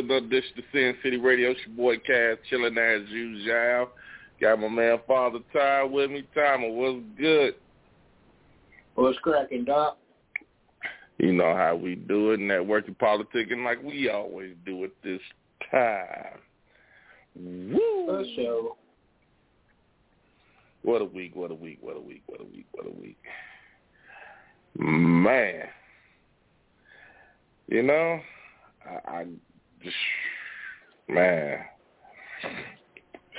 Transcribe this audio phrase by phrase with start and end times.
[0.00, 0.10] up, everybody?
[0.10, 1.50] To another edition of Sin City Radio.
[1.50, 3.88] It's your boy Cass, chilling as usual.
[4.40, 6.26] Got my man Father Ty with me.
[6.34, 7.54] Tyler, what's good?
[8.94, 9.98] What's cracking, Doc?
[11.18, 15.20] You know how we do it, networking politicking like we always do at this
[15.70, 16.38] time.
[17.36, 18.06] Woo!
[18.06, 18.76] For sure.
[20.82, 23.18] What a week, what a week, what a week, what a week, what a week.
[24.78, 25.64] Man.
[27.68, 28.20] You know,
[28.84, 29.26] I, I
[29.82, 29.96] just,
[31.08, 31.58] man.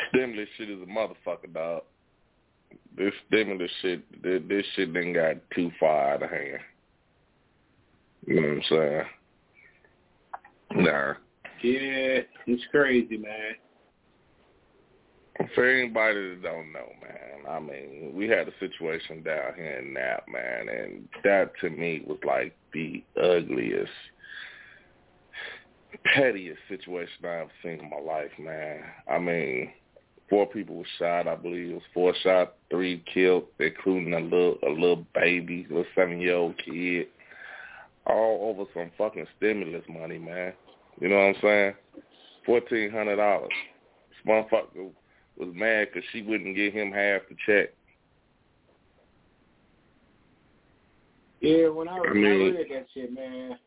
[0.10, 1.84] Stimulus shit is a motherfucker, dog.
[2.98, 6.60] This stimulus shit, this, this shit didn't got too far out of hand.
[8.28, 9.06] You know what I'm saying?
[10.86, 11.14] Nah.
[11.64, 13.56] Yeah, it's crazy, man.
[15.56, 19.94] For anybody that don't know, man, I mean, we had a situation down here in
[19.94, 23.92] Nap, man, and that to me was like the ugliest,
[26.00, 28.82] pettiest situation I've ever seen in my life, man.
[29.10, 29.72] I mean,
[30.30, 34.58] four people were shot, I believe it was four shot, three killed, including a little
[34.66, 37.08] a little baby, a little seven year old kid.
[38.08, 40.54] All over some fucking stimulus money, man.
[41.00, 41.74] You know what I'm saying?
[42.46, 43.52] Fourteen hundred dollars.
[44.10, 44.90] This motherfucker
[45.38, 47.74] was mad because she wouldn't give him half the check.
[51.42, 53.58] Yeah, when I, I mean- I read that shit, man,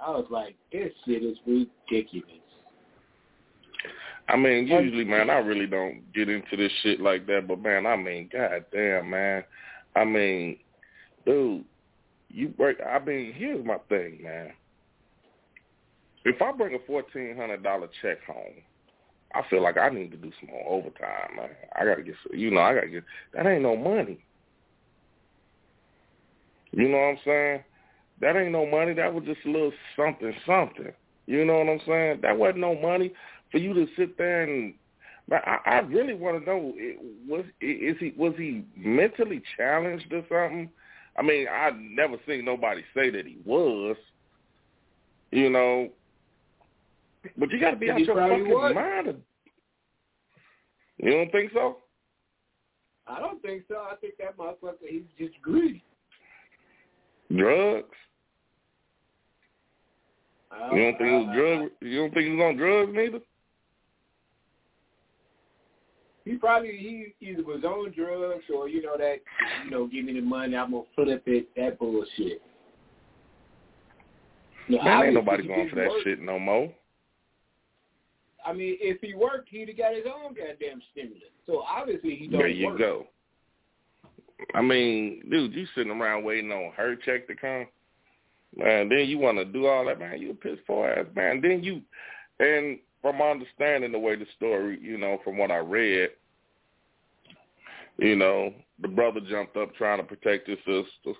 [0.00, 2.40] I was like, this shit is ridiculous.
[4.28, 7.86] I mean, usually, man, I really don't get into this shit like that, but man,
[7.86, 9.44] I mean, goddamn, man.
[9.94, 10.58] I mean,
[11.26, 11.64] dude,
[12.30, 12.78] you break.
[12.80, 14.52] I mean, here's my thing, man.
[16.24, 18.62] If I bring a fourteen hundred dollar check home,
[19.34, 21.50] I feel like I need to do some more overtime, man.
[21.78, 23.04] I gotta get, you know, I gotta get.
[23.34, 24.24] That ain't no money.
[26.72, 27.64] You know what I'm saying?
[28.24, 28.94] That ain't no money.
[28.94, 30.92] That was just a little something, something.
[31.26, 32.20] You know what I'm saying?
[32.22, 33.12] That wasn't no money
[33.52, 34.72] for you to sit there and.
[35.28, 36.72] But I, I really want to know
[37.28, 40.70] was is he was he mentally challenged or something?
[41.18, 43.96] I mean, I've never seen nobody say that he was.
[45.30, 45.90] You know,
[47.36, 48.74] but you got to be out your fucking was.
[48.74, 49.16] mind.
[50.96, 51.76] You don't think so?
[53.06, 53.76] I don't think so.
[53.76, 55.84] I think that motherfucker, he's just greedy.
[57.36, 57.84] Drugs?
[60.72, 61.70] You don't think it was drug?
[61.80, 63.20] You don't think he was on drugs neither?
[66.24, 66.70] He probably
[67.20, 69.16] he either was on drugs or you know that
[69.64, 72.40] you know give me the money I'm gonna flip it that bullshit.
[74.68, 76.02] No, Man, ain't nobody going for that work.
[76.04, 76.72] shit no more.
[78.46, 81.22] I mean, if he worked, he'd have got his own goddamn stimulus.
[81.46, 82.78] So obviously he don't There you work.
[82.78, 83.06] go.
[84.54, 87.66] I mean, dude, you sitting around waiting on her check to come.
[88.56, 90.20] Man, then you want to do all that, man.
[90.20, 91.40] You a piss poor ass man.
[91.40, 91.82] Then you,
[92.38, 96.10] and from understanding, the way the story, you know, from what I read,
[97.98, 101.18] you know, the brother jumped up trying to protect his sister.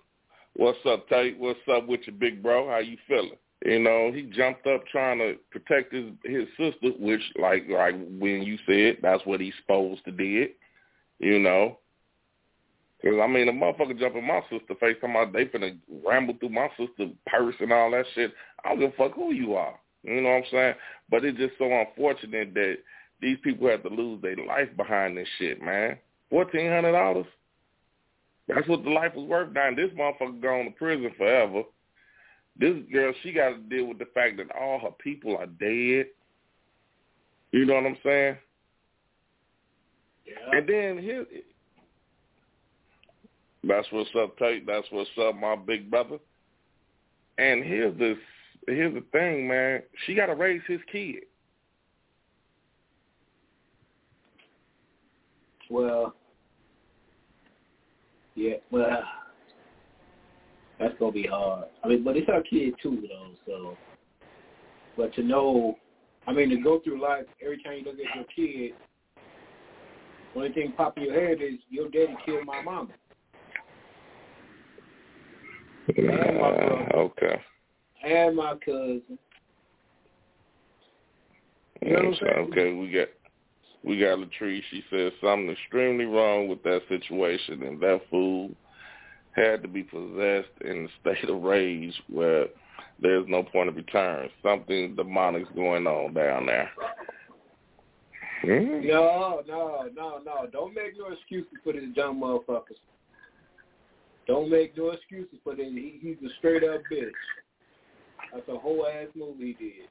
[0.56, 1.38] What's up, Tate?
[1.38, 2.68] What's up with your big bro?
[2.68, 3.36] How you feeling?
[3.64, 8.42] You know, he jumped up trying to protect his his sister, which, like, like when
[8.42, 10.50] you said, that's what he's supposed to did.
[11.18, 11.78] You know,
[13.04, 16.34] Cause I mean, a motherfucker jump in my sister face, talking about they finna ramble
[16.40, 18.32] through my sister purse and all that shit.
[18.64, 19.78] I don't give a fuck who you are.
[20.02, 20.74] You know what I'm saying?
[21.10, 22.78] But it's just so unfortunate that
[23.20, 25.98] these people have to lose their life behind this shit, man.
[26.30, 27.26] Fourteen hundred dollars.
[28.48, 29.52] That's what the life was worth.
[29.52, 31.62] Now this motherfucker going to prison forever.
[32.58, 36.06] This girl, she got to deal with the fact that all her people are dead.
[37.52, 38.36] You know what I'm saying?
[40.26, 40.58] Yeah.
[40.58, 41.26] And then here,
[43.66, 44.66] that's what's up, Tate.
[44.66, 46.18] That's what's up, my big brother.
[47.38, 48.18] And here's this.
[48.66, 49.82] Here's the thing, man.
[50.06, 51.24] She got to raise his kid.
[55.70, 56.14] Well,
[58.34, 59.02] yeah, well,
[60.78, 61.64] that's gonna be hard.
[61.82, 63.30] I mean, but it's our kid too, though.
[63.46, 63.76] So,
[64.96, 65.78] but to know,
[66.26, 68.74] I mean, to go through life every time you look at your kid,
[70.36, 72.92] only thing pop in your head is your daddy killed my mama.
[75.88, 76.48] And my.
[76.48, 77.40] Uh, okay.
[78.04, 79.18] and my cousin.
[81.82, 82.48] You know what I'm saying?
[82.50, 83.08] Okay, we got
[83.84, 84.62] we got Latrice.
[84.70, 88.50] She says something extremely wrong with that situation, and that fool
[89.32, 92.46] had to be possessed in a state of rage where
[93.00, 94.28] there's no point of return.
[94.42, 96.70] Something demonic's going on down there.
[98.42, 98.86] Hmm?
[98.86, 100.46] No, no, no, no.
[100.50, 102.78] Don't make no excuses for these dumb motherfuckers.
[104.26, 105.66] Don't make no excuses for this.
[105.70, 107.10] He, he's a straight up bitch.
[108.32, 109.88] That's a whole ass movie he did.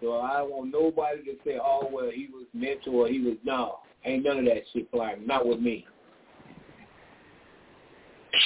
[0.00, 3.34] So I don't want nobody to say, oh, well, he was mental or he was,
[3.44, 3.80] no.
[4.04, 5.26] Ain't none of that shit flying.
[5.26, 5.84] Not with me.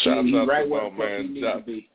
[0.03, 1.57] Shout he, out right to my the fuck he man Jock.
[1.59, 1.89] to be.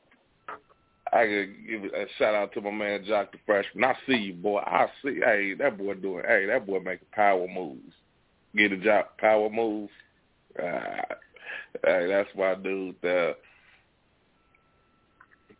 [1.14, 3.84] I could give a shout out to my man Jock the freshman.
[3.84, 4.60] I see you, boy.
[4.60, 5.20] I see.
[5.24, 6.24] Hey, that boy doing.
[6.28, 7.94] Hey, that boy making power moves.
[8.56, 9.92] Get a job, power moves.
[10.62, 11.16] Uh,
[11.84, 12.96] hey, that's my dude.
[13.04, 13.34] Uh,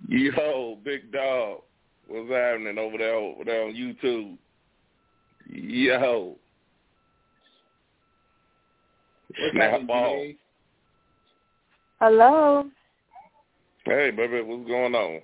[0.08, 1.62] yo, big dog,
[2.08, 4.38] what's happening over there over there on YouTube?
[5.50, 6.36] Yo,
[9.40, 10.32] What's Snap happening, ball.
[12.00, 12.70] Hello.
[13.86, 15.22] hey, baby, what's going on?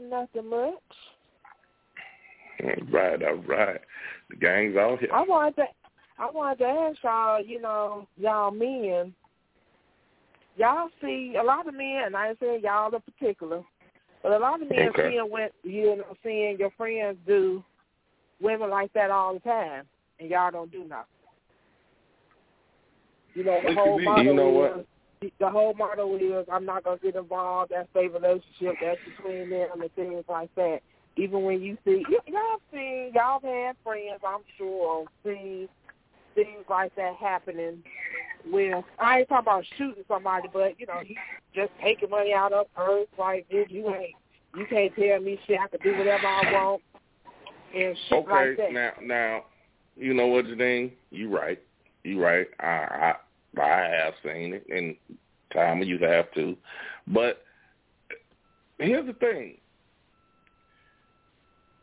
[0.00, 0.74] Nothing much.
[2.64, 3.80] All right, all right.
[4.30, 5.08] The gang's out here.
[5.12, 5.64] I wanted to
[6.18, 9.12] I wanted to ask y'all, you know, y'all men,
[10.56, 13.62] y'all see a lot of men, and I ain't saying y'all in particular,
[14.22, 15.10] but a lot of men Okay.
[15.10, 17.64] seeing what you know, seeing your friends do
[18.40, 19.84] women like that all the time,
[20.20, 21.06] and y'all don't do nothing.
[23.34, 24.80] You know, the whole motto You know what?
[24.80, 24.86] is
[25.38, 27.72] the whole motto is I'm not gonna get involved.
[27.74, 28.74] That's their relationship.
[28.82, 30.80] That's between them and things like that.
[31.16, 35.68] Even when you see y- y'all see y'all have friends, I'm sure, see
[36.34, 37.82] things like that happening.
[38.50, 41.16] With I ain't talking about shooting somebody, but you know he
[41.54, 43.66] just taking money out of purse like this.
[43.70, 44.14] You ain't
[44.56, 45.58] you can't tell me shit.
[45.60, 46.82] I can do whatever I want
[47.74, 48.72] and shit Okay, like that.
[48.72, 49.44] now now,
[49.96, 50.92] you know what, Janine?
[51.10, 51.60] You right.
[52.04, 52.46] You right.
[52.60, 53.14] I
[53.56, 54.96] I I have seen it, and
[55.52, 56.56] time you have to.
[57.06, 57.42] But
[58.78, 59.58] here's the thing.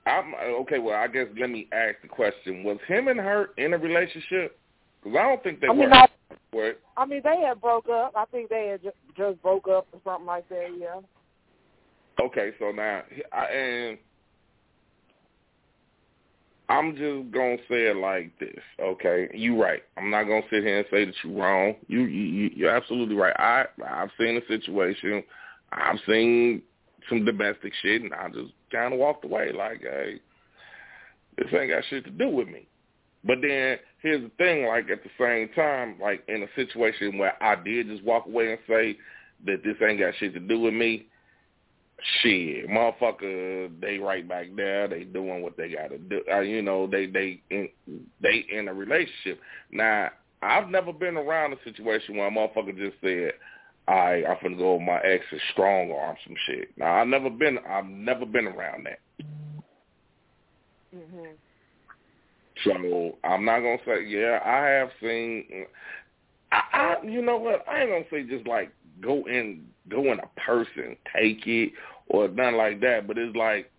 [0.06, 0.80] I'm okay.
[0.80, 4.60] Well, I guess let me ask the question: Was him and her in a relationship?
[5.04, 5.96] Because I don't think they I mean, were.
[5.96, 6.08] I.
[6.98, 8.14] I mean, they had broke up.
[8.16, 10.70] I think they had just, just broke up or something like that.
[10.78, 11.00] Yeah.
[12.20, 13.98] Okay, so now I and
[16.68, 18.60] I'm just gonna say it like this.
[18.80, 19.82] Okay, you right.
[19.98, 21.76] I'm not gonna sit here and say that you're wrong.
[21.88, 23.36] You you you- you're absolutely right.
[23.40, 25.24] I I've seen a situation.
[25.72, 26.62] I've seen
[27.08, 30.20] some domestic shit, and I just kind of walked away like, hey,
[31.38, 32.68] this ain't got shit to do with me.
[33.24, 37.42] But then here's the thing, like at the same time, like in a situation where
[37.44, 38.98] I did just walk away and say
[39.46, 41.08] that this ain't got shit to do with me,
[42.22, 44.88] shit, motherfucker, they right back there.
[44.88, 46.22] They doing what they got to do.
[46.32, 47.70] Uh, you know, they they in,
[48.22, 49.40] they in a relationship.
[49.72, 50.10] Now,
[50.42, 53.34] I've never been around a situation where a motherfucker just said,
[53.88, 57.30] "I I'm finna go with my ex and strong arm some shit." Now, I've never
[57.30, 59.00] been I've never been around that.
[60.96, 61.34] Mhm.
[62.64, 64.40] So I'm not gonna say yeah.
[64.46, 65.66] I have seen.
[66.52, 67.66] I, I you know what?
[67.70, 71.74] I ain't gonna say just like go in go in a person, take it
[72.08, 73.08] or nothing like that.
[73.08, 73.72] But it's like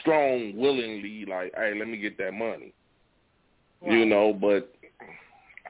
[0.00, 2.72] strong, willingly, like hey, let me get that money.
[3.86, 4.74] You know, but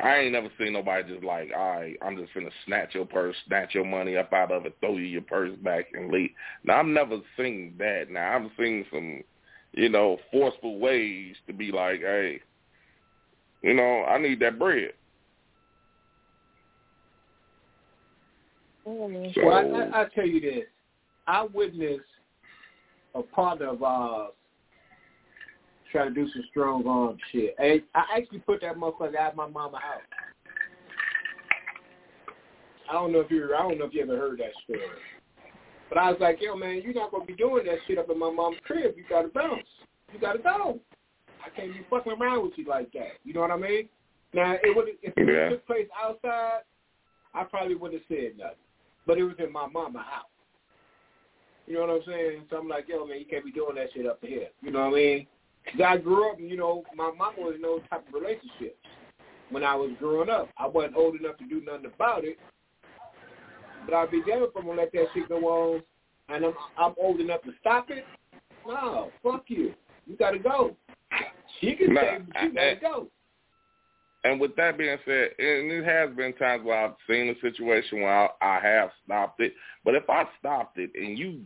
[0.00, 3.36] I ain't never seen nobody just like, all right, I'm just gonna snatch your purse,
[3.46, 6.30] snatch your money up out of it, throw you your purse back and leave.
[6.64, 8.06] Now I've never seen that.
[8.08, 9.22] Now I've seen some,
[9.72, 12.40] you know, forceful ways to be like, hey,
[13.62, 14.92] you know, I need that bread.
[18.86, 19.34] Mhm.
[19.34, 20.66] So Well, I, I, I tell you this.
[21.26, 22.00] I witnessed
[23.14, 24.32] a partner of ours
[25.90, 27.54] try to do some strong arm shit.
[27.58, 30.02] And I actually put that motherfucker out of my mama house.
[32.88, 34.80] I don't know if you I don't know if you ever heard that story.
[35.88, 38.18] But I was like, yo man, you're not gonna be doing that shit up in
[38.18, 38.94] my mom's crib.
[38.96, 39.66] You gotta bounce.
[40.12, 40.80] You gotta go.
[41.44, 43.18] I can't be fucking around with you like that.
[43.24, 43.88] You know what I mean?
[44.34, 45.48] Now it would if it Yeah.
[45.50, 46.60] took place outside,
[47.34, 48.56] I probably wouldn't have said nothing.
[49.06, 50.26] But it was in my mama house.
[51.66, 52.46] You know what I'm saying?
[52.50, 54.48] So I'm like, yo, man, you can't be doing that shit up here.
[54.62, 55.26] You know what I mean?
[55.66, 58.86] 'Cause I grew up, you know, my mama was in those type of relationships
[59.50, 60.48] when I was growing up.
[60.56, 62.38] I wasn't old enough to do nothing about it,
[63.88, 65.82] but I'd be damned if I'm gonna let that shit go on,
[66.28, 68.04] and I'm I'm old enough to stop it.
[68.66, 69.72] No, fuck you.
[70.06, 70.76] You gotta go.
[71.60, 73.06] She can Nah, stay, but you gotta go.
[74.24, 78.00] And with that being said, and it has been times where I've seen a situation
[78.00, 79.54] where I, I have stopped it.
[79.84, 81.40] But if I stopped it and you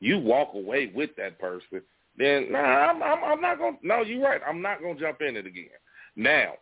[0.00, 1.80] you walk away with that person,
[2.18, 3.76] then nah, I'm I'm, I'm not gonna.
[3.82, 4.40] No, you're right.
[4.46, 5.68] I'm not gonna jump in it again.
[6.16, 6.54] Now,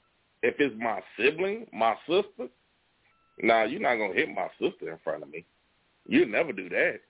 [0.43, 2.49] if it's my sibling, my sister,
[3.41, 5.45] nah, you're not gonna hit my sister in front of me.
[6.07, 7.01] You'll never do that.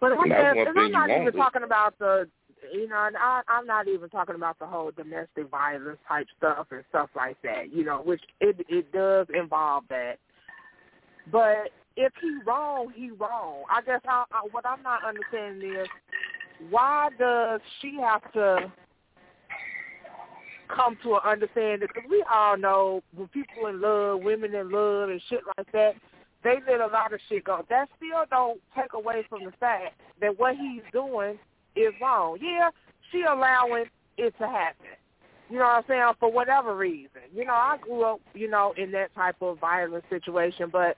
[0.00, 1.38] But And that's one and I'm you not even do.
[1.38, 2.26] talking about the,
[2.72, 6.68] you know, and I, I'm not even talking about the whole domestic violence type stuff
[6.70, 7.72] and stuff like that.
[7.72, 10.14] You know, which it it does involve that.
[11.30, 13.64] But if he wrong, he wrong.
[13.70, 15.88] I guess I, I, what I'm not understanding is
[16.70, 18.72] why does she have to
[20.74, 21.88] come to an understanding?
[21.92, 25.94] Because we all know when people in love, women in love, and shit like that,
[26.42, 27.64] they let a lot of shit go.
[27.68, 31.38] That still don't take away from the fact that what he's doing
[31.76, 32.38] is wrong.
[32.40, 32.70] Yeah,
[33.12, 33.84] she allowing
[34.16, 34.86] it to happen.
[35.50, 36.12] You know what I'm saying?
[36.20, 37.22] For whatever reason.
[37.34, 40.96] You know, I grew up, you know, in that type of violent situation, but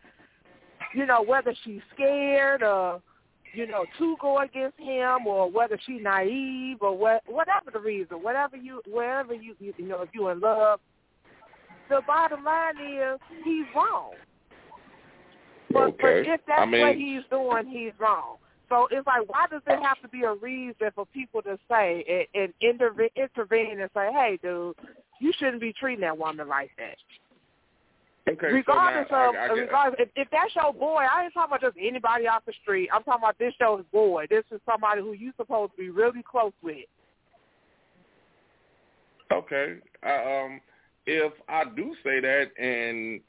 [0.95, 3.01] you know, whether she's scared or
[3.55, 8.23] you know, to go against him or whether she's naive or what whatever the reason,
[8.23, 10.81] whatever you wherever you you, you know, if you're in love,
[11.89, 14.13] the bottom line is he's wrong.
[15.71, 15.97] But, okay.
[16.01, 18.37] but if that's I mean, what he's doing, he's wrong.
[18.69, 22.27] So it's like, why does there have to be a reason for people to say
[22.35, 24.75] and, and intervene, intervene and say, "Hey, dude,
[25.21, 26.97] you shouldn't be treating that woman like that."
[28.29, 31.35] Okay, regardless so now, of, I, I regardless, if, if that's your boy, I ain't
[31.35, 32.89] talking about just anybody off the street.
[32.93, 34.27] I'm talking about this show's boy.
[34.31, 36.87] This is somebody who you supposed to be really close with.
[39.33, 39.77] Okay.
[40.07, 40.61] Uh, um,
[41.07, 43.21] if I do say that and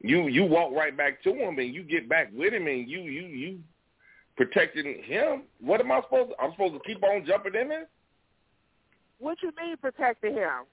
[0.00, 3.00] you you walk right back to him and you get back with him and you
[3.00, 3.58] you you
[4.36, 6.36] protecting him, what am I supposed to?
[6.42, 7.88] I'm supposed to keep on jumping in there?
[9.18, 10.66] What you mean protecting him?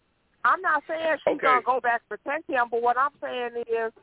[0.46, 1.48] I'm not saying she's Okay.
[1.48, 3.94] gonna go back and protect him, but what I'm saying is,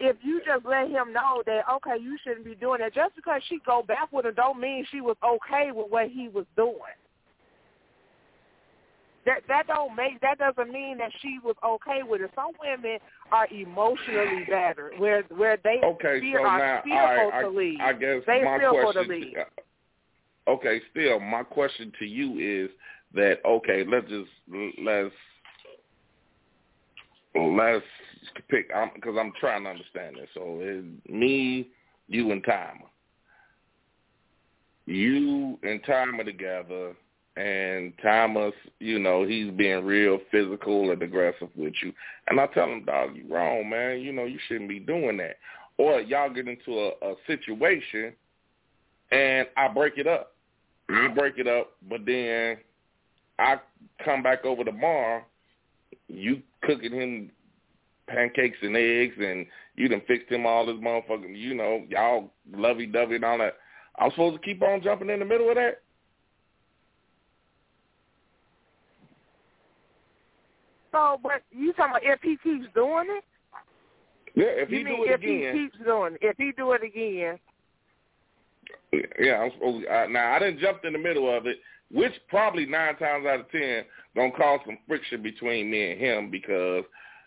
[0.00, 2.94] if you just let him know that okay, you shouldn't be doing that.
[2.94, 6.28] Just because she go back with him, don't mean she was okay with what he
[6.28, 6.94] was doing.
[9.26, 12.30] That that don't make that doesn't mean that she was okay with it.
[12.34, 12.98] Some women
[13.32, 17.80] are emotionally battered, where where they Okay, feel so are now fearful I, to leave.
[17.80, 19.36] I, I guess They my fearful to leave.
[20.48, 22.70] okay, still, my question to you is
[23.18, 23.84] that okay?
[23.86, 24.30] Let's just
[24.82, 25.14] let's
[27.34, 27.84] let's
[28.48, 30.28] pick because I'm, trying to understand this.
[30.34, 31.68] So it's me,
[32.08, 32.86] you, and Timer.
[34.86, 36.94] You and Timer together,
[37.36, 41.92] and Timer's, you know, he's being real physical and aggressive with you.
[42.28, 44.00] And I tell him, dog, you wrong, man.
[44.00, 45.36] You know, you shouldn't be doing that.
[45.76, 48.12] Or y'all get into a, a situation,
[49.12, 50.34] and I break it up.
[50.90, 52.56] I break it up, but then
[53.38, 53.56] I
[54.04, 55.24] come back over tomorrow.
[56.08, 57.30] You cooking him
[58.08, 63.16] pancakes and eggs, and you done fixed him all this motherfucking, you know, y'all lovey-dovey
[63.16, 63.56] and all that.
[63.98, 65.82] I'm supposed to keep on jumping in the middle of that?
[70.92, 73.24] So, but you talking about if he keeps doing it?
[74.34, 75.56] Yeah, if you he mean do it if again.
[75.56, 76.20] he keeps doing it?
[76.22, 77.38] If he do it again,
[79.20, 81.58] Yeah, I'm supposed to, uh, now I didn't jump in the middle of it,
[81.90, 86.30] which probably nine times out of ten gonna cause some friction between me and him
[86.30, 86.84] because,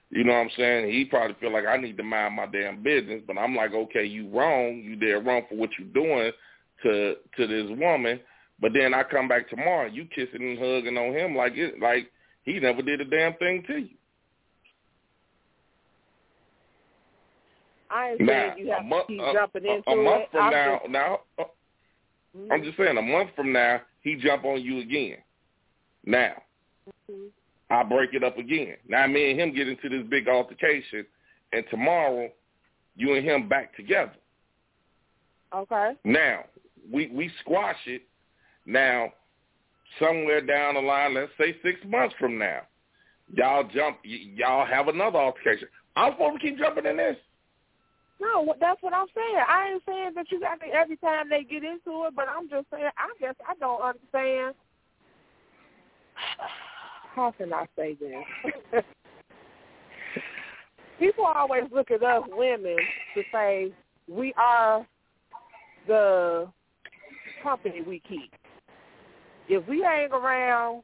[0.09, 2.83] you know what I'm saying, he probably feel like I need to mind my damn
[2.83, 6.31] business, but I'm like, okay, you wrong, you did wrong for what you're doing
[6.83, 8.19] to to this woman,
[8.59, 12.11] but then I come back tomorrow, you kissing and hugging on him like it like
[12.43, 13.89] he never did a damn thing to you.
[17.89, 19.95] I am Now, saying you a have month, to keep a, jumping a- into a
[19.95, 20.29] month it.
[20.31, 21.43] from I'm now, just- now uh,
[22.37, 22.51] Mhm.
[22.51, 25.17] I'm just saying, a month from now, he jump on you again.
[26.05, 26.41] Now,
[27.09, 27.29] Mhm.
[27.69, 28.77] I break it up again.
[28.87, 31.05] Now, me and him get into this big altercation,
[31.53, 32.31] and tomorrow,
[32.95, 34.15] you and him back together.
[35.53, 35.95] Okay.
[36.03, 36.45] Now,
[36.89, 38.03] we we squash it.
[38.65, 39.13] Now,
[39.99, 42.61] somewhere down the line, let's say six months from now,
[43.33, 45.67] y'all jump, y- y'all have another altercation.
[45.95, 47.17] I'm supposed to keep jumping in this.
[48.21, 49.43] No, that's what I'm saying.
[49.49, 52.47] I ain't saying that you got to every time they get into it, but I'm
[52.47, 54.53] just saying I guess I don't understand.
[57.15, 58.23] How can I say this?
[60.99, 62.77] People always look at us women
[63.15, 63.73] to say
[64.07, 64.85] we are
[65.87, 66.47] the
[67.41, 68.31] company we keep.
[69.49, 70.83] If we hang around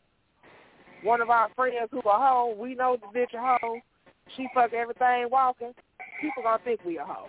[1.04, 3.80] one of our friends who a hoe, we know the bitch a hoe,
[4.36, 5.74] she fuck everything walking,
[6.22, 7.28] people gonna think we a hoe.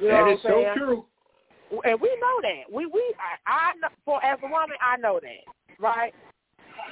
[0.00, 1.04] You know That what is so true.
[1.84, 2.72] and we know that.
[2.72, 3.14] We we
[3.46, 6.14] I, I know, for as a woman, I know that, right?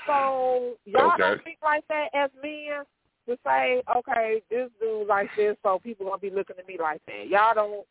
[0.07, 1.19] So y'all Okay.
[1.23, 2.85] don't think like that as men
[3.29, 7.01] to say, okay, this dude like this, so people gonna be looking at me like
[7.07, 7.29] that.
[7.29, 7.87] Y'all don't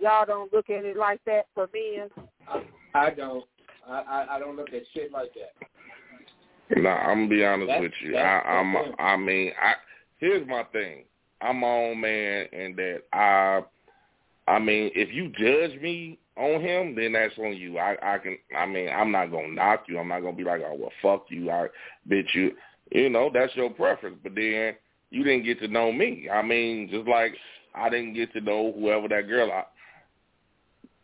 [0.00, 2.10] y'all don't look at it like that for men.
[2.94, 3.44] I don't.
[3.86, 6.78] I, I I don't look at shit like that.
[6.82, 8.16] No, I'm gonna be honest That's- with you.
[8.16, 8.76] I, I'm.
[8.98, 9.74] I mean, I.
[10.18, 11.04] Here's my thing.
[11.40, 13.62] I'm my own man, and that I.
[14.46, 17.78] I mean, if you judge me on him, then that's on you.
[17.78, 17.96] I.
[18.02, 18.38] I can.
[18.56, 19.98] I mean, I'm not gonna knock you.
[19.98, 21.50] I'm not gonna be like, oh well, fuck you.
[21.50, 21.68] I
[22.08, 22.52] bitch you.
[22.90, 24.16] You know, that's your preference.
[24.22, 24.74] But then
[25.10, 26.28] you didn't get to know me.
[26.32, 27.34] I mean, just like
[27.74, 29.64] I didn't get to know whoever that girl, I,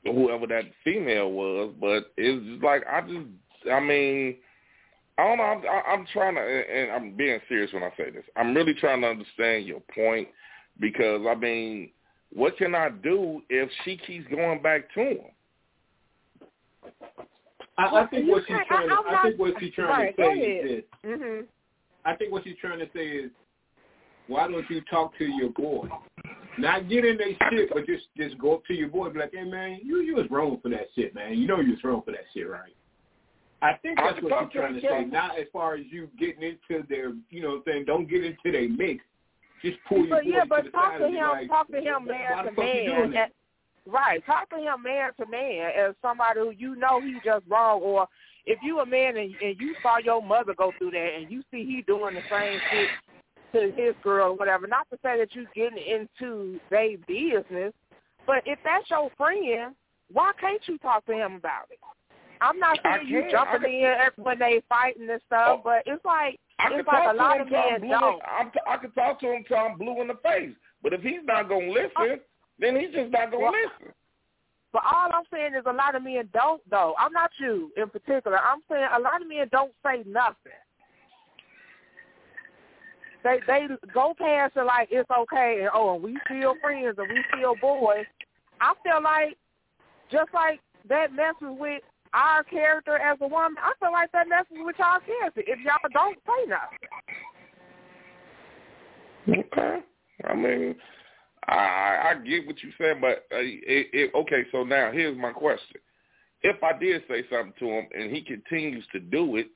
[0.04, 3.26] whoever that female was, but it's just like I just,
[3.70, 4.36] I mean,
[5.16, 5.44] I don't know.
[5.44, 8.24] I'm, I'm trying to, and I'm being serious when I say this.
[8.36, 10.28] I'm really trying to understand your point
[10.80, 11.90] because I mean,
[12.32, 15.18] what can I do if she keeps going back to him?
[17.78, 18.88] I, I think what she's trying.
[18.88, 21.18] To, I think what she's trying right, to say is this.
[21.18, 21.40] hmm
[22.04, 23.30] I think what she's trying to say is,
[24.26, 25.88] why don't you talk to your boy?
[26.58, 29.20] Not get in their shit, but just just go up to your boy, and be
[29.20, 31.38] like, hey man, you you was wrong for that shit, man.
[31.38, 32.74] You know you was wrong for that shit, right?
[33.64, 35.04] I think that's what you're trying to say.
[35.06, 38.22] Not as far as you getting into their, you know, what I'm saying don't get
[38.22, 39.02] into their mix.
[39.62, 41.28] Just pull your But yeah, to but the talk to him.
[41.30, 43.28] like, talk to him man to fuck you doing man.
[43.86, 47.80] Right, talk to him man to man as somebody who you know he just wrong,
[47.80, 48.06] or
[48.44, 51.42] if you a man and, and you saw your mother go through that and you
[51.50, 52.88] see he doing the same shit
[53.54, 54.66] to his girl or whatever.
[54.66, 57.72] Not to say that you're getting into their business,
[58.26, 59.74] but if that's your friend,
[60.12, 61.78] why can't you talk to him about it?
[62.44, 63.30] I'm not saying you can.
[63.30, 65.60] jumping I in when they fighting and stuff, Oh.
[65.64, 68.22] but it's like it's like a lot of him till I'm men don't.
[68.22, 70.54] I'm t- I can talk to him till I'm blue in the face.
[70.82, 72.20] But if he's not gonna uh, listen,
[72.58, 73.94] then he's just not gonna Well, listen.
[74.72, 76.94] But all I'm saying is a lot of men don't though.
[76.98, 78.38] I'm not you in particular.
[78.38, 80.52] I'm saying a lot of men don't say nothing.
[83.22, 87.08] They they go past it like it's okay and oh and we still friends and
[87.08, 88.04] we still boys.
[88.60, 89.38] I feel like
[90.10, 91.82] just like that messes with
[92.14, 95.76] our character as a woman, I feel like that messes with y'all character if y'all
[95.92, 96.78] don't say nothing.
[99.52, 99.80] Okay.
[100.24, 100.76] I mean,
[101.48, 104.44] I I get what you're saying, but uh, it, it, okay.
[104.52, 105.80] So now here's my question:
[106.42, 109.48] If I did say something to him and he continues to do it,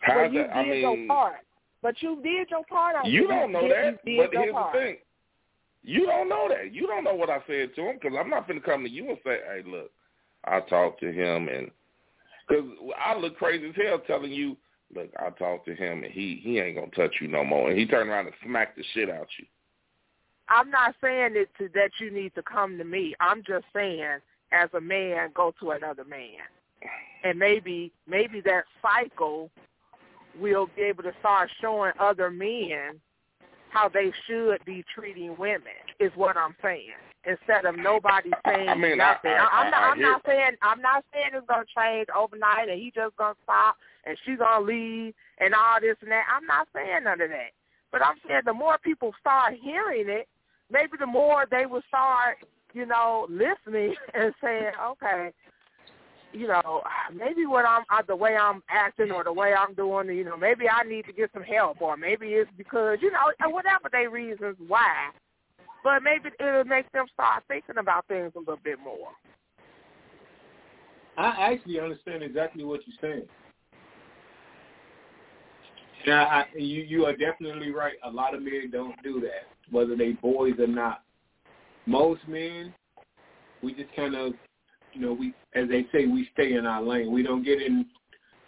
[0.00, 0.56] how Well, you that?
[0.56, 1.36] I mean, your part.
[1.82, 3.98] But you did your part on you don't know that.
[4.04, 4.72] You But here's part.
[4.72, 4.96] the thing:
[5.82, 6.72] you don't know that.
[6.72, 8.90] You don't know what I said to him because I'm not going to come to
[8.90, 9.90] you and say, "Hey, look,
[10.44, 11.70] I talked to him," and
[12.48, 12.64] because
[13.04, 14.56] I look crazy as hell telling you,
[14.94, 17.78] "Look, I talked to him and he he ain't gonna touch you no more," and
[17.78, 19.46] he turned around and smacked the shit out you.
[20.48, 23.14] I'm not saying it to, that you need to come to me.
[23.20, 24.18] I'm just saying,
[24.52, 26.40] as a man, go to another man,
[27.24, 29.50] and maybe maybe that cycle
[30.38, 33.00] will be able to start showing other men
[33.70, 35.72] how they should be treating women.
[36.00, 36.90] Is what I'm saying.
[37.24, 39.30] Instead of nobody saying I mean, nothing.
[39.30, 39.82] I- I'm not.
[39.82, 40.56] I- I'm not saying.
[40.60, 44.64] I'm not saying it's gonna change overnight, and he just gonna stop, and she's gonna
[44.64, 46.26] leave, and all this and that.
[46.34, 47.52] I'm not saying none of that.
[47.92, 50.26] But I'm saying the more people start hearing it,
[50.70, 52.38] maybe the more they will start,
[52.72, 55.30] you know, listening and saying, okay,
[56.32, 56.82] you know,
[57.12, 60.36] maybe what I'm uh, the way I'm acting or the way I'm doing, you know,
[60.36, 64.08] maybe I need to get some help, or maybe it's because you know, whatever they
[64.08, 65.10] reasons why.
[65.84, 69.08] But maybe it'll make them start thinking about things a little bit more.
[71.16, 73.28] I actually understand exactly what you're saying.
[76.06, 77.94] Now, I, you you are definitely right.
[78.04, 81.02] A lot of men don't do that, whether they boys or not.
[81.86, 82.74] Most men,
[83.62, 84.32] we just kind of,
[84.92, 87.12] you know, we as they say, we stay in our lane.
[87.12, 87.86] We don't get in,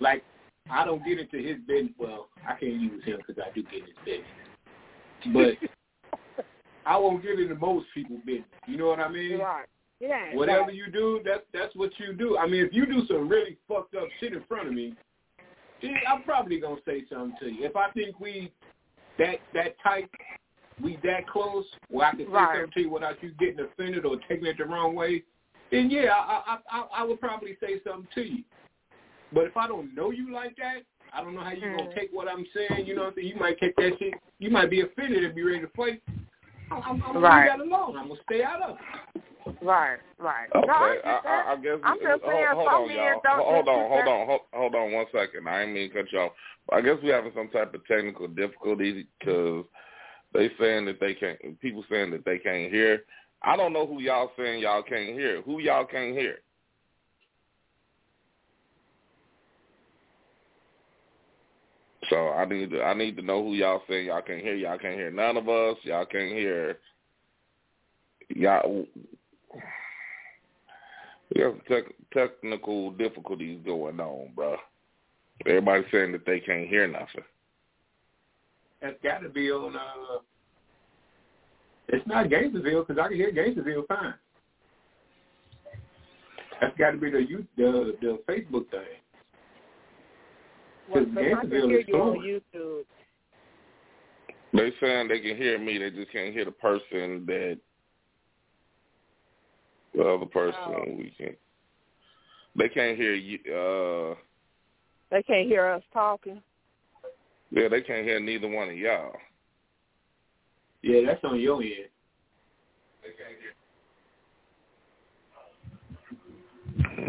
[0.01, 0.25] like
[0.70, 1.92] I don't get into his business.
[1.99, 4.25] Well, I can't use him because I do get in his business,
[5.33, 5.68] but
[6.87, 8.44] I won't get into most people's business.
[8.66, 9.38] You know what I mean?
[9.38, 9.66] Right.
[10.01, 10.35] Yeah.
[10.35, 10.75] Whatever right.
[10.75, 12.37] you do, that's that's what you do.
[12.37, 14.94] I mean, if you do some really fucked up shit in front of me,
[15.81, 17.64] then I'm probably gonna say something to you.
[17.64, 18.53] If I think we
[19.18, 20.11] that that tight,
[20.83, 22.57] we that close, where I can say Right.
[22.57, 25.23] something to you without you getting offended or taking it the wrong way,
[25.70, 28.44] then yeah, I I I, I would probably say something to you.
[29.33, 31.79] But if I don't know you like that, I don't know how you Mm.
[31.79, 32.87] gonna take what I'm saying.
[32.87, 33.29] You know what I'm saying?
[33.29, 34.14] You might take that shit.
[34.38, 36.03] You might be offended and be ready to fight.
[36.74, 37.50] I'm, I'm, I'm gonna Right.
[37.50, 37.96] leave that alone.
[37.96, 39.56] I'm gonna stay out of it.
[39.62, 39.98] Right.
[40.18, 40.48] Right.
[40.54, 41.20] Okay, No, I get I.
[41.24, 41.78] I, I guess.
[41.82, 43.20] I'm just hold, saying hold some on, men y'all.
[43.22, 45.48] don't Hold on, hold on, hold, hold on one second.
[45.48, 46.32] I didn't mean to cut you off.
[46.72, 49.64] I guess we're having some type of technical difficulty because
[50.32, 51.38] they saying that they can't.
[51.60, 53.04] People saying that they can't hear.
[53.42, 55.42] I don't know who y'all saying y'all can't hear.
[55.42, 56.38] Who y'all can't hear?
[62.10, 64.54] So I need to I need to know who y'all saying y'all can't hear.
[64.54, 65.76] Y'all can't hear none of us.
[65.82, 66.78] Y'all can't hear.
[68.28, 68.86] Y'all.
[71.34, 74.56] We have tech, technical difficulties going on, bro.
[75.46, 77.24] Everybody's saying that they can't hear nothing.
[78.80, 79.74] That's got to be on.
[79.74, 80.18] uh
[81.88, 84.14] It's not Gainesville because I can hear Gainesville fine.
[86.60, 89.03] That's got to be the you the the Facebook thing.
[90.88, 92.18] Well, I can Gainesville hear you on.
[92.20, 92.85] YouTube.
[94.53, 97.59] They saying they can hear me, they just can't hear the person that
[99.94, 100.85] the other person Oh.
[100.97, 101.37] we can.
[102.57, 103.38] They can't hear you.
[103.53, 104.14] Uh,
[105.11, 106.40] They can't hear us talking.
[107.51, 109.16] yeah, they can't hear neither one of y'all.
[110.83, 111.88] Yeah, that's on your end.
[113.03, 113.55] They can't hear.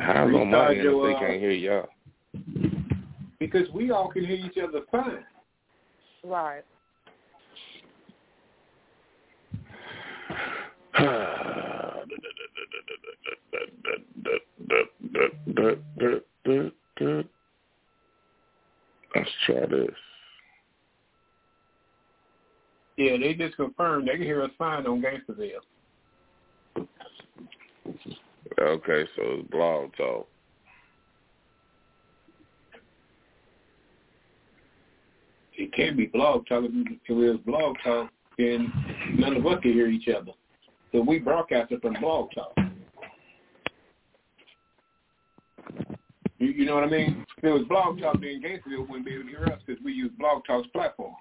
[0.01, 1.89] How's on my Restart end if uh, they can't hear y'all?
[3.39, 5.25] Because we all can hear each other fine.
[6.23, 6.63] Right.
[19.15, 19.89] Let's try this.
[22.97, 25.61] Yeah, they just confirmed they can hear us fine on Gangsterville.
[28.59, 30.27] Okay, so it's blog talk.
[35.57, 36.63] It can't be blog talk.
[36.65, 38.71] If it was blog talk, then
[39.17, 40.31] none of us can hear each other.
[40.91, 42.55] So we broadcast it from blog talk.
[46.37, 47.25] You, you know what I mean?
[47.37, 49.93] If it was blog talk, then Gainesville wouldn't be able to hear us because we
[49.93, 51.15] use blog talk's platform.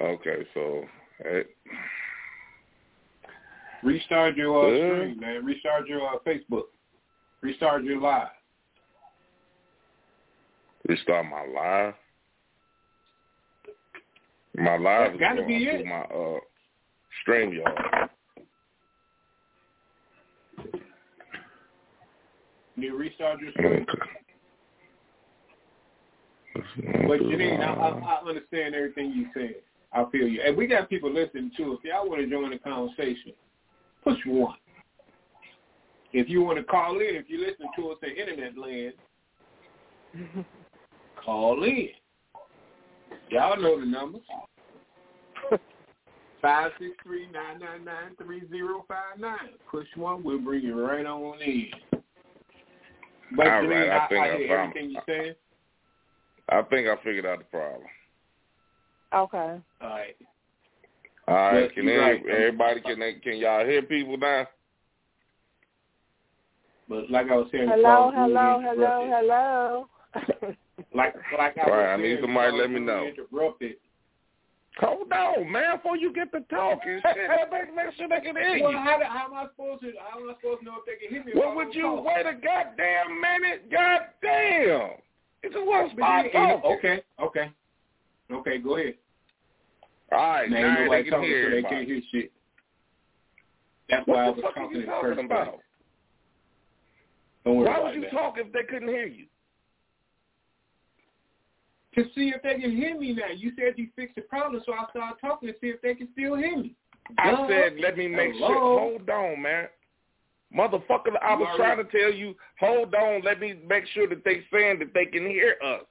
[0.00, 0.84] Okay, so
[3.82, 4.96] Restart your uh, Yeah.
[4.96, 5.44] stream, man.
[5.44, 6.64] Restart your uh, Facebook.
[7.40, 8.28] Restart your live.
[10.88, 11.94] Restart my live.
[14.56, 15.86] My live is That's gotta going be through it.
[15.86, 16.38] my uh
[17.26, 18.08] StreamYard.
[22.76, 23.86] You restart your stream.
[23.88, 24.12] Okay.
[27.06, 29.56] But Janine, I, I, I understand everything you said.
[29.92, 30.40] I feel you.
[30.44, 31.78] And we got people listening too.
[31.78, 33.32] If y'all want to join the conversation,
[34.02, 34.56] push one.
[36.12, 38.94] If you want to call in, if you listen to us in internet land,
[41.24, 41.88] call in.
[43.30, 44.22] Y'all know the numbers.
[46.42, 49.50] Five six three nine nine nine three zero five nine.
[49.70, 51.70] Push one, we'll bring you right on in.
[53.36, 55.34] But All Janine, I I, think I, I hear found- everything you're saying.
[56.48, 57.82] I think I figured out the problem.
[59.14, 59.60] Okay.
[59.80, 60.16] All right.
[61.28, 62.20] All right, Yes, can you're right.
[62.28, 64.48] everybody can they, can y'all hear people now?
[66.88, 70.54] But like I was saying, Hello, before, hello, hello, hello.
[70.94, 73.04] Like like I right, I need somebody to let me know.
[73.06, 73.76] Interrupted.
[74.78, 77.16] Hold on, man, before you get to talking, shit,
[77.52, 78.78] make, make sure they can hear Well, you.
[78.78, 81.14] how, how am I supposed to how am I supposed to know if they can
[81.14, 81.32] hear me?
[81.34, 82.04] Well, would you talk?
[82.06, 83.70] wait a goddamn minute?
[83.70, 84.96] Goddamn.
[85.42, 86.72] It just wasn't But start you- you know- talking.
[86.78, 87.50] Okay, okay,
[88.32, 88.58] okay.
[88.58, 88.94] Go ahead.
[90.10, 92.32] All right, Now, now they can talking, hear so they can't hear shit.
[93.90, 95.58] That's why I was the fuck are talking talking about?
[97.44, 98.10] Don't worry Why about would you that.
[98.12, 99.26] talk if they couldn't hear you?
[101.94, 103.26] To see if they can hear me now.
[103.36, 106.08] You said you fixed the problem, so I started talking to see if they can
[106.12, 106.74] still hear me.
[107.18, 107.48] I Duh.
[107.48, 108.48] said, let me make Hello?
[108.48, 108.78] sure.
[108.80, 109.68] Hold on, man.
[110.56, 114.06] Motherfucker, I You was already- trying to tell you, hold on, let me make sure
[114.08, 115.82] that they saying that they can hear us.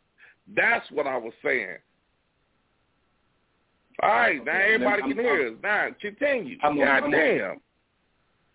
[0.55, 1.77] That's what I was saying.
[4.01, 5.53] All right, now Okay, everybody I'm- can hear us.
[5.61, 6.57] Now, continue.
[6.63, 7.61] I'm a- I'm a- Goddamn.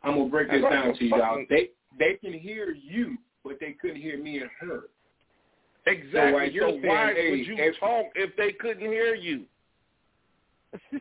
[0.03, 1.47] I'm gonna break this down to you, a y'all.
[1.49, 4.89] They they can hear you, but they couldn't hear me and her.
[5.87, 6.33] Exactly.
[6.33, 9.44] while you're So, why saying, would you if- talk if they couldn't hear you?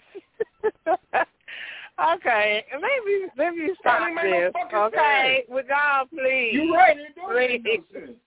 [2.15, 4.51] okay, maybe let me stop ain't no this.
[4.53, 6.51] fucking Okay, would y'all please?
[6.53, 6.97] You're right.
[6.97, 8.11] It don't make no sense.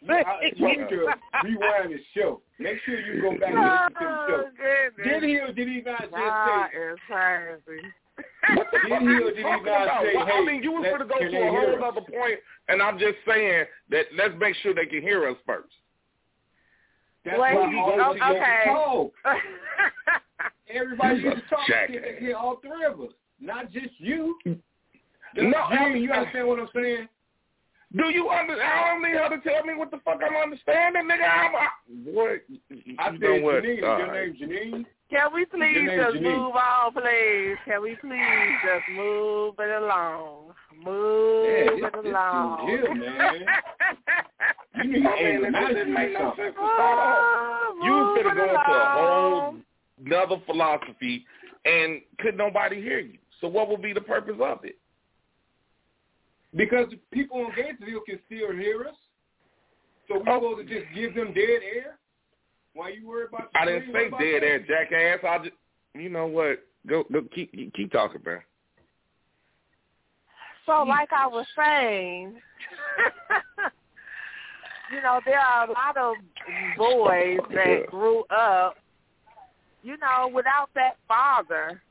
[0.00, 0.22] You, I,
[0.54, 1.08] you need to
[1.42, 2.40] rewind the show.
[2.60, 4.44] Make sure you go back and listen to the show.
[4.62, 5.02] Oh.
[5.02, 6.78] Did he or did he not just God say?
[6.92, 7.82] is crazy.
[8.54, 10.02] What the Did fuck he are or you did he talking not about?
[10.04, 11.50] say, Well, I hey, mean, you was let- going to go can to a hear
[11.50, 11.92] whole us?
[11.92, 15.68] other point, and I'm just saying that let's make sure they can hear us first.
[17.24, 18.64] That's Wait, why all oh, of you have to okay.
[18.66, 19.12] talk.
[20.70, 21.96] Everybody You needs to talk so jackass.
[22.02, 24.36] they can hear all three of us, not just you.
[25.34, 27.08] No, I mean- you understand what I'm saying?
[27.96, 28.52] Do you under?
[28.62, 31.26] I don't need her to tell me what the fuck I'm understanding, nigga.
[31.26, 31.68] I'm, I,
[32.04, 32.30] what?
[32.30, 33.64] I you said know what?
[33.64, 33.72] Janine.
[33.72, 34.36] Is your right.
[34.36, 34.86] name Janine?
[35.10, 36.36] Can we please Your just Janine.
[36.36, 37.56] move on, please?
[37.64, 40.52] Can we please just move it along?
[40.84, 42.66] Move Yeah, it this- this along.
[42.66, 43.46] dude here, man.
[44.74, 47.74] You need to I mean, it remind didn't you make no to start off.
[47.82, 49.64] You was gonna go into a whole along.
[50.04, 51.24] another philosophy,
[51.64, 53.18] and could nobody hear you?
[53.40, 54.76] So what would be the purpose of it?
[56.54, 58.96] Because people on Gainesville can still hear us.
[60.06, 60.34] So we Oh.
[60.40, 61.98] supposed to just give them dead air?
[62.78, 64.46] Why you worried about the I didn't say dead that?
[64.46, 65.18] air, jackass.
[65.28, 65.56] I just,
[65.94, 66.60] you know what?
[66.86, 68.38] Go, go, keep, keep talking, man.
[70.64, 72.34] So, like I was saying,
[74.92, 76.14] you know, there are a lot of
[76.76, 78.76] boys that grew up,
[79.82, 81.82] you know, without that father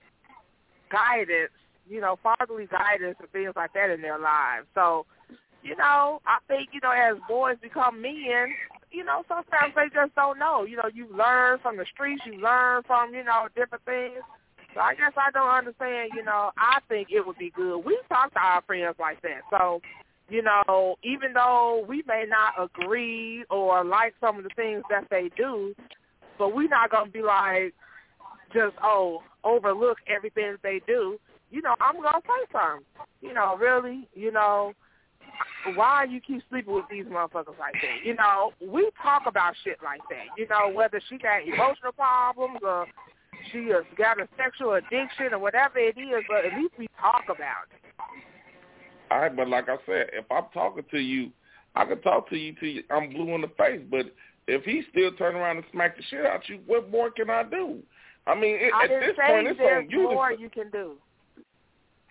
[0.90, 1.52] guidance,
[1.90, 4.68] you know, fatherly guidance and things like that in their lives.
[4.74, 5.06] So,
[5.64, 8.54] you know, I think, you know, as boys become men,
[8.92, 10.64] you know, sometimes they just don't know.
[10.64, 14.24] You know, you learn from the streets, you learn from, you know, different things.
[14.74, 17.80] So I guess I don't understand, you know, I think it would be good.
[17.80, 19.42] We talk to our friends like that.
[19.50, 19.82] So,
[20.30, 25.08] you know, even though we may not agree or like some of the things that
[25.10, 25.74] they do,
[26.38, 27.74] but we're not going to be like,
[28.54, 31.18] just, oh, overlook everything that they do.
[31.50, 32.86] You know, I'm going to say something.
[33.22, 34.74] You know, really, you know,
[35.76, 38.06] why you keep sleeping with these motherfuckers like that?
[38.06, 40.38] You know, we talk about shit like that.
[40.38, 42.86] You know, whether she got emotional problems or
[43.52, 47.24] she has got a sexual addiction or whatever it is, but at least we talk
[47.26, 47.82] about it.
[49.10, 51.32] All right, but like I said, if I'm talking to you,
[51.76, 53.82] I can talk to you till you, I'm blue in the face.
[53.90, 54.14] But
[54.48, 57.44] if he still turn around and smack the shit out you, what more can I
[57.44, 57.80] do?
[58.26, 60.04] I mean, it, I at this point, it's there's on you.
[60.04, 60.96] more to, you can do.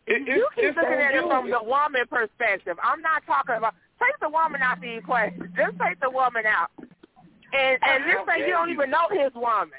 [0.07, 2.77] It, it's, you keep looking at it from the woman perspective.
[2.83, 5.53] I'm not talking about take the woman out the equation.
[5.57, 6.71] Just take the woman out.
[6.79, 9.79] And and let's say you don't even know his woman.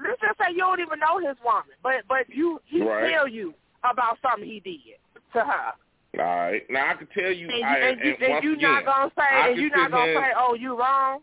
[0.00, 3.10] Let's just say you don't even know his woman, but but you he Right.
[3.10, 4.98] tell you about something he did
[5.34, 5.72] to her,
[6.18, 6.62] All right.
[6.70, 8.84] Now I can tell you, and you I, and you, and once you again, not
[8.84, 11.20] gonna say I and can you not gonna here- say oh you wrong.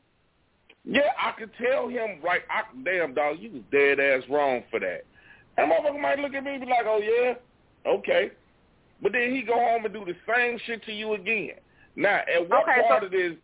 [0.84, 2.42] Yeah, I could tell him right.
[2.50, 5.02] I, damn dog, you was dead ass wrong for that.
[5.58, 7.34] And motherfucker might look at me and be like, "Oh yeah,
[7.86, 8.32] okay,"
[9.02, 11.52] but then he go home and do the same shit to you again.
[11.96, 13.36] Now, at what Okay, so- part of this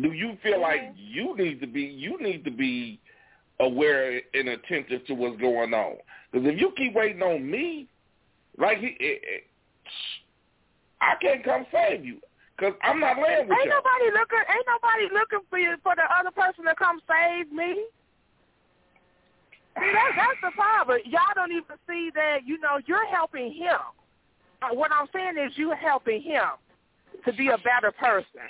[0.00, 0.94] do you feel like Mhm.
[0.96, 1.82] you need to be?
[1.82, 2.98] You need to be
[3.60, 5.96] aware and attentive to what's going on.
[6.30, 7.88] Because if you keep waiting on me,
[8.58, 9.44] like he, it, it,
[11.00, 12.20] I can't come save you.
[12.56, 13.70] Because I'm not laying with Ain't you.
[13.70, 14.38] nobody looking.
[14.50, 17.84] Ain't nobody looking for you for the other person to come save me.
[19.80, 20.98] See, that, that's the problem.
[21.04, 22.40] Y'all don't even see that.
[22.44, 23.78] You know, you're helping him.
[24.62, 26.58] Uh, what I'm saying is, you're helping him
[27.24, 28.48] to be a better person.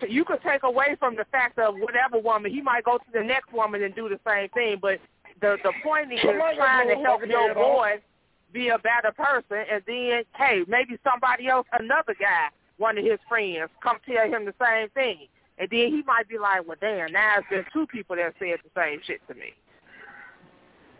[0.00, 3.04] So you could take away from the fact of whatever woman he might go to
[3.12, 4.98] the next woman and do the same thing, but
[5.40, 8.00] the the point is Somebody trying to help your boy
[8.52, 12.48] be a better person, and then hey, maybe somebody else, another guy,
[12.78, 16.38] one of his friends, come tell him the same thing, and then he might be
[16.38, 19.52] like, well, damn, now it's been two people that said the same shit to me.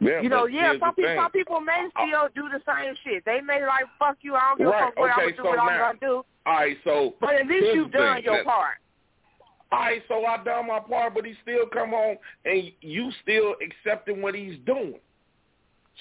[0.00, 3.22] Yeah, You know, yeah, some people, some people may uh, still do the same shit.
[3.26, 5.36] They may like, fuck you, I don't give a Right, fuck what I'm gonna do,
[5.36, 6.24] so what I'm gonna do.
[6.46, 8.24] All right, so But at least you've done thing.
[8.24, 8.76] your That- part.
[9.72, 13.54] All right, so I done my part, but he still come home and you still
[13.62, 14.98] accepting what he's doing.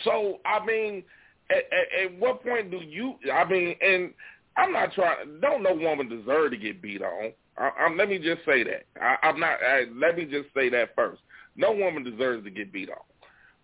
[0.03, 1.03] So I mean,
[1.51, 3.15] at, at, at what point do you?
[3.31, 4.13] I mean, and
[4.57, 5.39] I'm not trying.
[5.41, 7.31] Don't no woman deserve to get beat on.
[7.57, 8.85] I, I'm, let me just say that.
[8.99, 9.59] I, I'm not.
[9.61, 11.21] I, let me just say that first.
[11.55, 12.97] No woman deserves to get beat on.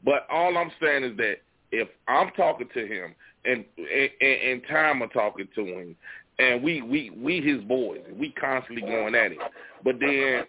[0.05, 1.37] But all I'm saying is that
[1.71, 5.95] if I'm talking to him and and, and time I'm talking to him,
[6.39, 9.39] and we we we his boys, we constantly going at it.
[9.83, 10.43] But then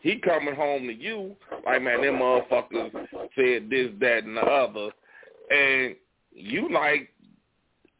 [0.00, 2.92] he coming home to you like, man, them motherfuckers
[3.36, 4.90] said this, that, and the other,
[5.50, 5.96] and
[6.32, 7.10] you like,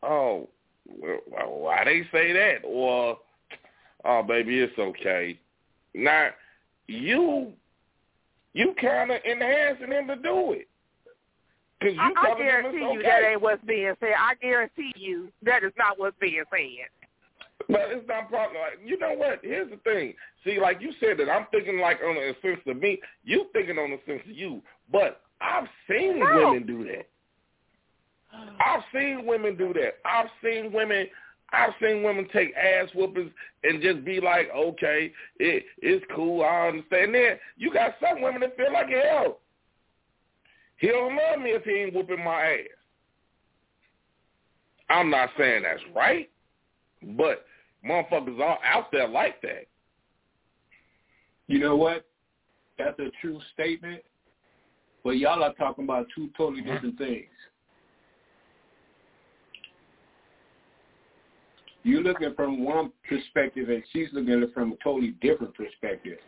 [0.02, 0.48] oh,
[0.86, 2.58] why they say that?
[2.64, 3.18] Or,
[4.04, 5.38] oh, baby, it's okay.
[5.94, 6.30] Now,
[6.86, 7.52] you
[8.54, 10.68] you kind of enhancing him to do it.
[11.82, 13.02] Cause you I, I guarantee you okay.
[13.02, 14.14] that ain't what's being said.
[14.18, 16.86] I guarantee you that is not what's being said.
[17.68, 18.60] But it's not problem.
[18.60, 19.40] Like, you know what?
[19.42, 20.14] Here's the thing.
[20.44, 23.00] See, like you said that I'm thinking like on a sense of me.
[23.24, 24.62] You thinking on a sense of you.
[24.90, 26.50] But I've seen No.
[26.52, 27.08] women do that.
[28.64, 29.98] I've seen women do that.
[30.04, 31.06] I've seen women.
[31.52, 33.30] I've seen women take ass whoopings
[33.62, 36.42] and just be like, okay, it, it's cool.
[36.42, 37.14] I understand.
[37.14, 39.38] Then you got some women that feel like hell.
[40.82, 42.58] He don't love me if he ain't whooping my ass.
[44.90, 46.28] I'm not saying that's right,
[47.16, 47.46] but
[47.88, 49.68] motherfuckers are out there like that.
[51.46, 52.04] You know what?
[52.78, 54.02] That's a true statement.
[55.04, 56.72] But y'all are talking about two totally mm-hmm.
[56.72, 57.26] different things.
[61.84, 66.18] You're looking from one perspective, and she's looking at it from a totally different perspective.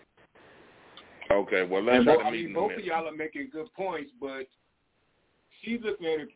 [1.30, 4.46] Okay, well let's both, I mean, both of y'all are making good points, but
[5.62, 6.28] she's looking at it.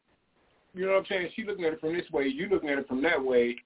[0.74, 1.31] You know what I'm saying?
[1.35, 2.27] She's looking at it from this way.
[2.27, 3.57] You're looking at it from that way,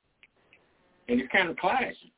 [1.08, 2.10] and it's kind of clashing.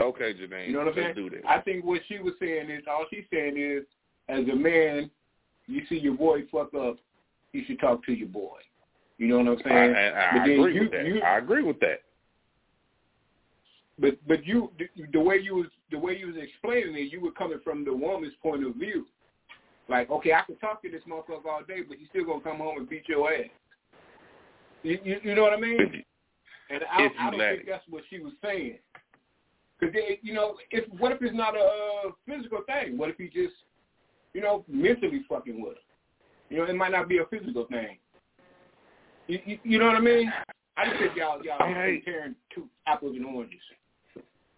[0.00, 1.14] Okay, Janine, You know what I'm saying?
[1.14, 1.42] do this.
[1.46, 3.84] I think what she was saying is all she's saying is,
[4.28, 5.10] as a man,
[5.66, 6.96] you see your boy fuck up,
[7.52, 8.58] you should talk to your boy.
[9.18, 9.94] You know what I'm saying?
[9.94, 11.06] I, I then agree you- with that.
[11.06, 12.02] you- I agree with that.
[13.98, 17.20] But but you the, the way you was the way you was explaining it, you
[17.20, 19.06] were coming from the woman's point of view.
[19.88, 22.58] Like, okay, I can talk to this motherfucker all day, but he's still gonna come
[22.58, 23.46] home and beat your ass.
[24.82, 26.04] You, you, you know what I mean?
[26.70, 28.78] And I, I don't think that's what she was saying.
[29.80, 32.96] Because you know, if what if it's not a uh, physical thing?
[32.96, 33.54] What if he just,
[34.34, 35.80] you know, mentally fucking with her?
[36.50, 37.98] You know, it might not be a physical thing.
[39.26, 40.32] You, you, you know what I mean?
[40.76, 43.60] I just think y'all y'all comparing two apples and oranges.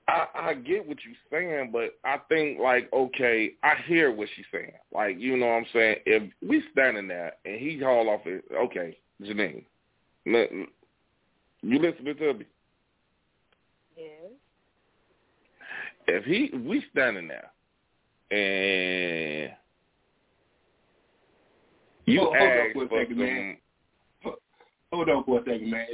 [0.08, 4.44] I, I get what you're saying, but I think like okay, I hear what she's
[4.52, 4.72] saying.
[4.92, 5.96] Like you know what I'm saying.
[6.06, 9.64] If we standing there and he haul off it, okay, Janine,
[11.62, 12.46] you listening to me?
[13.96, 14.08] Yes.
[16.08, 17.50] If he, if we standing there
[18.32, 19.52] and
[22.06, 23.56] you hold, hold on for a second, some, man.
[24.92, 25.86] Hold on for a second, man.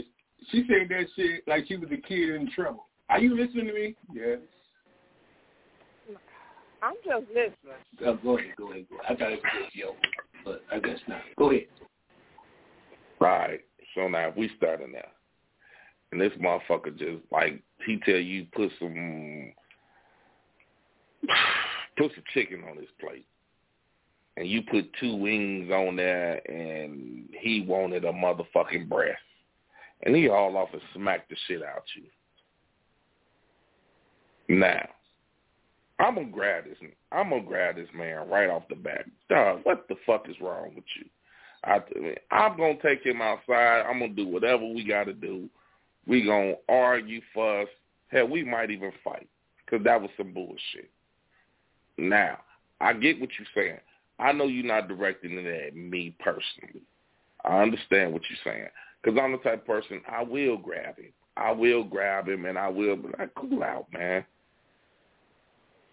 [0.50, 2.87] She said that shit like she was a kid in trouble.
[3.08, 3.94] Are you listening to me?
[4.12, 4.38] Yes.
[6.82, 7.54] I'm just listening.
[8.06, 9.06] Oh, go ahead, go ahead, go ahead.
[9.08, 9.94] I thought it was yo,
[10.44, 11.22] but I guess not.
[11.36, 11.66] Go ahead.
[13.20, 13.60] Right.
[13.94, 15.00] So now we starting now.
[16.12, 19.52] And this motherfucker just like he tell you put some
[21.98, 23.26] put some chicken on his plate.
[24.36, 29.18] And you put two wings on there and he wanted a motherfucking breast.
[30.04, 32.04] And he all off and smacked the shit out you.
[34.48, 34.88] Now,
[35.98, 36.78] I'm gonna grab this.
[37.12, 39.04] I'm gonna grab this man right off the bat.
[39.28, 41.06] Dog, what the fuck is wrong with you?
[41.64, 41.80] I,
[42.30, 43.84] I'm gonna take him outside.
[43.88, 45.48] I'm gonna do whatever we got to do.
[46.06, 47.68] We gonna argue, fuss.
[48.08, 49.28] Hell, we might even fight
[49.64, 50.90] because that was some bullshit.
[51.98, 52.38] Now,
[52.80, 53.80] I get what you're saying.
[54.18, 56.82] I know you're not directing it at me personally.
[57.44, 58.68] I understand what you're saying
[59.02, 61.12] because I'm the type of person I will grab him.
[61.36, 64.24] I will grab him and I will be like, cool out, man.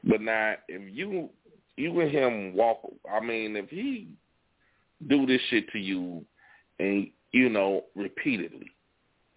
[0.05, 1.29] But now, if you
[1.77, 2.79] you and him walk,
[3.11, 4.07] I mean, if he
[5.07, 6.23] do this shit to you,
[6.79, 8.71] and you know repeatedly,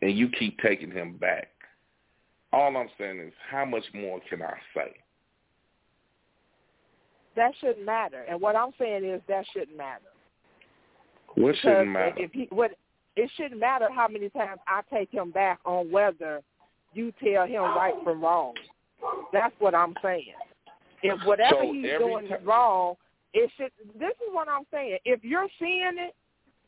[0.03, 1.49] and you keep taking him back,
[2.53, 4.95] all I'm saying is, how much more can I say?
[7.37, 8.25] That shouldn't matter.
[8.29, 10.03] And what I'm saying is that shouldn't matter.
[11.35, 12.15] What because shouldn't matter?
[12.17, 12.73] If he, what,
[13.17, 16.43] it shouldn't matter how many times I take him back on whether
[16.95, 18.55] you tell him right from wrong.
[19.33, 20.35] That's what I'm saying.
[21.03, 22.95] If whatever so he's doing is wrong,
[23.35, 23.71] it should.
[23.99, 24.99] This is what I'm saying.
[25.05, 26.15] If you're seeing it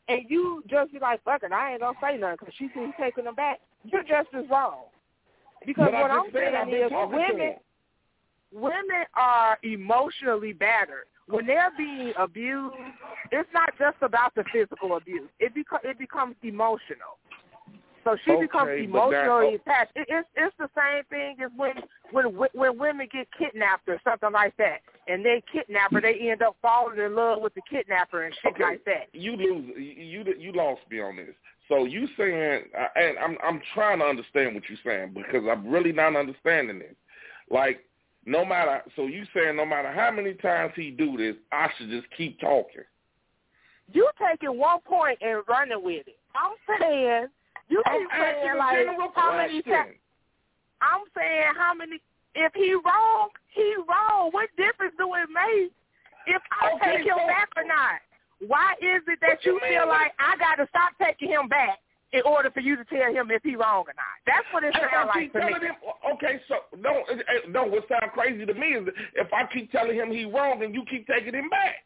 [0.07, 2.93] and you just be like, "Fuck it, I ain't gonna say nothing," because she keeps
[2.99, 4.85] taking them back, you're just as wrong.
[5.65, 7.55] Because but what I'm saying is, women
[8.51, 11.05] women are emotionally battered.
[11.27, 12.75] When they're being abused,
[13.31, 15.29] it's not just about the physical abuse.
[15.39, 17.17] It beco- it becomes emotional.
[18.03, 19.55] So she okay, becomes emotionally oh.
[19.55, 19.91] attached.
[19.95, 21.73] It, it's it's the same thing as when
[22.11, 26.41] when when women get kidnapped or something like that, and they kidnap her, they end
[26.41, 28.63] up falling in love with the kidnapper and shit okay.
[28.63, 29.07] like that.
[29.13, 29.73] You lose.
[29.77, 31.35] You you lost me on this.
[31.67, 32.63] So you saying,
[32.95, 36.95] and I'm I'm trying to understand what you're saying because I'm really not understanding this.
[37.49, 37.85] Like
[38.25, 41.89] no matter, so you saying no matter how many times he do this, I should
[41.89, 42.83] just keep talking.
[43.93, 46.17] You taking one point and running with it.
[46.35, 47.27] I'm saying
[47.71, 48.83] you keep saying like
[49.15, 49.95] how many times.
[50.81, 52.03] I'm saying how many.
[52.35, 54.31] If he wrong, he wrong.
[54.31, 55.71] What difference do it make
[56.27, 57.99] if I okay, take him so, back or not?
[58.47, 61.79] Why is it that you, you feel like I got to stop taking him back
[62.11, 64.15] in order for you to tell him if he wrong or not?
[64.25, 65.67] That's what it sounds like to me.
[65.67, 65.75] Him,
[66.15, 67.03] okay, so no,
[67.49, 67.63] no.
[67.67, 70.83] What sounds crazy to me is if I keep telling him he wrong and you
[70.89, 71.83] keep taking him back.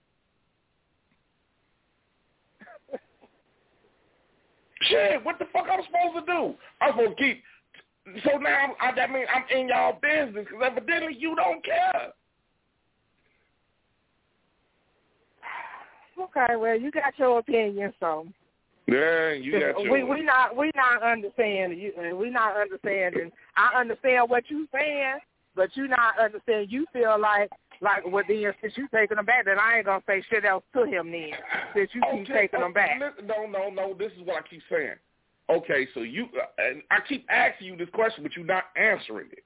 [4.82, 6.56] Shit, what the fuck I'm supposed to do?
[6.82, 7.44] I'm supposed to keep.
[8.24, 12.12] So now I, that means I'm in y'all business because evidently you don't care.
[16.22, 18.28] Okay, well you got your opinion, so.
[18.88, 19.92] Yeah, you got your.
[19.92, 22.16] We we not we not understanding you.
[22.16, 23.32] We not understanding.
[23.58, 25.20] I understand what you saying,
[25.56, 26.68] but you not understand.
[26.70, 27.50] You feel like
[27.86, 30.64] like well then since you taking them back, then I ain't gonna say shit else
[30.74, 31.30] to him then.
[31.76, 33.00] Since you keep okay, taking them back.
[33.24, 33.94] No, no, no.
[33.98, 34.96] This is what I keep saying.
[35.50, 39.28] Okay, so you uh, and I keep asking you this question, but you're not answering
[39.32, 39.44] it.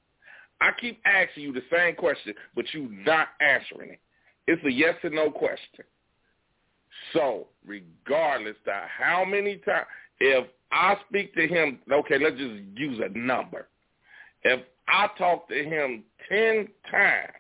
[0.62, 4.00] I keep asking you the same question, but you're not answering it.
[4.48, 5.86] It's a yes or no question.
[7.14, 9.86] So, regardless of how many times,
[10.20, 13.68] if I speak to him, okay, let's just use a number.
[14.44, 17.34] If I talk to him 10 times,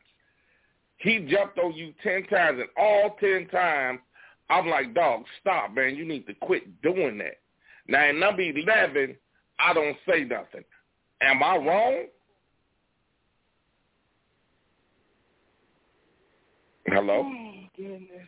[1.00, 4.00] he jumped on you 10 times, and all 10 times,
[4.50, 5.96] I'm like, dog, stop, man.
[5.96, 7.40] You need to quit doing that.
[7.88, 9.16] Now, in number 11,
[9.60, 10.64] I don't say nothing.
[11.22, 12.06] Am I wrong?
[16.88, 17.24] Hello.
[17.26, 18.28] Oh, goodness.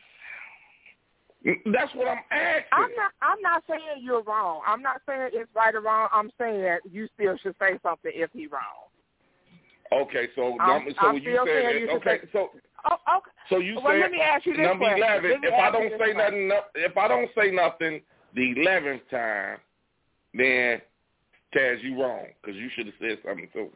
[1.65, 2.65] That's what I'm asking.
[2.71, 3.11] I'm not.
[3.23, 4.61] I'm not saying you're wrong.
[4.67, 6.07] I'm not saying it's right or wrong.
[6.11, 8.90] I'm saying that you still should say something if he's wrong.
[9.93, 12.49] Okay, so um, I'm, so I'm you said saying okay, so
[12.89, 13.31] Oh, okay.
[13.49, 15.03] so you well, said let me ask you this number question.
[15.03, 15.31] eleven.
[15.43, 18.01] If I don't say nothing, no- if I don't say nothing
[18.33, 19.57] the eleventh time,
[20.33, 20.81] then
[21.55, 23.69] Taz, you wrong because you should have said something too.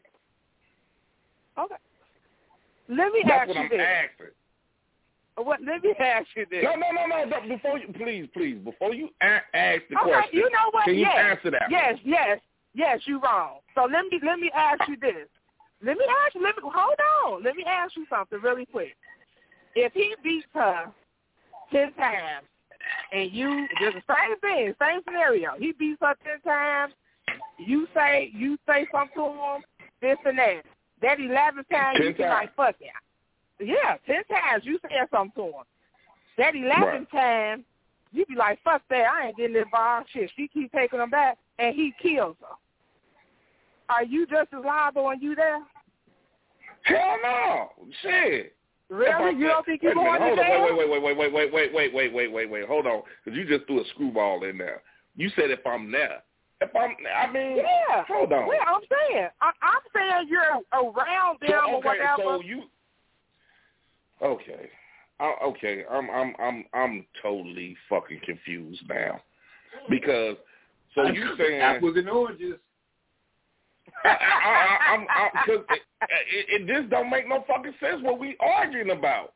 [1.60, 1.76] Okay.
[2.88, 3.82] Let me That's ask what you I'm this.
[3.82, 5.46] asking.
[5.46, 5.60] What?
[5.62, 6.64] Let me ask you this.
[6.64, 7.56] No, no, no, no.
[7.56, 10.12] Before you, please, please, before you a- ask the okay.
[10.12, 10.86] question, You know what?
[10.86, 11.38] can you yes.
[11.38, 11.64] answer that?
[11.70, 11.96] Yes.
[12.06, 12.40] Yes.
[12.74, 13.02] Yes.
[13.06, 13.60] You wrong.
[13.76, 15.28] So let me let me ask you this.
[15.84, 16.44] Let me ask you.
[16.44, 17.44] Let me hold on.
[17.44, 18.96] Let me ask you something really quick.
[19.76, 20.92] If he beats her
[21.72, 22.46] ten times,
[23.12, 25.52] and you just the same thing, same scenario.
[25.60, 26.94] He beats her ten times.
[27.58, 29.64] You say you say something to him,
[30.02, 30.62] this and that.
[31.02, 33.66] That eleventh time, Ten you be like, fuck it.
[33.66, 35.64] Yeah, ten times you said something to him.
[36.38, 37.66] That eleventh time,
[38.12, 39.06] you be like, fuck that.
[39.06, 40.08] I ain't getting involved.
[40.14, 42.56] Shit, she keep taking him back, and he kills her.
[43.90, 45.60] Are you just as liable when you there?
[46.84, 47.70] Hell no.
[48.02, 48.56] Shit.
[48.90, 49.40] Really?
[49.40, 50.78] You don't think you wait a minute, going to hold on, jail?
[50.78, 52.68] Wait, wait, wait, wait, wait, wait, wait, wait, wait, wait, wait.
[52.68, 54.84] Hold on, because you just threw a screwball in there.
[55.16, 56.22] You said if I'm there.
[56.62, 58.06] If I'm, I mean, Yeah.
[58.08, 58.48] hold on.
[58.48, 62.16] Well, I'm saying, I, I'm saying you're around them so, or okay, whatever.
[62.18, 62.64] so you,
[64.22, 64.70] okay,
[65.20, 69.20] I, okay, I'm, I'm, I'm, I'm totally fucking confused now
[69.90, 70.38] because.
[70.94, 72.56] So you saying apples and oranges?
[74.06, 75.82] I, I, I'm, I, cause it,
[76.30, 79.34] it, it just don't make no fucking sense what we arguing about.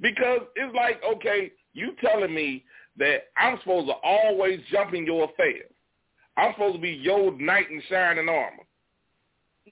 [0.00, 2.64] Because it's like, okay, you telling me
[2.98, 5.70] that I'm supposed to always jump in your affairs.
[6.36, 8.62] I'm supposed to be your knight in shining armor.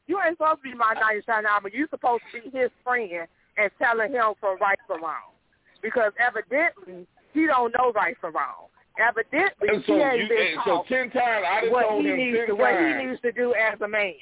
[0.07, 1.71] You ain't supposed to be my knight in shining armor.
[1.73, 5.35] You're supposed to be his friend and telling him from right from wrong.
[5.83, 8.67] Because evidently, he don't know right from wrong.
[8.99, 12.11] Evidently, And so he ain't you, been so ten times I done what told he
[12.11, 14.15] him needs ten to what he needs to do as a man.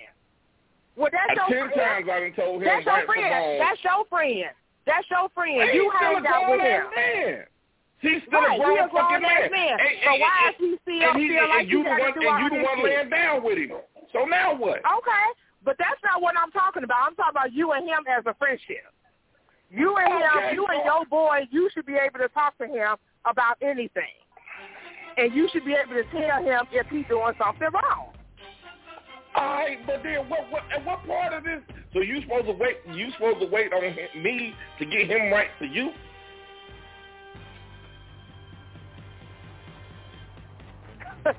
[0.97, 2.07] Well, that's Uh, your ten friend.
[2.07, 3.61] times I done told him That's your right friend.
[3.62, 4.45] That's your friend.
[4.87, 5.57] That's your friend.
[5.72, 6.83] You he's still hang a out with him.
[6.95, 7.45] man.
[8.03, 9.51] He's still Right, a grown he a grown man.
[9.51, 9.79] man.
[9.81, 11.91] And, so and- why and- is he still and, he, feel like you he the
[11.91, 13.72] one, to do and you the one laying down with him.
[14.12, 14.79] So now what?
[14.85, 15.27] Okay,
[15.64, 16.99] but that's not what I'm talking about.
[17.07, 18.85] I'm talking about you and him as a friendship.
[19.70, 22.66] You and Okay, him, you and your boy, you should be able to talk to
[22.66, 24.20] him about anything,
[25.17, 28.11] and you should be able to tell him if he's doing something wrong.
[29.37, 30.51] All right, but then what?
[30.51, 30.62] What?
[30.73, 31.61] At what part of this?
[31.93, 32.77] So you supposed to wait?
[32.93, 35.91] You supposed to wait on him, me to get him right for you?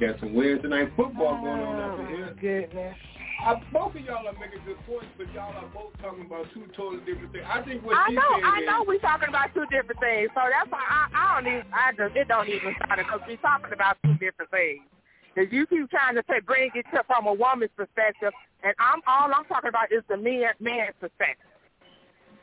[0.00, 2.36] Got some Wednesday night football going on up in oh, here.
[2.40, 2.96] goodness.
[3.40, 6.68] I, both of y'all are making good points, but y'all are both talking about two
[6.76, 7.44] totally different things.
[7.48, 10.44] I think what I know, I is, know, we're talking about two different things, so
[10.44, 13.72] that's why I, I don't even, I just, it don't even start because we're talking
[13.72, 14.84] about two different things.
[15.32, 18.32] Because you keep trying to say, bring it to, from a woman's perspective,
[18.62, 21.48] and I'm all I'm talking about is the man man's perspective.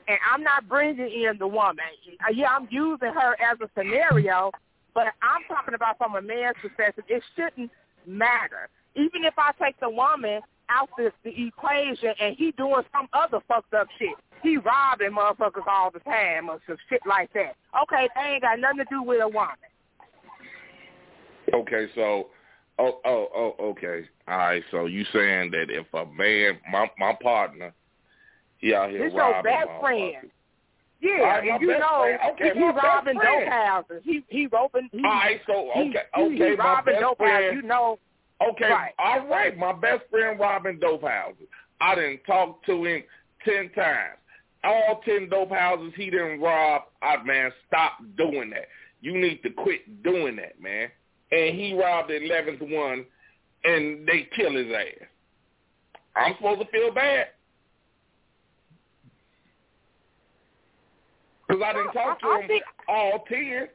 [0.08, 1.86] And I'm not bringing in the woman.
[2.34, 4.52] Yeah, I'm using her as a scenario,
[4.96, 7.04] but I'm talking about from a man's perspective.
[7.08, 7.70] It shouldn't
[8.08, 8.70] matter.
[8.96, 13.40] Even if I take the woman out the, the equation and he doing some other
[13.48, 14.16] fucked up shit.
[14.44, 17.56] He robbing motherfuckers all the time or some shit like that.
[17.84, 19.56] Okay, they ain't got nothing to do with a woman.
[21.54, 22.28] Okay, so,
[22.78, 24.04] oh, oh, oh, okay.
[24.28, 27.74] All right, so you saying that if a man, my my partner,
[28.58, 30.30] he out here This your best friend.
[31.00, 32.20] Yeah, right, and you know friend.
[32.34, 34.02] Okay, he robbing dope houses.
[34.04, 34.90] He he robbing.
[34.92, 37.52] He, All right, so he, okay, he, okay, he my robbing dope houses.
[37.54, 38.00] You know,
[38.42, 38.94] Okay, Right.
[39.00, 39.58] all right.
[39.58, 41.48] My best friend robbing dope houses.
[41.82, 43.04] I didn't talk to him
[43.44, 44.18] ten times.
[44.64, 46.84] All ten dope houses he didn't rob.
[47.02, 48.68] I man, stop doing that.
[49.02, 50.90] You need to quit doing that, man.
[51.32, 53.06] And he robbed the eleventh one,
[53.64, 55.08] and they kill his ass.
[56.16, 57.28] I'm supposed to feel bad
[61.48, 63.68] because I didn't talk to him all ten.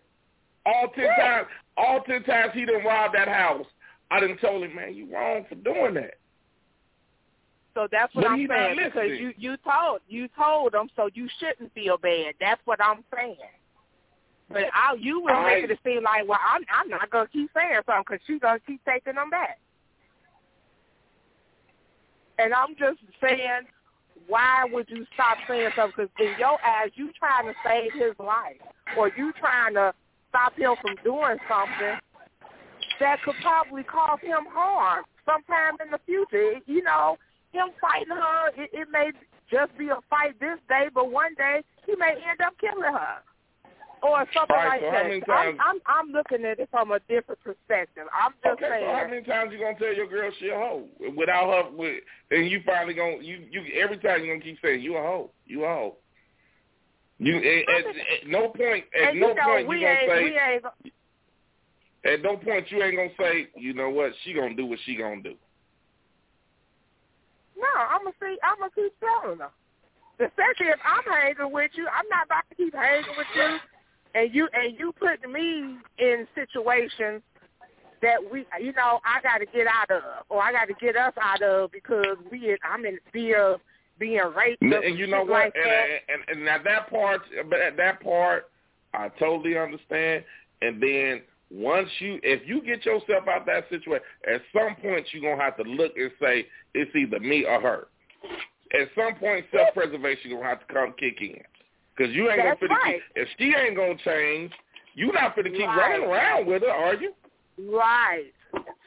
[0.64, 1.46] All ten times,
[1.76, 3.66] all ten times he didn't rob that house.
[4.12, 6.14] I didn't told him, man, you wrong for doing that.
[7.72, 11.26] So that's what But I'm saying because you you told you told them, so you
[11.40, 12.34] shouldn't feel bad.
[12.38, 13.36] That's what I'm saying.
[14.50, 17.50] But I, you was I- making it seem like, well, I'm I'm not gonna keep
[17.54, 19.58] saying something because she's gonna keep taking them back.
[22.38, 23.64] And I'm just saying,
[24.26, 26.04] why would you stop saying something?
[26.06, 28.60] Because in your eyes, you trying to save his life,
[28.98, 29.94] or you trying to
[30.28, 31.96] stop him from doing something
[33.03, 36.62] that could probably cause him harm sometime in the future.
[36.66, 37.18] You know,
[37.50, 39.11] him fighting her, it, it may
[39.50, 43.18] just be a fight this day, but one day he may end up killing her
[44.03, 45.26] or something right, like so that.
[45.26, 48.07] Times, I'm, I'm I'm looking at it from a different perspective.
[48.11, 48.86] I'm just okay, saying.
[48.86, 50.86] So how many times you gonna tell your girl she a hoe
[51.16, 51.76] without her?
[51.76, 55.03] With, and you finally gonna you you every time you gonna keep saying you a
[55.03, 55.96] hoe, you a hoe.
[57.18, 60.61] You at, at, at no point at no know, point you gonna say
[62.05, 64.96] at no point you ain't gonna say you know what she gonna do what she
[64.96, 65.34] gonna do.
[67.57, 68.36] No, I'm gonna see.
[68.42, 69.50] I'm gonna keep telling her.
[70.18, 73.59] Especially if I'm hanging with you, I'm not about to keep hanging with you,
[74.14, 77.22] and you and you put me in situations
[78.03, 80.96] that we, you know, I got to get out of, or I got to get
[80.96, 83.61] us out of because we, I'm in fear of
[83.98, 84.61] being raped.
[84.61, 85.30] And, you know what?
[85.30, 85.64] Like and,
[86.09, 88.50] and, and and at that part, but at that part,
[88.92, 90.24] I totally understand.
[90.61, 91.22] And then
[91.53, 95.57] once you, if you get yourself out that situation, at some point you're gonna have
[95.59, 97.88] to look and say it's either me or her.
[98.72, 101.42] At some point, self-preservation gonna have to come kick in,
[101.94, 103.00] because you ain't gonna fit right.
[103.14, 104.50] If she ain't gonna change,
[104.94, 105.76] you not gonna keep Right.
[105.76, 107.14] running around with her, are you?
[107.59, 108.32] Right.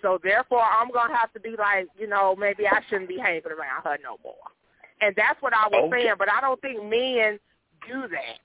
[0.02, 3.46] So therefore, I'm gonna have to be like, you know, maybe I shouldn't be hanging
[3.46, 4.36] around her no more.
[5.02, 6.06] And that's what I was Okay.
[6.06, 6.16] saying.
[6.18, 7.40] But I don't think men
[7.88, 8.40] do that.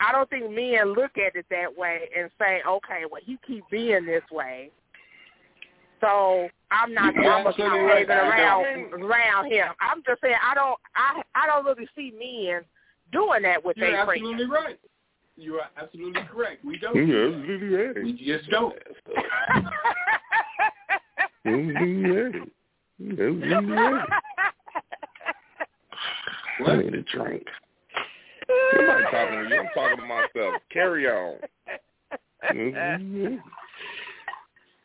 [0.00, 3.64] I don't think men look at it that way and say, okay, well, he keep
[3.70, 4.70] being this way,
[6.00, 7.16] so I'm not.
[7.16, 8.08] I'm gonna keep absolutely right.
[8.08, 9.66] hanging around I around him.
[9.80, 10.78] I'm just saying, I don't.
[10.94, 12.62] I I don't really see men
[13.12, 14.22] doing that with You're their friends.
[14.22, 14.78] absolutely right.
[15.36, 16.64] You are absolutely correct.
[16.64, 16.96] We don't.
[16.96, 18.74] Yeah, We just don't.
[26.66, 27.44] I need a drink.
[28.48, 29.60] Somebody talking to you.
[29.60, 30.62] I'm talking to myself.
[30.70, 31.38] Carry on.
[32.44, 33.42] Mhm.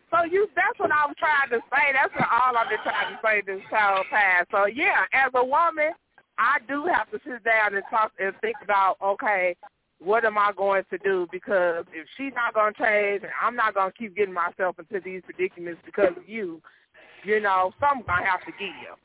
[0.09, 1.93] So you that's what I was trying to say.
[1.93, 4.45] That's what all I've been trying to say this whole time.
[4.51, 5.93] So yeah, as a woman,
[6.37, 9.55] I do have to sit down and talk and think about, okay,
[9.99, 11.27] what am I going to do?
[11.31, 15.21] Because if she's not gonna change and I'm not gonna keep getting myself into these
[15.23, 16.61] predicaments because of you,
[17.23, 18.97] you know, something's gonna have to give.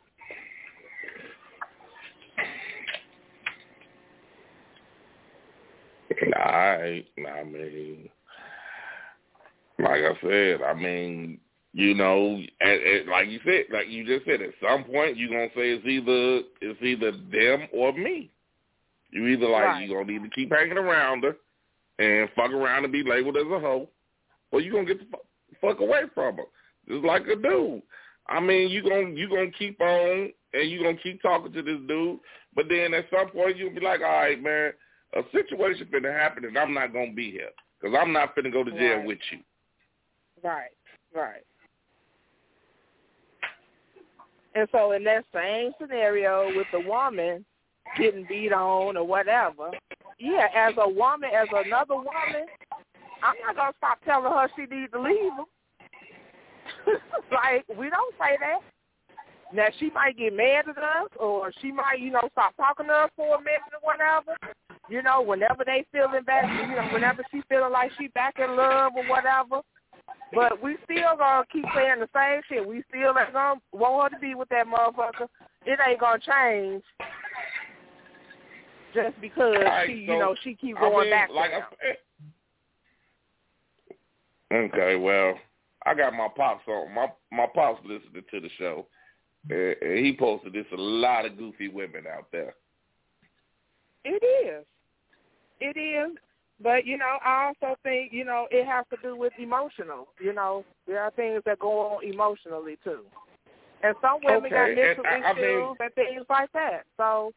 [6.36, 8.09] I, I mean,
[9.78, 11.38] like I said, I mean,
[11.72, 15.28] you know, at, at, like you said, like you just said, at some point you're
[15.28, 18.30] gonna say it's either it's either them or me.
[19.11, 19.88] You either like Right.
[19.88, 21.36] you're gonna need to keep hanging around her
[21.98, 23.88] and fuck around and be labeled as a hoe,
[24.50, 25.18] or you're gonna get the
[25.61, 26.44] fuck away from her,
[26.88, 27.82] just like a dude.
[28.28, 31.78] I mean, you gonna you gonna keep on and you gonna keep talking to this
[31.86, 32.18] dude,
[32.54, 34.72] but then at some point you'll be like, all right, man,
[35.14, 37.50] a situation finna happen and I'm not gonna be here
[37.80, 39.06] because I'm not finna go to jail Right.
[39.06, 39.38] with you.
[40.42, 40.70] Right,
[41.14, 41.44] right.
[44.54, 47.44] And so in that same scenario with the woman
[47.96, 49.70] getting beat on or whatever,
[50.18, 52.46] yeah, as a woman, as another woman,
[53.22, 55.46] I'm not gonna stop telling her she needs to leave him.
[57.32, 58.61] like we don't say that.
[59.53, 62.92] Now she might get mad at us, or she might, you know, stop talking to
[62.92, 64.36] us for a minute or whatever.
[64.90, 68.57] You know, whenever they feeling back, you know, whenever she feeling like she back in
[68.57, 69.62] love or whatever.
[70.34, 72.66] But we still gonna keep saying the same shit.
[72.66, 75.28] We still ain't gonna want her to be with that motherfucker.
[75.64, 76.82] It ain't gonna change
[78.94, 81.53] just because Right, she, so, you know, she keep I going mean, back like.
[81.53, 81.62] I.
[84.51, 85.34] Okay, well,
[85.84, 86.94] I got my pops on.
[86.94, 88.86] My my pops listening to the show,
[89.51, 92.55] and, and he posted this a lot of goofy women out there.
[94.05, 94.64] It is.
[95.61, 96.16] It is.
[96.61, 100.09] But, you know, I also think, you know, it has to do with emotional.
[100.20, 103.03] You know, there are things that go on emotionally too.
[103.82, 106.84] And some women got mental and I- I issues mean- and things like that.
[106.96, 107.32] So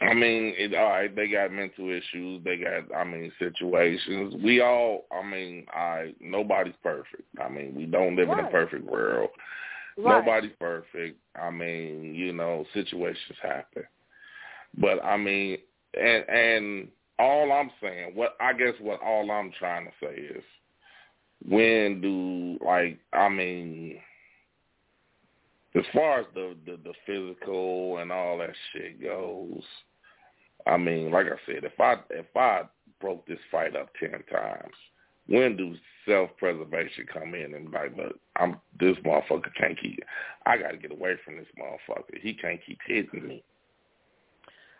[0.00, 2.42] I mean, it, all right, they got mental issues.
[2.44, 4.34] They got, I mean, situations.
[4.42, 7.24] We all, I mean, I nobody's perfect.
[7.42, 9.30] I mean, we don't live in a perfect world.
[9.98, 10.24] right.
[10.24, 11.18] Nobody's perfect.
[11.40, 13.84] I mean, you know, situations happen.
[14.78, 15.58] But I mean,
[16.00, 16.88] and and
[17.18, 20.44] all I'm saying, what I guess what all I'm trying to say is,
[21.48, 23.98] when do like I mean,
[25.74, 29.62] as far as the the, the physical and all that shit goes,
[30.66, 32.62] I mean, like I said, if I if I
[33.00, 34.74] broke this fight up ten times,
[35.26, 35.76] when do
[36.08, 40.00] self preservation come in and like, look, I'm this motherfucker can't keep.
[40.44, 42.18] I got to get away from this motherfucker.
[42.20, 43.42] He can't keep hitting me.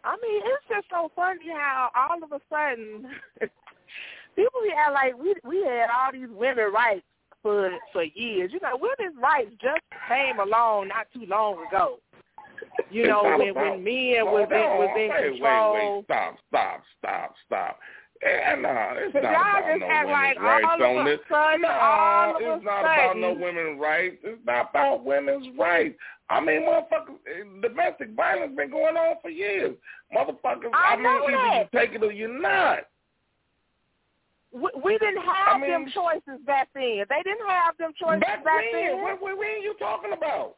[0.03, 3.07] I mean, it's just so funny how all of a sudden
[4.37, 7.05] people act like we we had all these women rights
[7.43, 8.51] for for years.
[8.53, 11.99] You know, women's rights just came along not too long ago.
[12.91, 15.75] You know, when when men was in was in wait, control.
[15.75, 17.79] Wait, wait, stop, stop, stop, stop.
[18.23, 21.21] And nah, it's not about no women's like rights on this.
[21.31, 24.17] sudden, it's not about no women's rights.
[24.23, 25.97] It's not about women's rights.
[26.29, 29.75] I mean, motherfuckers, eh, domestic violence been going on for years.
[30.15, 32.81] Motherfuckers, I I, mean, either you take it or you're not.
[34.53, 37.05] We, we didn't have I mean- them choices back then.
[37.09, 38.73] They didn't have them choices Back back when?
[38.73, 39.03] then.
[39.03, 40.57] What, what, what are you talking about?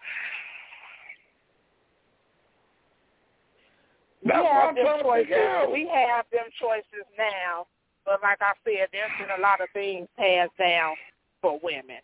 [4.24, 5.68] we That's what have them choices.
[5.72, 7.66] We have them choices now.
[8.04, 10.94] But like I said, there's been a lot of things passed down
[11.42, 11.98] for women.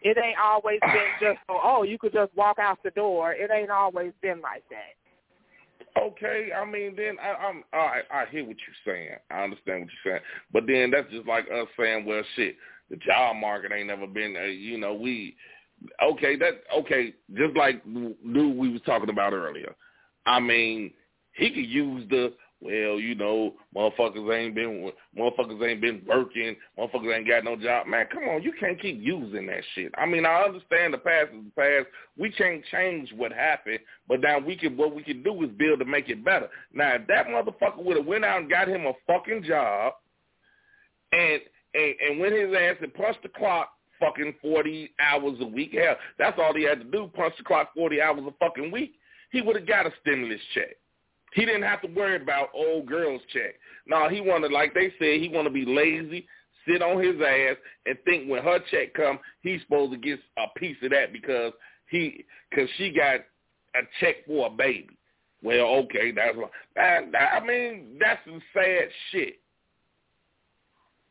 [0.00, 3.32] It ain't always been just oh, you could just walk out the door.
[3.34, 4.94] It ain't always been like that.
[5.98, 8.04] Okay, I mean, then I, I'm all right.
[8.12, 9.16] I hear what you're saying.
[9.30, 12.56] I understand what you're saying, but then that's just like us saying, well, shit,
[12.90, 14.36] the job market ain't never been.
[14.36, 15.36] Uh, you know, we
[16.02, 16.36] okay.
[16.36, 17.14] That okay.
[17.34, 18.16] Just like dude
[18.56, 19.74] we was talking about earlier.
[20.26, 20.92] I mean,
[21.32, 27.16] he could use the well, you know, motherfuckers ain't been motherfuckers ain't been working, motherfuckers
[27.16, 27.88] ain't got no job.
[27.88, 29.92] Man, come on, you can't keep using that shit.
[29.98, 31.86] I mean, I understand the past is the past.
[32.16, 35.80] We can't change what happened, but now we can what we can do is build
[35.80, 36.48] to make it better.
[36.72, 39.94] Now, if that motherfucker would have went out and got him a fucking job,
[41.10, 41.40] and
[41.74, 45.74] and and went his ass and punched the clock fucking forty hours a week.
[45.74, 48.94] Hell, that's all he had to do, punch the clock forty hours a fucking week.
[49.32, 50.76] He would have got a stimulus check.
[51.34, 53.54] He didn't have to worry about old girls check.
[53.86, 56.26] No, he wanted, like they said, he want to be lazy,
[56.68, 57.56] sit on his ass,
[57.86, 61.52] and think when her check come, he's supposed to get a piece of that because
[61.90, 63.20] he, because she got
[63.74, 64.96] a check for a baby.
[65.42, 66.50] Well, okay, that's what.
[66.76, 69.40] That, I mean, that's some sad shit.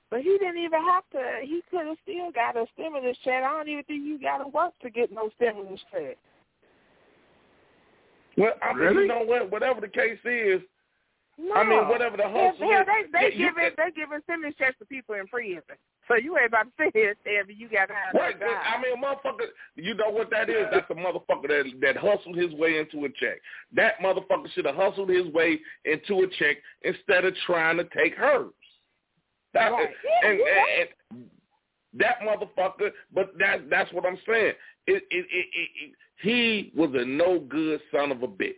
[0.10, 1.40] But he didn't even have to.
[1.42, 3.44] He could have still got a stimulus check.
[3.44, 6.18] I don't even think you got to work to get no stimulus check.
[8.38, 9.02] Well, I mean, Really?
[9.04, 9.52] you know what?
[9.52, 10.62] Whatever the case is,
[11.38, 11.54] No.
[11.56, 14.20] I mean, whatever the Hell, hustle hell, is, they they yeah, you giving they giving
[14.24, 15.62] stimulus checks to people in prison.
[16.08, 18.38] So you ain't about to sit here and tell me you got to have Right,
[18.40, 18.48] no.
[18.48, 20.66] I mean, a motherfucker, you know what that is?
[20.72, 23.40] That's a motherfucker that that hustled his way into a check.
[23.76, 28.16] That motherfucker should have hustled his way into a check instead of trying to take
[28.16, 28.52] hers.
[29.54, 29.90] That, Right.
[30.04, 31.30] Yeah, and, you're and, and
[31.98, 34.54] that motherfucker, but that that's what I'm saying.
[34.88, 38.56] It, it, it, he was a no good son of a bitch.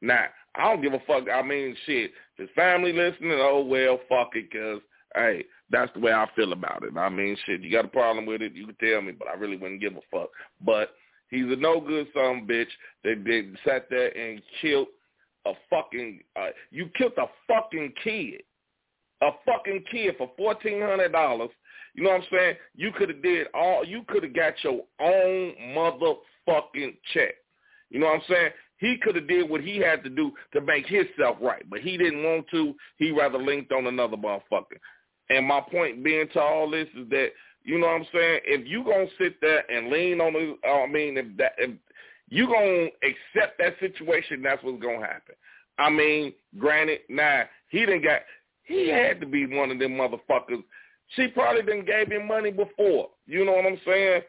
[0.00, 1.24] Now, I don't give a fuck.
[1.32, 4.80] I mean, shit, his family listening, oh, well, fuck it, because,
[5.14, 6.96] hey, that's the way I feel about it.
[6.96, 9.34] I mean, shit, you got a problem with it, you can tell me, but I
[9.34, 10.28] really wouldn't give a fuck.
[10.64, 10.90] But
[11.30, 12.68] he's a no good son of a bitch
[13.02, 14.88] that, that sat there and killed
[15.46, 18.42] a fucking, uh, you killed a fucking kid.
[19.22, 21.48] A fucking kid for $1,400.
[21.94, 22.56] You know what I'm saying?
[22.74, 27.34] You could have did all, you could have got your own motherfucking check.
[27.90, 28.50] You know what I'm saying?
[28.78, 31.96] He could have did what he had to do to make himself right, but he
[31.96, 32.74] didn't want to.
[32.96, 34.78] He rather linked on another motherfucker.
[35.30, 37.28] And my point being to all this is that
[37.62, 38.40] you know what I'm saying.
[38.44, 41.70] If you gonna sit there and lean on the, I mean, if that, if
[42.28, 45.34] you gonna accept that situation, that's what's gonna happen.
[45.78, 48.20] I mean, granted, now he didn't got,
[48.64, 50.62] he had to be one of them motherfuckers.
[51.16, 53.10] She probably didn't gave him money before.
[53.26, 54.22] You know what I'm saying?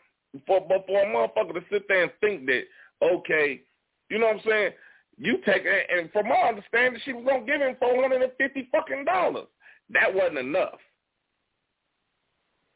[0.45, 2.63] For, but for a motherfucker to sit there and think that,
[3.01, 3.61] okay,
[4.09, 4.71] you know what I'm saying?
[5.17, 8.67] You take and from my understanding, she was gonna give him four hundred and fifty
[8.71, 9.47] fucking dollars.
[9.91, 10.79] That wasn't enough.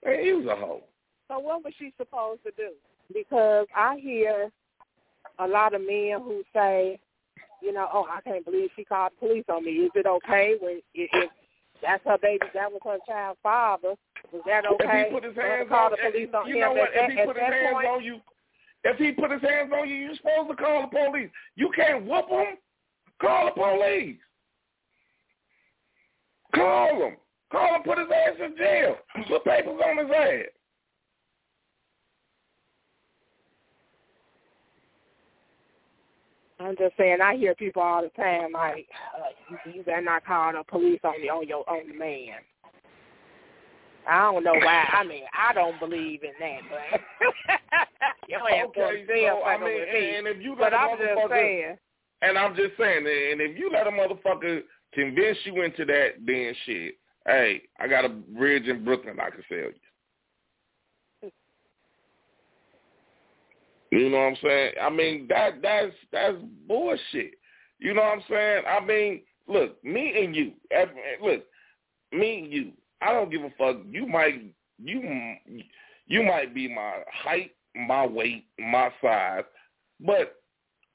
[0.05, 0.83] Man, he was a hoe.
[1.27, 2.71] So what was she supposed to do?
[3.13, 4.49] Because I hear
[5.39, 6.99] a lot of men who say,
[7.61, 9.71] you know, oh, I can't believe she called the police on me.
[9.71, 11.29] Is it okay when if
[11.81, 13.95] that's her baby, that was her child's father?
[14.31, 15.01] Was that okay?
[15.01, 16.89] If he put his hands on the police on you him know what?
[16.95, 17.87] at, If he put his hands point?
[17.87, 18.19] on you,
[18.83, 21.29] if he put his hands on you, you're supposed to call the police.
[21.55, 22.57] You can't whoop him.
[23.21, 24.17] Call the police.
[26.55, 27.17] Call him.
[27.51, 27.83] Call him.
[27.83, 28.95] Put his ass in jail.
[29.27, 30.45] Put papers on his ass.
[36.59, 38.87] I'm just saying, I hear people all the time like,
[39.17, 42.35] uh, you, you better not call the police on the on your own man.
[44.07, 44.89] I don't know why.
[44.91, 47.59] I mean, I don't believe in that, but
[48.27, 50.15] your ass Okay, so, I mean, with me.
[50.15, 51.77] and if you But let a I'm just saying,
[52.21, 54.61] and I'm just saying, and if you let a motherfucker
[54.93, 56.95] convince you into that, then shit,
[57.25, 59.73] hey, I got a bridge in Brooklyn I can sell you.
[63.91, 64.73] You know what I'm saying?
[64.81, 66.37] I mean that that's that's
[66.67, 67.33] bullshit.
[67.79, 68.63] You know what I'm saying?
[68.67, 70.51] I mean, look, me and you,
[71.23, 71.43] look,
[72.11, 72.71] me and you.
[73.01, 73.77] I don't give a fuck.
[73.89, 75.35] You might you
[76.07, 79.43] you might be my height, my weight, my size,
[79.99, 80.35] But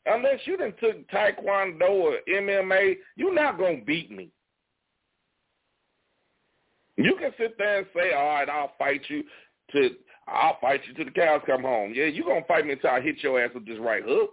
[0.07, 4.30] unless you done took Taekwondo or MMA, you're not gonna beat me.
[6.97, 9.24] You can sit there and say, "All right, I'll fight you
[9.72, 9.97] to
[10.27, 13.01] I'll fight you till the cows come home." Yeah, you gonna fight me until I
[13.01, 14.31] hit your ass with this right hook.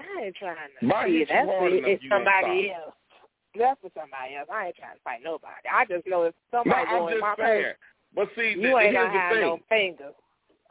[0.00, 0.86] I ain't trying to.
[0.86, 2.94] My see, that's for, it's somebody else.
[3.58, 4.48] That's for somebody else.
[4.52, 5.68] I ain't trying to fight nobody.
[5.72, 7.64] I just know if somebody no, going my saying.
[7.64, 7.74] face,
[8.14, 9.40] But see, you th- ain't gonna the have thing.
[9.42, 10.14] no fingers.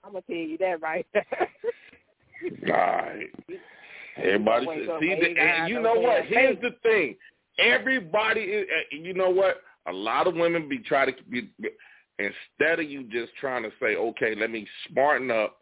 [0.03, 1.05] I'm gonna tell you that right.
[1.15, 3.29] All right.
[4.17, 6.25] Everybody Wait, should so see the, and you know what?
[6.25, 7.15] Here's the thing.
[7.57, 9.61] Everybody is, uh, you know what?
[9.87, 11.49] A lot of women be trying to be,
[12.19, 15.57] instead of you just trying to say, okay, let me smarten up.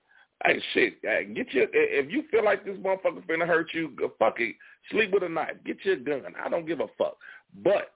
[0.46, 4.56] Hey, shit, get your, if you feel like this motherfucker finna hurt you, fuck it.
[4.92, 5.56] Sleep with a knife.
[5.66, 6.34] Get your gun.
[6.44, 7.18] I don't give a fuck.
[7.64, 7.92] But,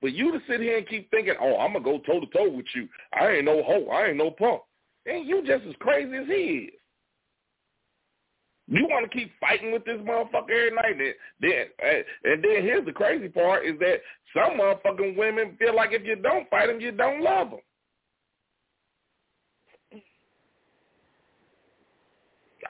[0.00, 2.66] for you to sit here and keep thinking, oh, I'm going to go toe-to-toe with
[2.74, 2.88] you.
[3.12, 3.88] I ain't no hoe.
[3.92, 4.62] I ain't no punk.
[5.06, 6.72] And you just as crazy as he is.
[8.68, 10.96] You want to keep fighting with this motherfucker every night.
[10.98, 14.00] Then, then, uh, and then here's the crazy part is that
[14.34, 17.60] some motherfucking women feel like if you don't fight them, you don't love them.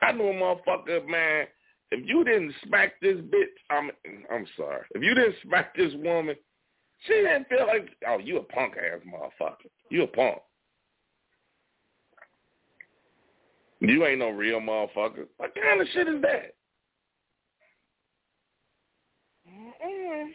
[0.03, 1.47] I knew a motherfucker, man.
[1.91, 3.91] If you didn't smack this bitch, I'm
[4.33, 4.85] I'm sorry.
[4.95, 6.37] If you didn't smack this woman,
[7.07, 9.69] she didn't feel like, oh, you a punk ass motherfucker.
[9.91, 10.39] You a punk.
[13.81, 15.27] You ain't no real motherfucker.
[15.39, 16.55] What kind of shit is that?
[19.49, 20.29] Mm-mm.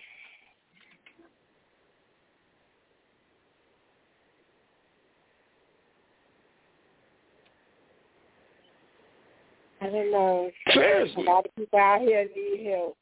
[9.82, 10.50] I don't know.
[10.74, 11.24] Seriously.
[11.24, 12.98] A lot of people out here need help.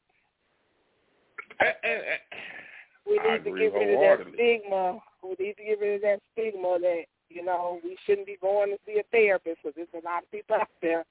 [1.60, 2.20] And- and- and-
[3.06, 5.02] We need to get rid of that stigma.
[5.22, 8.70] We need to get rid of that stigma that you know we shouldn't be going
[8.70, 11.04] to see a therapist because there's a lot of people out there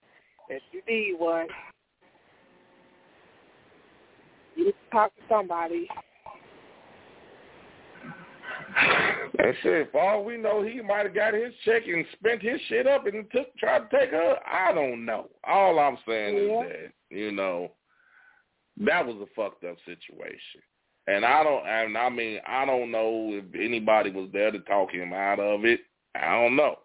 [0.49, 1.47] that you need one.
[4.55, 5.89] You need to talk to somebody.
[9.37, 12.59] And shit, for all we know, he might have got his check and spent his
[12.67, 14.37] shit up and took tried to take her.
[14.47, 15.29] I don't know.
[15.43, 16.61] All I'm saying Yeah.
[16.61, 17.71] is that you know
[18.77, 20.61] that was a fucked up situation,
[21.07, 21.65] and I don't.
[21.67, 25.65] And I mean, I don't know if anybody was there to talk him out of
[25.65, 25.81] it.
[26.15, 26.79] I don't know.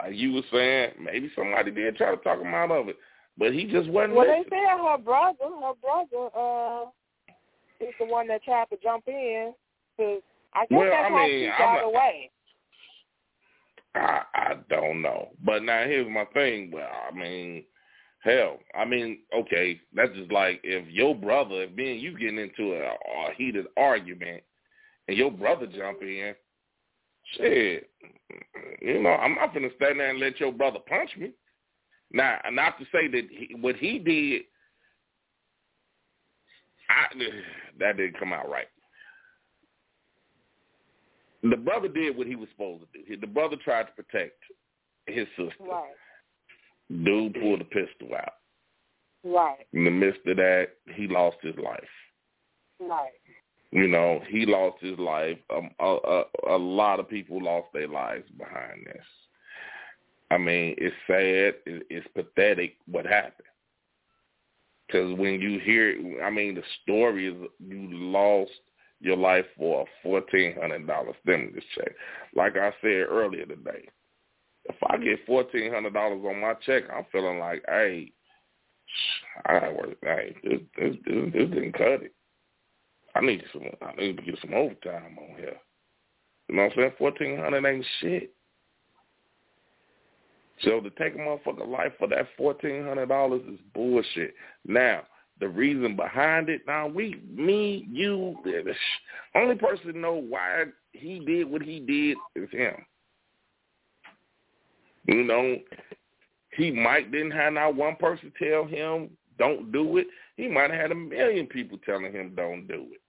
[0.00, 2.96] Like you were saying, maybe somebody did try to talk him out of it,
[3.36, 4.60] but he just wasn't Well, they listening.
[4.66, 6.84] said her brother, her brother, uh,
[7.80, 9.52] is the one that tried to jump in.
[9.98, 10.22] Cause
[10.54, 12.30] I guess Well, that's I how mean, she I'm got away.
[13.94, 15.30] I I don't know.
[15.44, 16.70] But now here's my thing.
[16.72, 17.64] Well, I mean,
[18.20, 22.38] hell, I mean, okay, that's just like if your brother, if me and you getting
[22.38, 24.42] into a, a heated argument,
[25.08, 26.34] and your brother jump in,
[27.36, 27.90] shit,
[28.80, 31.32] you know, I'm not gonna stand there and let your brother punch me.
[32.12, 34.42] Now, not to say that he, what he did,
[36.88, 37.14] I,
[37.78, 38.66] that didn't come out right.
[41.42, 43.16] The brother did what he was supposed to do.
[43.20, 44.34] The brother tried to protect
[45.06, 45.52] his sister.
[45.60, 45.90] Right,
[47.04, 48.34] Dude pulled a pistol out.
[49.24, 51.80] right, In the midst of that, he lost his life.
[52.80, 53.10] right.
[53.74, 55.38] You know, he lost his life.
[55.48, 59.04] Um, a, a, a lot of people lost their lives behind this.
[60.30, 61.54] I mean, it's sad.
[61.64, 63.48] It, it's pathetic what happened.
[64.86, 67.34] Because when you hear, I mean, the story is
[67.66, 68.50] you lost
[69.02, 71.92] your life for a fourteen hundred dollar stimulus check.
[72.34, 73.88] Like I said earlier today,
[74.64, 78.12] if I get fourteen hundred dollars on my check, I'm feeling like, hey,
[79.46, 79.96] I gotta work.
[80.02, 82.14] Hey, this this this, this didn't cut it.
[83.14, 83.62] I need some.
[83.82, 85.56] I need to get some overtime on here.
[86.48, 86.92] You know what I'm saying?
[86.98, 88.34] Fourteen hundred ain't shit.
[90.62, 94.34] So to take a motherfucker life for that fourteen hundred dollars is bullshit.
[94.66, 95.02] Now
[95.40, 98.74] the reason behind it, now we, me, you, the
[99.34, 102.74] only person to know why he did what he did is him.
[105.06, 105.58] You know,
[106.56, 110.06] he might didn't have not one person tell him don't do it.
[110.36, 113.00] He might have had a million people telling him don't do it.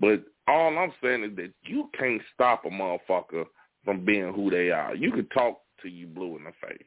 [0.00, 3.44] But all I'm saying is that you can't stop a motherfucker
[3.84, 4.94] from being who they are.
[4.94, 6.78] You can talk to you blue in the face.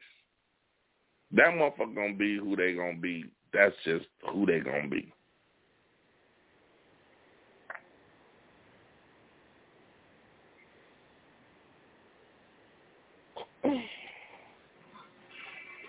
[1.32, 3.24] That motherfucker gonna be who they gonna be.
[3.56, 5.10] That's just who they gonna be.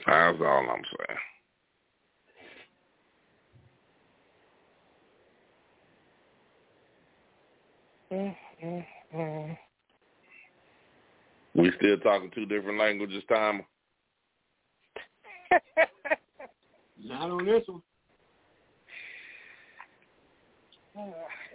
[0.06, 0.84] That's all I'm
[8.12, 8.86] saying.
[9.14, 9.54] Mm-hmm.
[11.60, 13.64] We still talking two different languages, time.
[17.04, 17.82] Not on this one.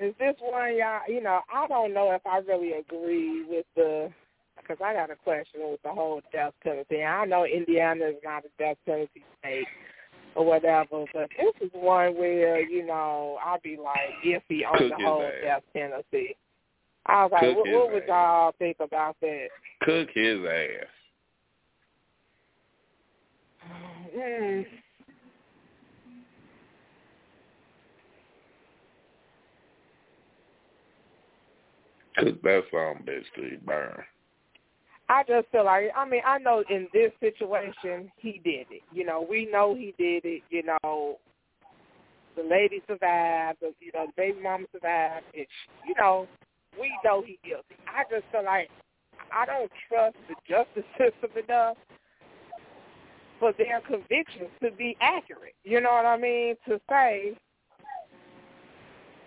[0.01, 1.01] Is this one y'all?
[1.09, 4.11] You know, I don't know if I really agree with the
[4.57, 7.03] because I got a question with the whole death penalty.
[7.03, 9.67] I know Indiana is not a death penalty state
[10.37, 14.93] or whatever, but this is one where you know I'll be like iffy on Cook
[14.97, 15.33] the whole ass.
[15.43, 16.37] death penalty.
[17.07, 18.09] I was like, Cook what, what would ass.
[18.09, 19.49] y'all think about that?
[19.83, 20.87] Cook his ass.
[24.17, 24.67] Mm.
[32.17, 34.03] Cook that bitch till burn.
[35.09, 38.83] I just feel like I mean I know in this situation he did it.
[38.93, 40.43] You know we know he did it.
[40.51, 41.19] You know
[42.37, 43.59] the lady survived.
[43.61, 45.25] The, you know the baby mama survived.
[45.35, 45.49] It,
[45.87, 46.27] you know
[46.81, 47.77] we know he guilty.
[47.87, 48.71] I just feel like
[49.33, 51.77] I don't trust the justice system enough
[53.39, 55.55] for their convictions to be accurate.
[55.65, 56.55] You know what I mean?
[56.69, 57.37] To say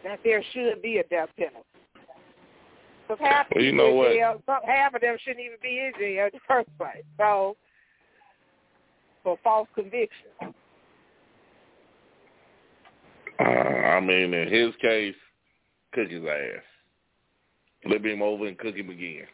[0.04, 1.75] that there should be a death penalty.
[3.08, 4.14] Because half Well, you know what?
[4.14, 7.04] jail, some, half of them shouldn't even be in jail in the first place.
[7.18, 7.56] So,
[9.24, 10.28] for false conviction.
[13.40, 15.16] Uh, I mean, in his case,
[15.94, 16.64] cook his ass.
[17.84, 19.26] Flip him over and cook him again.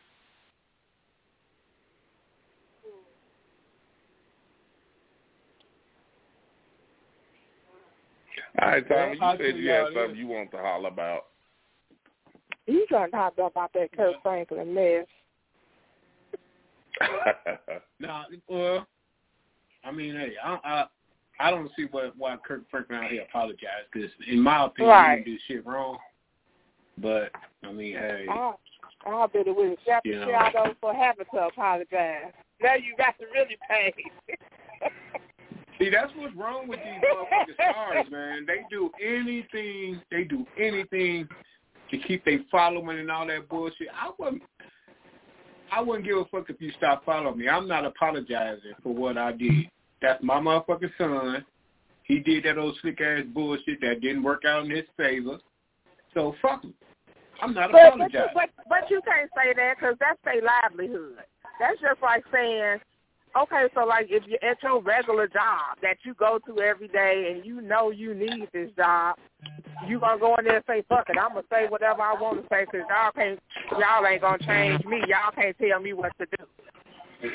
[8.61, 11.28] All right, Tommy, you said you had something you want to holler about.
[12.72, 15.05] You trying to talk about that Kirk Franklin mess.
[17.99, 18.88] Nah, well,
[19.84, 20.86] I mean, hey, I I,
[21.39, 25.19] I don't see what why Kirk Franklin out here apologized because, in my opinion, Right.
[25.19, 25.99] he didn't do shit wrong.
[26.97, 27.32] But
[27.63, 28.53] I mean, hey, I,
[29.05, 30.26] I bet it would have You know.
[30.26, 32.32] Shadow for having to apologize.
[32.61, 33.93] Now you got to really pay.
[35.80, 38.45] see, that's what's wrong with these motherfucking stars, man.
[38.47, 41.28] They do anything, they do anything
[41.92, 43.88] to keep their following and all that bullshit.
[43.94, 44.42] I wouldn't.
[45.72, 47.48] I wouldn't give a fuck if you stop following me.
[47.48, 49.70] I'm not apologizing for what I did.
[50.02, 51.46] That's my motherfucking son.
[52.04, 55.38] He did that old slick ass bullshit that didn't work out in his favor.
[56.14, 56.74] So fuck him.
[57.42, 58.30] I'm not But, but, you, apologizing.
[58.34, 61.24] but, but you can't say that because that's their livelihood.
[61.60, 62.80] That's just like saying,
[63.36, 67.32] okay, so like if you're at your regular job that you go to every day
[67.34, 69.18] and you know you need this job,
[69.88, 72.42] you gonna go in there and say, fuck it, I'm gonna say whatever I want
[72.42, 73.40] to say because y'all can't,
[73.72, 75.02] y'all ain't gonna change me.
[75.08, 77.30] Y'all can't tell me what to do.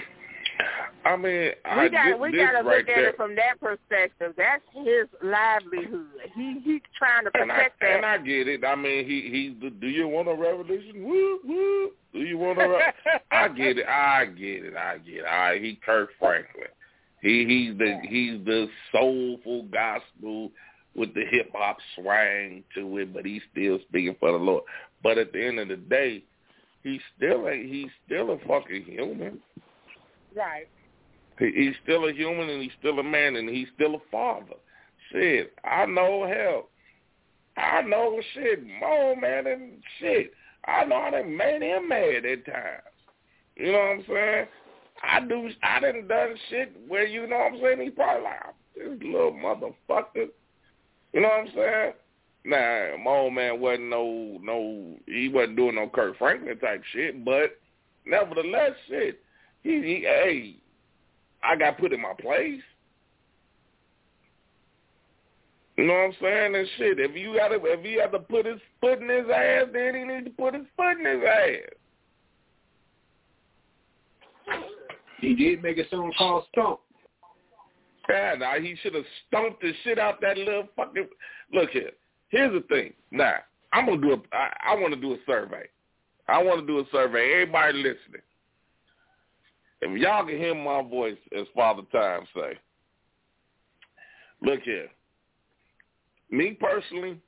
[1.04, 3.60] I mean, I, We got we got to right look at there, it from that
[3.60, 4.34] perspective.
[4.36, 6.06] That's his livelihood.
[6.34, 7.96] He he's trying to and I, protect that.
[7.96, 8.64] and I get it.
[8.64, 9.70] I mean, he he's the.
[9.70, 11.04] Do you want a revolution?
[11.04, 11.90] Woo woo.
[12.12, 12.68] Do you want a?
[12.68, 12.92] Re-
[13.30, 13.86] I get it.
[13.86, 14.76] I get it.
[14.76, 15.22] I get it.
[15.22, 16.66] Right, he Kirk Franklin.
[17.22, 20.50] He he's the he's the soulful gospel
[20.96, 24.64] with the hip hop swang to it, but he's still speaking for the Lord.
[25.02, 26.24] But at the end of the day,
[26.82, 29.40] he's still a he's still a fucking human.
[30.36, 30.68] Right.
[31.38, 34.56] He, he's still a human and he's still a man and he's still a father.
[35.10, 36.68] Shit, I know hell.
[37.56, 40.32] I know shit more man and shit.
[40.66, 42.82] I know I done made him mad at times.
[43.56, 44.46] You know what I'm saying?
[45.02, 45.48] I do.
[45.62, 47.80] I done done shit where you know what I'm saying.
[47.80, 50.28] He probably like this little motherfucker.
[51.12, 51.92] You know what I'm saying?
[52.44, 54.96] Nah, my old man wasn't no no.
[55.06, 57.58] He wasn't doing no Kirk Franklin type shit, but
[58.04, 59.20] nevertheless, shit.
[59.66, 60.56] He, he hey,
[61.42, 62.62] I got put in my place.
[65.76, 66.54] You know what I'm saying?
[66.54, 69.26] And shit, if you got to, if he had to put his foot in his
[69.28, 71.72] ass, then he need to put his foot in his ass.
[75.20, 76.78] He did make a song called Stomp.
[78.08, 81.08] Yeah, now he should have stomped the shit out that little fucking.
[81.52, 81.90] Look here.
[82.28, 82.92] Here's the thing.
[83.10, 83.38] Now
[83.72, 84.22] I'm gonna do a.
[84.32, 85.64] I, I want to do a survey.
[86.28, 87.32] I want to do a survey.
[87.32, 88.22] Everybody listening.
[89.82, 92.58] If y'all can hear my voice, as Father Time say.
[94.42, 94.88] Look here.
[96.30, 97.20] Me personally,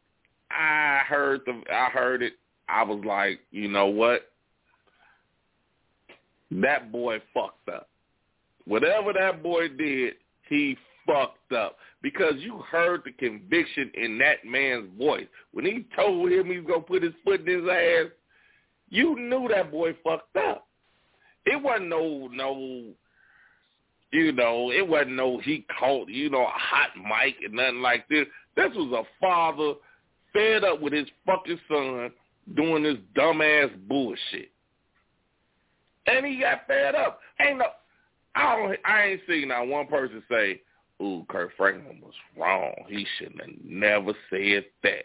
[0.50, 1.62] I heard the.
[1.72, 2.34] I heard it.
[2.68, 4.30] I was like, you know what?
[6.50, 7.88] That boy fucked up.
[8.66, 10.14] Whatever that boy did,
[10.48, 10.76] he
[11.06, 16.46] fucked up because you heard the conviction in that man's voice when he told him
[16.46, 18.10] he was gonna put his foot in his ass.
[18.90, 20.67] You knew that boy fucked up.
[21.46, 22.84] It wasn't no no.
[24.10, 28.08] You know, it wasn't no he caught you know a hot mic and nothing like
[28.08, 28.26] this.
[28.56, 29.74] This was a father
[30.32, 32.10] fed up with his fucking son
[32.56, 34.50] doing this dumbass bullshit,
[36.06, 37.20] and he got fed up.
[37.40, 37.66] Ain't no
[38.38, 38.78] I don't.
[38.84, 40.60] I ain't seen not one person say,
[41.02, 42.72] ooh, Kirk Franklin was wrong.
[42.88, 45.04] He shouldn't have never said that.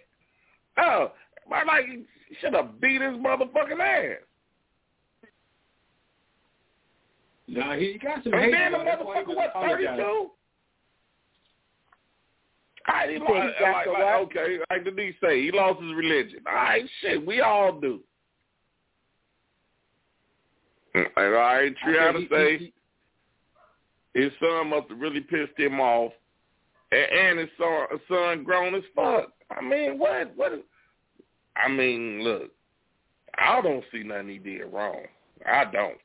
[0.78, 1.12] Oh,
[1.50, 2.06] my like he
[2.40, 4.20] should have beat his motherfucking ass.
[7.48, 8.52] No, he got some And hate.
[8.52, 8.84] then the though.
[8.86, 10.02] That's why he motherfucker, was 32?
[12.86, 14.22] All right, he He lost, he got like, the like, what?
[14.38, 16.40] okay, like the D say, he lost his religion.
[16.48, 18.00] All right, shit, we all do.
[20.96, 22.74] And all right, I Triana said he- say he-
[24.22, 26.12] his son must have really pissed him off,
[26.92, 29.32] and, and his son, son grown as fuck.
[29.50, 30.36] I mean, what?
[30.36, 30.54] What?
[30.54, 30.60] is-
[31.56, 32.52] I mean, look,
[33.38, 35.04] I don't see nothing he did wrong.
[35.46, 35.98] I don't.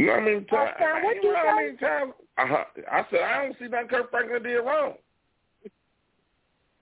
[0.00, 0.46] You know what I mean?
[0.50, 1.64] Uh, Sam, what you you know how say?
[1.66, 2.12] many times?
[2.38, 2.64] Uh-huh.
[2.90, 4.94] I said I don't see nothing Kirk Franklin did wrong.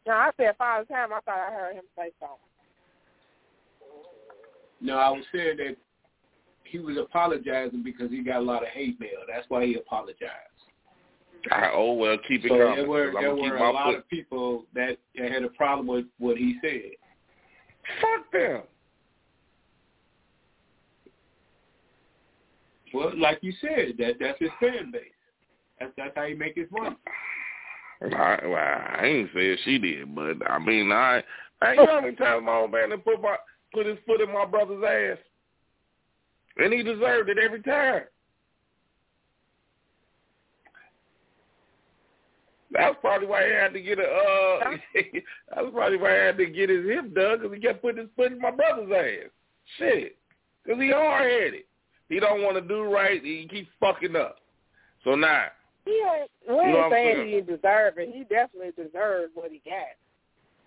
[0.07, 1.11] No, I said five times.
[1.13, 2.39] I thought I heard him say something.
[4.81, 5.77] No, I was saying that
[6.63, 9.19] he was apologizing because he got a lot of hate mail.
[9.27, 10.23] That's why he apologized.
[11.51, 12.77] I, oh well, keep it So coming.
[12.77, 13.99] there were 'cause I'm there were a lot foot.
[13.99, 16.93] of people that that had a problem with what he said.
[18.01, 18.63] Fuck them.
[22.93, 25.03] Well, like you said, that that's his fan base.
[25.79, 26.97] That's that's how he make his money.
[28.01, 31.23] I, well, I ain't said she did, but I mean, I,
[31.61, 33.37] I ain't know how many times my old man done put my
[33.75, 35.19] put his foot in my brother's ass,
[36.57, 38.03] and he deserved it every time.
[42.71, 44.03] That's probably why he had to get a.
[44.03, 44.71] uh
[45.55, 48.11] That's probably why he had to get his hip done because he kept putting his
[48.15, 49.31] foot in my brother's ass.
[49.79, 50.17] Shit,
[50.65, 51.63] because he hard headed.
[52.09, 53.23] He don't want to do right.
[53.23, 54.37] He keeps fucking up.
[55.05, 55.47] So now
[55.85, 58.11] He ain't, we You know saying he didn't deserve it.
[58.15, 59.97] He definitely deserved what he got.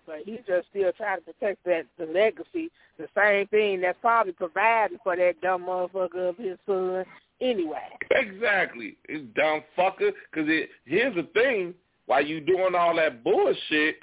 [0.06, 4.32] But he's just still trying to protect that the legacy, the same thing that's probably
[4.32, 7.04] provided for that dumb motherfucker of his son
[7.40, 7.88] anyway.
[8.10, 8.96] Exactly.
[9.08, 10.12] It's dumb fucker.
[10.30, 11.74] Because it, here's the thing.
[12.06, 13.96] While you doing all that bullshit,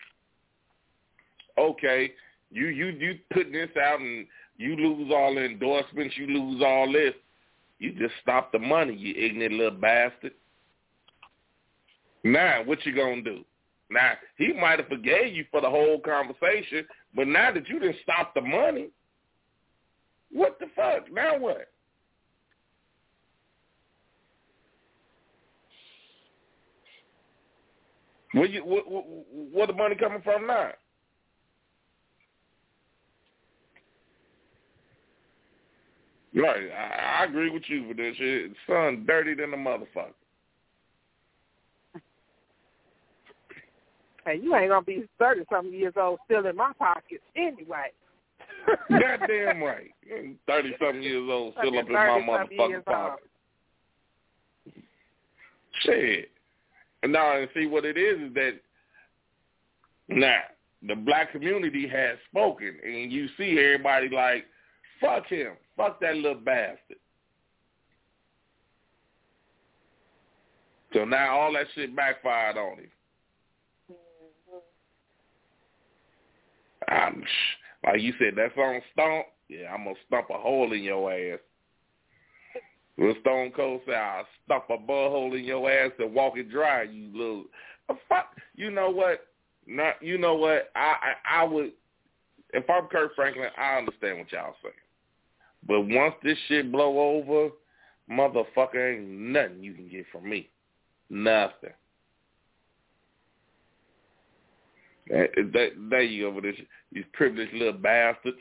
[1.58, 2.14] okay,
[2.50, 4.26] you you you putting this out and
[4.58, 7.14] you lose all the endorsements, you lose all this.
[7.80, 10.34] You just stop the money, you ignorant little bastard.
[12.24, 13.46] Now, what you gonna do?
[13.90, 17.96] Now, he might have forgave you for the whole conversation, but now that you didn't
[18.04, 18.90] stop the money,
[20.32, 21.12] what the fuck?
[21.12, 21.72] Now what?
[28.34, 29.04] Where you where, where,
[29.52, 30.72] where the money coming from now?
[36.40, 38.52] Right, I, I agree with you for this shit.
[38.68, 40.14] Son, dirty than a motherfucker.
[44.26, 47.92] Hey, you ain't gonna be thirty something years old still in my pockets anyway.
[48.90, 49.92] Goddamn right.
[50.48, 53.24] Thirty something years old, still up in my motherfucking pocket.
[55.82, 56.32] Shit.
[57.02, 58.60] And now and see what it is is that
[60.10, 60.42] now
[60.88, 64.46] the black community has spoken, and you see everybody like,
[65.02, 66.98] fuck him, fuck that little bastard.
[70.94, 72.90] So now all that shit backfired on him.
[76.90, 77.24] I'm,
[77.86, 81.40] like you said, that song Stomp, yeah, I'm to stomp a hole in your ass.
[82.96, 86.84] When Stone Cold said, I'll stomp a butthole in your ass and walk it dry,
[86.84, 87.46] you little...
[88.10, 89.28] Fuck, you know what?
[89.66, 90.72] Not, you know what?
[90.76, 91.72] I, I, I would...
[92.54, 94.74] If I'm Kirk Franklin, I understand what y'all saying.
[95.68, 97.50] But once this shit blow over,
[98.10, 100.50] motherfucker, ain't nothing you can get from me.
[101.10, 101.72] Nothing.
[105.08, 106.56] There you go with this,
[106.92, 108.38] these privileged little bastards.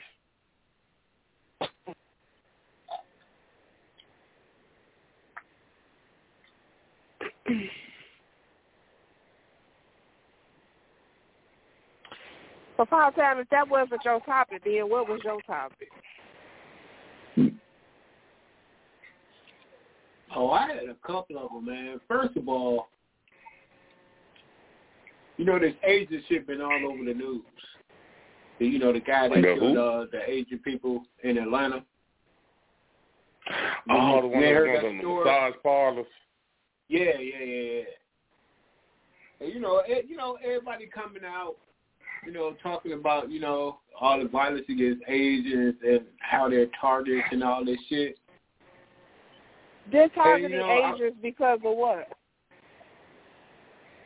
[12.76, 15.88] So, Paul if that wasn't your topic, then what was your topic?
[20.34, 22.00] Oh, I had a couple of them, man.
[22.06, 22.88] First of all,
[25.36, 27.42] you know, this Asian shit been all over the news.
[28.58, 31.84] You know, the guy that The killed uh, the Asian people in Atlanta.
[33.90, 35.24] Oh, the one that that on the story?
[35.24, 36.06] massage parlors.
[36.88, 37.82] Yeah, yeah, yeah, yeah.
[39.40, 41.56] And, you know, eh, you know, everybody coming out,
[42.26, 47.26] you know, talking about, you know, all the violence against Asians and how they're targets
[47.30, 48.18] and all this shit.
[49.90, 52.08] They're targeting you know, I- Asians because of what?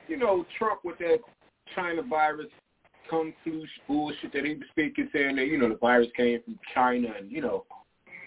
[0.09, 1.19] You know, Trump with that
[1.75, 2.49] China virus
[3.09, 6.59] kung flu bullshit that he was speaking, saying that you know the virus came from
[6.75, 7.65] China and you know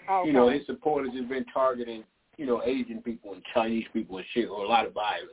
[0.08, 0.28] Okay.
[0.28, 2.04] you know, his supporters have been targeting,
[2.36, 5.30] you know, Asian people and Chinese people and shit, or a lot of violence.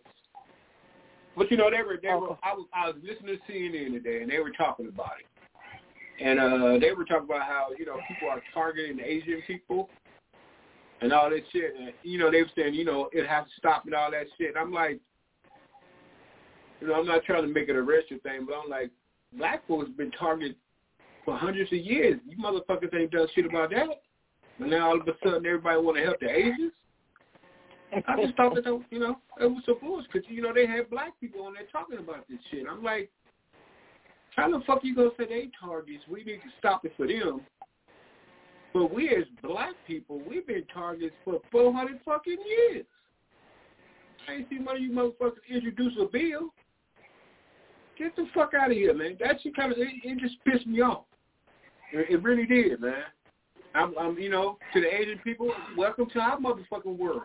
[1.37, 2.37] But you know, they were they were.
[2.43, 6.39] I was I was listening to CNN today, and they were talking about it, and
[6.39, 9.89] uh they were talking about how you know people are targeting Asian people
[11.01, 11.73] and all that shit.
[11.79, 14.27] And you know, they were saying you know it has to stop and all that
[14.37, 14.49] shit.
[14.49, 14.99] And I'm like,
[16.81, 18.91] you know, I'm not trying to make it a racial thing, but I'm like,
[19.37, 20.55] black folks been targeted
[21.25, 22.19] for hundreds of years.
[22.27, 24.01] You motherfuckers ain't done shit about that.
[24.59, 26.73] But now all of a sudden everybody want to help the Asians.
[28.07, 30.89] I just thought that, you know, it was some bullshit because, you know, they had
[30.89, 32.65] black people on there talking about this shit.
[32.69, 33.11] I'm like,
[34.35, 36.03] how the fuck you going to say they targets?
[36.09, 37.41] We need to stop it for them.
[38.73, 42.85] But we as black people, we've been targets for 400 fucking years.
[44.27, 46.53] I ain't seen one of you motherfuckers introduce a bill.
[47.97, 49.17] Get the fuck out of here, man.
[49.19, 51.03] That shit kind of, it, it just pissed me off.
[51.91, 53.03] It, it really did, man.
[53.75, 57.21] I'm, I'm, you know, to the Asian people, welcome to our motherfucking world.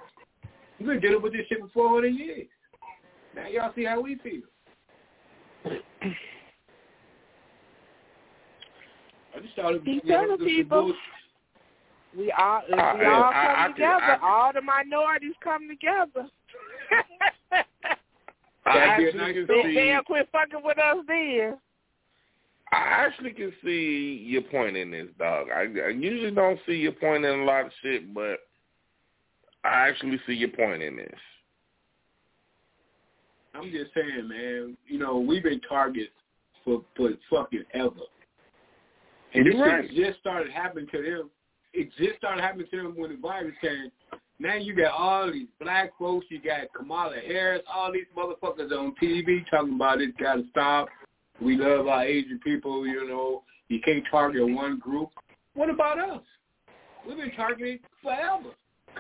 [0.79, 2.47] We've been dealing with this shit for 400 years.
[3.35, 4.43] Now y'all see how we feel.
[9.35, 10.83] I just thought it was, you know, telling it was people.
[10.83, 11.18] bullshit.
[12.17, 14.03] We all if I- we all I- come I can- together.
[14.03, 16.29] I all the minorities come together.
[17.51, 17.65] I
[18.75, 19.75] That'd be a actually can they, see.
[19.75, 21.59] they'll quit fucking with us then.
[22.71, 25.49] I actually can see your point in this, dog.
[25.51, 28.41] I, I usually don't see your point in a lot of shit, but
[29.65, 31.19] I actually see your point in this.
[33.55, 34.77] I'm just saying, man.
[34.87, 36.13] You know, we've been targets
[36.65, 37.91] for for fucking ever,
[39.35, 39.89] and this You're right.
[39.89, 41.31] shit just started happening to them.
[41.79, 43.93] It just started happening to them when the virus came.
[44.41, 46.27] Now you got all these black folks.
[46.29, 47.63] You got Kamala Harris.
[47.73, 50.19] All these motherfuckers on TV talking about it.
[50.19, 50.89] Got to stop.
[51.41, 52.85] We love our Asian people.
[52.85, 55.11] You know, you can't target one group.
[55.55, 56.23] What about us?
[57.07, 58.51] We've been targeted forever.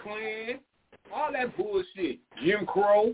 [0.00, 0.60] Klan,
[1.12, 2.20] all that bullshit.
[2.44, 3.12] Jim Crow.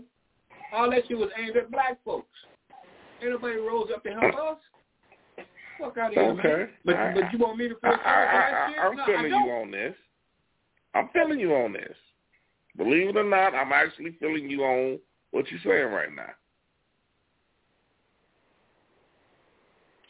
[0.73, 2.27] All that shit was aimed at black folks.
[3.19, 4.57] Ain't nobody rose up to help us.
[5.79, 6.23] Fuck out of here.
[6.23, 6.71] Okay.
[6.85, 8.75] But I- but you want me to feel I, sorry for that I?
[8.81, 9.95] I, I'm no, feeling you on this.
[10.93, 11.97] I'm feeling you on this.
[12.77, 14.99] Believe it or not, I'm actually feeling you on
[15.31, 16.31] what you're saying right now.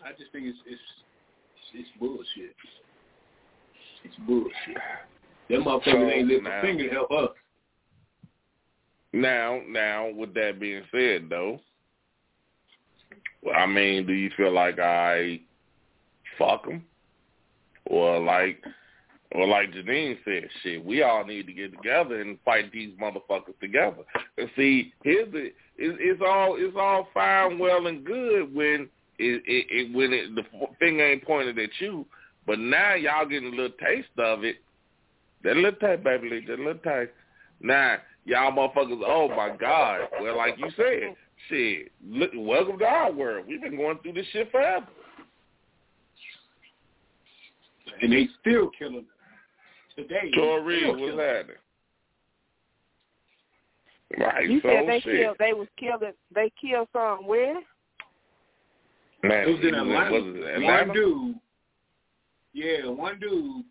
[0.03, 0.81] I just think it's it's
[1.73, 2.55] it's bullshit.
[4.03, 4.77] It's bullshit.
[5.49, 7.29] Them motherfuckers So, ain't lift a finger to help us.
[9.13, 11.59] Now, now, with that being said, though,
[13.55, 15.39] I mean, do you feel like I
[16.37, 16.83] fuck them,
[17.85, 18.63] or like,
[19.31, 23.59] or like Janine said, shit, we all need to get together and fight these motherfuckers
[23.59, 24.03] together.
[24.37, 29.43] And see, here's the, it, it's all, it's all fine, well, and good when it,
[29.45, 30.43] it, it when it, the
[30.79, 32.05] finger ain't pointed at you,
[32.45, 34.57] but now y'all getting a little taste of it.
[35.43, 37.11] That little taste, baby, that little taste.
[37.61, 40.01] Now, y'all motherfuckers, oh my God.
[40.21, 41.15] Well, like you said,
[41.49, 43.45] shit, look, welcome to our world.
[43.47, 44.87] We've been going through this shit forever.
[48.01, 49.03] And they still killing us.
[49.95, 51.55] Today, they Tori, still what's killing happening?
[54.19, 55.21] Right, You so said they shit.
[55.21, 55.35] killed.
[55.39, 56.13] They was killing.
[56.33, 57.55] They killed some where?
[59.23, 60.11] Man, It was in he Atlanta.
[60.11, 60.87] was it Atlanta?
[60.87, 61.35] One dude,
[62.53, 63.65] yeah, one dude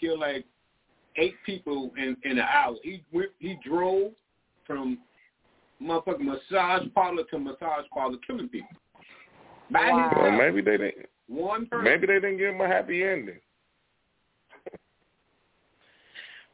[0.00, 0.44] killed like
[1.16, 2.76] eight people in in an hour.
[2.82, 4.12] He went, he drove
[4.66, 4.98] from
[5.82, 8.68] motherfucking massage parlor to massage parlor, killing people.
[9.70, 10.12] By Wow.
[10.16, 11.06] Well, maybe they didn't.
[11.28, 11.84] One person.
[11.84, 13.38] Maybe they didn't give him a happy ending.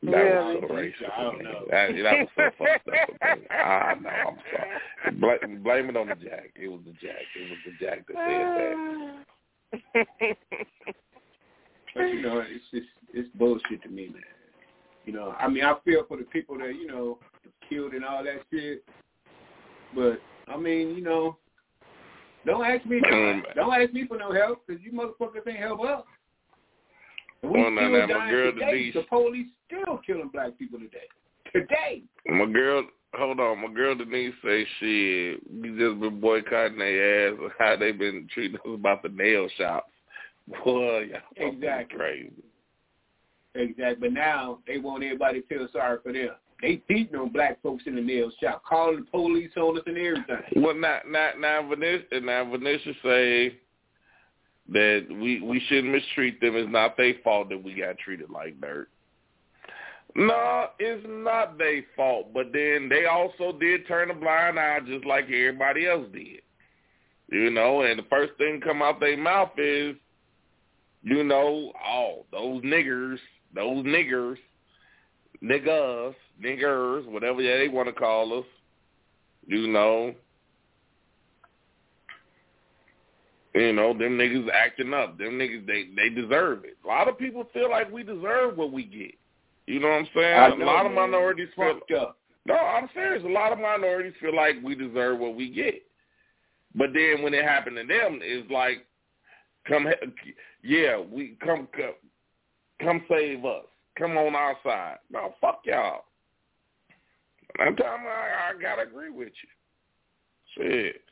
[0.02, 0.56] That Really?
[0.56, 1.12] was so racist.
[1.16, 1.64] I don't know.
[1.70, 2.94] That, that was so fucked up.
[3.22, 3.38] Man.
[3.50, 5.38] Ah, no, I'm sorry.
[5.40, 6.50] Blame, blame it on the jack.
[6.56, 7.22] It was the jack.
[7.34, 8.16] It was the jack that
[9.96, 10.36] said that.
[11.94, 14.22] But you know, it's just it's bullshit to me, man.
[15.04, 17.18] You know, I mean, I feel for the people that you know
[17.68, 18.84] killed and all that shit.
[19.94, 21.36] But I mean, you know,
[22.46, 23.00] don't ask me.
[23.12, 26.02] Um, don't ask me for no help because you motherfuckers ain't help us.
[27.42, 28.70] And we Well, now, still now, my girl today.
[28.70, 31.08] Denise- The police still killing black people today.
[31.52, 32.02] Today.
[32.26, 32.84] My girl,
[33.14, 33.60] hold on.
[33.60, 35.40] My girl Denise say shit.
[35.52, 37.38] We just been boycotting their ass.
[37.58, 39.90] How they been treating us about the nail shops.
[40.64, 41.96] Boy, y'all Exactly.
[41.98, 42.32] crazy.
[43.54, 43.96] Exactly.
[44.08, 46.30] But now they want everybody to feel sorry for them.
[46.64, 49.98] They beating on black folks in the nail shop, calling the police on us and
[49.98, 50.62] everything.
[50.62, 53.58] Well, now, now, now, Vanessa, now Vanessa say
[54.72, 56.56] that we we shouldn't mistreat them.
[56.56, 58.88] It's not their fault that we got treated like dirt.
[60.16, 62.32] No, it's not their fault.
[62.32, 66.40] But then they also did turn a blind eye, just like everybody else did.
[67.28, 69.96] You know, and the first thing come out their mouth is,
[71.02, 73.18] you know, oh, those niggers,
[73.54, 74.38] those niggers,
[75.44, 78.46] niggas, niggers, whatever they want to call us,
[79.46, 80.14] you know,
[83.54, 85.18] you know, them niggas acting up.
[85.18, 86.76] Them niggas, they they deserve it.
[86.84, 89.14] A lot of people feel like we deserve what we get.
[89.66, 90.58] You know what I'm saying?
[90.58, 90.86] Know, a lot man.
[90.86, 91.80] of minorities feel.
[92.00, 92.16] up.
[92.46, 93.24] No, I'm serious.
[93.24, 95.82] A lot of minorities feel like we deserve what we get.
[96.74, 98.84] But then when it happened to them, it's like,
[99.66, 99.86] come,
[100.62, 101.94] yeah, we come, come,
[102.82, 103.64] come save us.
[103.98, 104.96] Come on our side.
[105.10, 106.04] No, fuck y'all.
[107.58, 109.48] I'm telling you, I, I gotta agree with you.
[110.56, 111.02] Shit,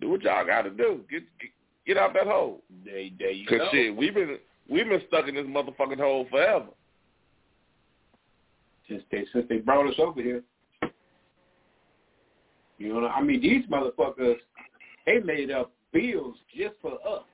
[0.00, 1.00] do what y'all gotta do.
[1.10, 1.50] Get get,
[1.86, 2.62] get out that hole.
[2.84, 3.68] There, there you Cause go.
[3.72, 4.38] shit, we've been
[4.68, 6.66] we've been stuck in this motherfucking hole forever.
[8.88, 10.42] Since they since they brought us over here.
[12.78, 14.36] You know, I mean, these motherfuckers,
[15.06, 17.24] they made up bills just for us.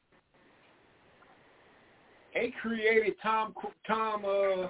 [2.33, 3.53] They created Tom
[3.87, 4.69] Tom uh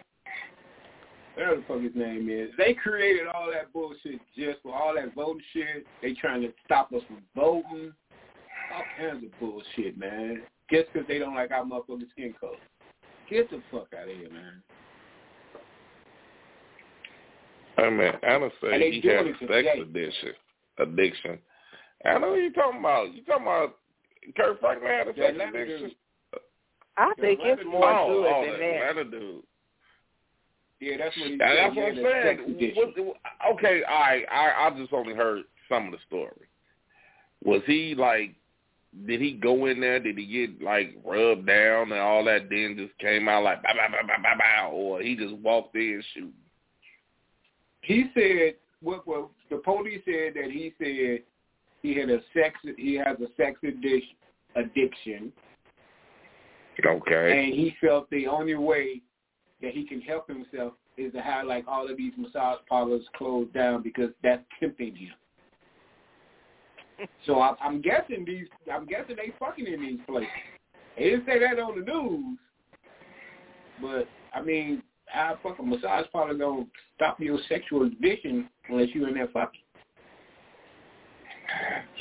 [1.34, 2.50] whatever the fuck his name is.
[2.58, 5.86] They created all that bullshit just for all that voting shit.
[6.00, 7.92] They trying to stop us from voting.
[8.74, 10.42] All kinds of bullshit, man.
[10.70, 12.56] Just because they don't like our motherfucking skin color.
[13.28, 14.62] Get the fuck out of here, man.
[17.78, 19.80] I mean, Anna And said they he had it sex today.
[19.80, 20.32] addiction.
[20.78, 21.38] Addiction.
[22.04, 23.14] Anna, what you talking about?
[23.14, 23.78] You talking about
[24.36, 25.92] Kirk Franklin had a sex addiction?
[26.96, 29.42] I think it's more oh, to oh, it than that.
[30.82, 31.56] Yeah, that's what he said.
[31.56, 31.96] that's what I'm
[32.58, 32.74] saying.
[32.74, 36.48] What, okay, I, I I just only heard some of the story.
[37.44, 38.34] Was he like?
[39.06, 40.00] Did he go in there?
[40.00, 42.50] Did he get like rubbed down and all that?
[42.50, 45.76] Then just came out like bow, bow, bow, bow, bow, bow, or he just walked
[45.76, 46.32] in shooting.
[47.82, 49.06] He said what?
[49.06, 51.22] Well, the police said that he said
[51.82, 52.58] he had a sex.
[52.76, 54.16] He has a sex addiction.
[54.56, 55.32] Addiction,
[56.84, 57.44] Okay.
[57.44, 59.00] and he felt the only way
[59.62, 63.52] that he can help himself is to have like all of these massage parlors closed
[63.54, 65.12] down because that's tempting him.
[67.26, 68.46] So I, I'm guessing these.
[68.72, 70.28] I'm guessing they fucking in these places.
[70.96, 72.38] They didn't say that on the news,
[73.80, 79.14] but I mean, how fucking massage parlor gonna stop your sexual addiction unless you in
[79.14, 79.60] there fucking?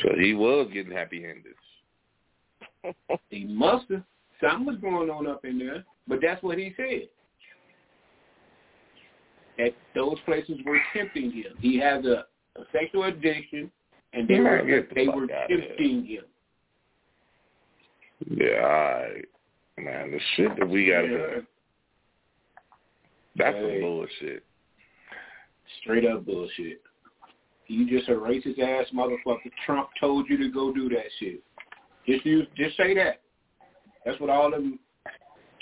[0.01, 1.55] So he was getting happy ended.
[3.29, 4.03] He must have.
[4.41, 7.09] Something was going on up in there, but that's what he said.
[9.61, 11.53] That those places were tempting him.
[11.59, 12.25] He has a,
[12.59, 13.71] a sexual addiction,
[14.13, 16.23] and they were they were tempting him.
[18.29, 19.25] Yeah, all right.
[19.77, 21.41] Man, the shit that we got Yeah.
[23.35, 23.73] that's Hey.
[23.73, 24.43] some bullshit.
[25.81, 26.81] Straight up bullshit.
[27.67, 29.51] You just a racist ass motherfucker.
[29.65, 31.41] Trump told you to go do that shit.
[32.07, 33.21] Just use, just say that.
[34.05, 34.79] That's what all them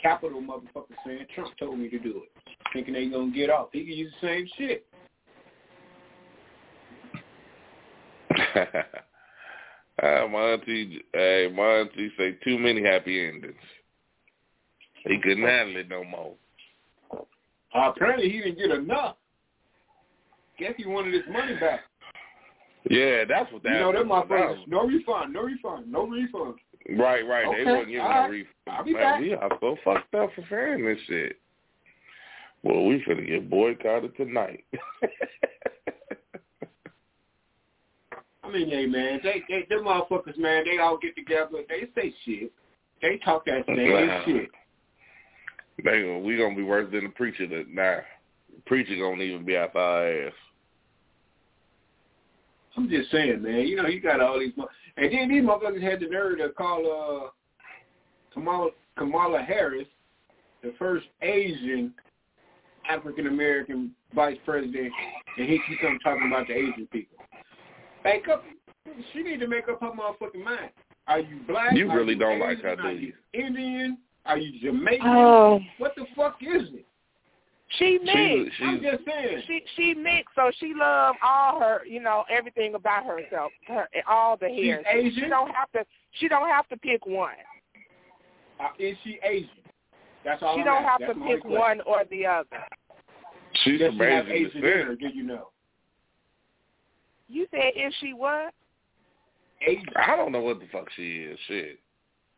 [0.01, 1.26] capital motherfuckers saying.
[1.35, 2.31] Trump told me to do it.
[2.73, 3.69] Thinking they gonna get off.
[3.71, 4.85] He can use the same shit.
[10.01, 13.55] uh, my auntie, hey, my auntie say too many happy endings.
[15.05, 16.33] He couldn't handle it no more.
[17.73, 19.15] Uh, apparently he didn't get enough.
[20.57, 21.81] Guess he wanted his money back.
[22.89, 23.73] Yeah, that's what that.
[23.73, 24.25] you know them was.
[24.29, 24.57] That motherfuckers.
[24.59, 25.33] was- No refund.
[25.33, 25.91] No refund.
[25.91, 26.55] No refund.
[26.97, 27.45] Right, right.
[27.45, 28.29] Okay, They wasn't giving all no right.
[28.29, 28.55] refund.
[28.67, 29.21] I'll be Man, back.
[29.21, 31.37] we are so fucked up for saying this shit.
[32.64, 34.65] Well, we finna get boycotted tonight.
[38.44, 41.64] I mean, hey man, they they them motherfuckers, man, they all get together.
[41.69, 42.52] They say shit.
[43.02, 44.23] They talk that same Wow.
[44.26, 44.49] shit.
[45.84, 47.99] they gonna, we gonna be worse than the preacher that now.
[48.53, 50.34] The preacher gonna even be out our ass.
[52.76, 53.68] I'm just saying, man.
[53.68, 54.53] You know, you got all these,
[54.98, 56.86] and then these motherfuckers had the nerve to call
[57.26, 57.30] uh
[58.34, 59.88] Kamala Kamala Harris
[60.64, 61.94] the first Asian
[62.89, 64.91] African American vice president,
[65.37, 67.17] and he keeps on talking about the Asian people.
[68.03, 68.43] Make up.
[69.13, 70.71] She need to make up her motherfucking mind.
[71.07, 71.73] Are you black?
[71.73, 73.13] You Are really don't like her, do Are you?
[73.33, 73.97] Indian?
[74.25, 75.07] Are you Jamaican?
[75.07, 76.85] Oh, What the fuck is it?
[77.77, 78.57] she She, mixed.
[78.57, 79.43] she, I'm just saying.
[79.47, 84.37] She she mixed, so she loved all her, you know, everything about herself, her all
[84.37, 84.55] the hair.
[84.79, 84.97] She's hair.
[84.97, 85.23] Asian.
[85.23, 85.85] She don't have to.
[86.13, 87.33] She don't have to pick one.
[88.59, 89.49] Uh, is she Asian?
[90.25, 90.55] That's all.
[90.55, 91.05] She I'm don't asking.
[91.07, 91.59] have That's to pick question.
[91.59, 92.63] one or the other.
[93.64, 94.95] She's Does from she have Asian Asian in her?
[94.95, 94.99] descent.
[94.99, 95.49] Do you know?
[97.27, 98.53] You said if she what?
[99.61, 99.86] Asian.
[99.95, 101.40] I don't know what the fuck she is.
[101.48, 101.80] Shit.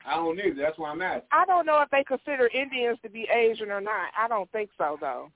[0.06, 0.56] I don't either.
[0.60, 1.28] That's why I'm asking.
[1.32, 4.10] I don't know if they consider Indians to be Asian or not.
[4.20, 5.30] I don't think so though.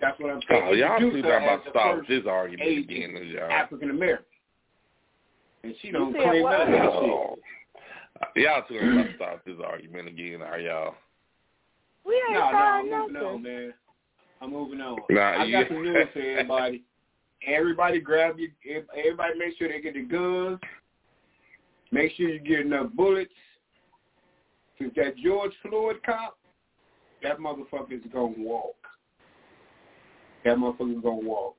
[0.00, 0.62] That's what I'm oh, saying.
[0.66, 3.50] Oh, y'all Introduce two her not about to the start this argument Asian again.
[3.50, 4.26] African American,
[5.62, 6.58] and she don't claim what?
[6.58, 7.10] none of that shit.
[7.10, 7.38] Oh.
[8.34, 10.94] Y'all two ain't about to start this argument again, are y'all?
[12.04, 13.28] We ain't no, no, signed I'm moving nothing.
[13.28, 13.74] on, man.
[14.40, 14.98] I'm moving on.
[15.10, 16.84] Nah, I you- got some news for everybody.
[17.46, 18.50] Everybody grab your.
[18.96, 20.58] Everybody make sure they get the guns.
[21.92, 23.32] Make sure you get enough bullets.
[24.78, 26.38] Since that George Floyd cop,
[27.22, 28.76] that motherfucker's gonna walk.
[30.44, 31.56] That motherfucker's gonna walk.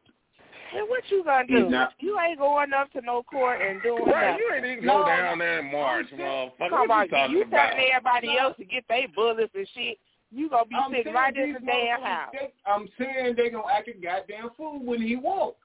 [0.73, 1.69] And what you gonna do?
[1.69, 4.45] not- You ain't going up to no court and doing Right, nothing.
[4.45, 6.57] you ain't even No, go down there and march, motherfucker.
[6.69, 9.97] Come What on, you talking you telling everybody else to get their bullets and shit.
[10.37, 12.35] You gonna be I'm sitting saying right in the damn house.
[12.67, 15.57] I'm saying they gonna act a goddamn fool when he walk.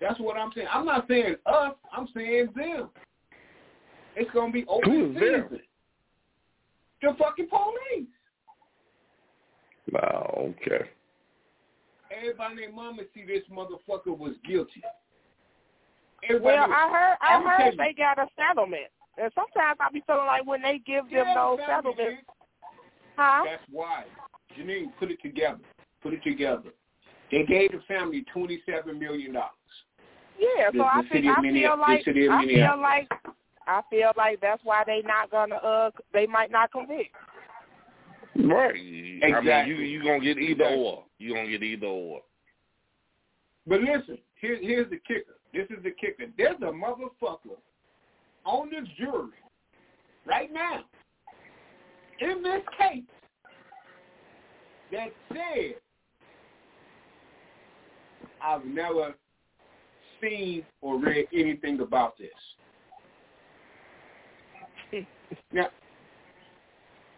[0.00, 0.68] That's what I'm saying.
[0.72, 1.74] I'm not saying us.
[1.92, 2.90] I'm saying them.
[4.14, 5.44] It's gonna be open Who is them?
[5.50, 5.60] season.
[7.02, 8.06] The fucking police.
[9.96, 10.88] Oh, okay.
[12.16, 14.82] Everybody and their mama see this motherfucker was guilty.
[16.22, 17.78] Everybody Well, I heard I I'ma heard you.
[17.78, 18.86] they got a settlement.
[19.18, 22.33] And sometimes I be feeling like when they give them Yeah, those settlements, shit.
[23.16, 23.42] Huh?
[23.44, 24.04] That's why.
[24.58, 25.60] Janine, put it together.
[26.02, 26.70] Put it together.
[27.30, 29.50] They gave the family twenty-seven million dollars.
[30.38, 32.32] Yeah, The- so the I city think of I Minne- feel the like city of
[32.32, 33.08] I feel like
[33.66, 37.14] I feel like that's why they not gonna uh they might not convict.
[38.36, 38.70] Right.
[38.70, 39.74] I mean, Exactly.
[39.74, 40.76] you you gonna get either Exactly.
[40.84, 41.04] or.
[41.18, 42.20] You gonna get either or.
[43.66, 45.38] But listen, here, here's the kicker.
[45.52, 46.26] This is the kicker.
[46.36, 47.56] There's a motherfucker
[48.44, 49.30] on this jury
[50.26, 50.84] right now
[52.20, 53.02] in this case
[54.92, 55.74] that said,
[58.42, 59.14] I've never
[60.20, 62.30] seen or read anything about this.
[65.52, 65.68] now,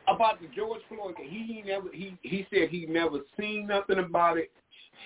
[0.08, 4.50] about the George Floyd, he never he he said he never seen nothing about it.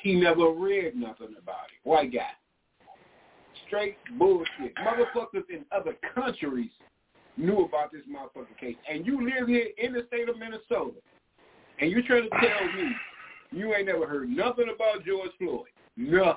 [0.03, 1.89] He never read nothing about it.
[1.89, 2.31] White guy.
[3.67, 4.75] Straight bullshit.
[4.77, 6.71] Motherfuckers in other countries
[7.41, 8.77] knew about this motherfucking case.
[8.91, 10.97] And you live here in the state of Minnesota.
[11.81, 12.93] And you trying to tell me
[13.53, 15.67] you ain't never heard nothing about George Floyd.
[15.97, 16.37] Nothing.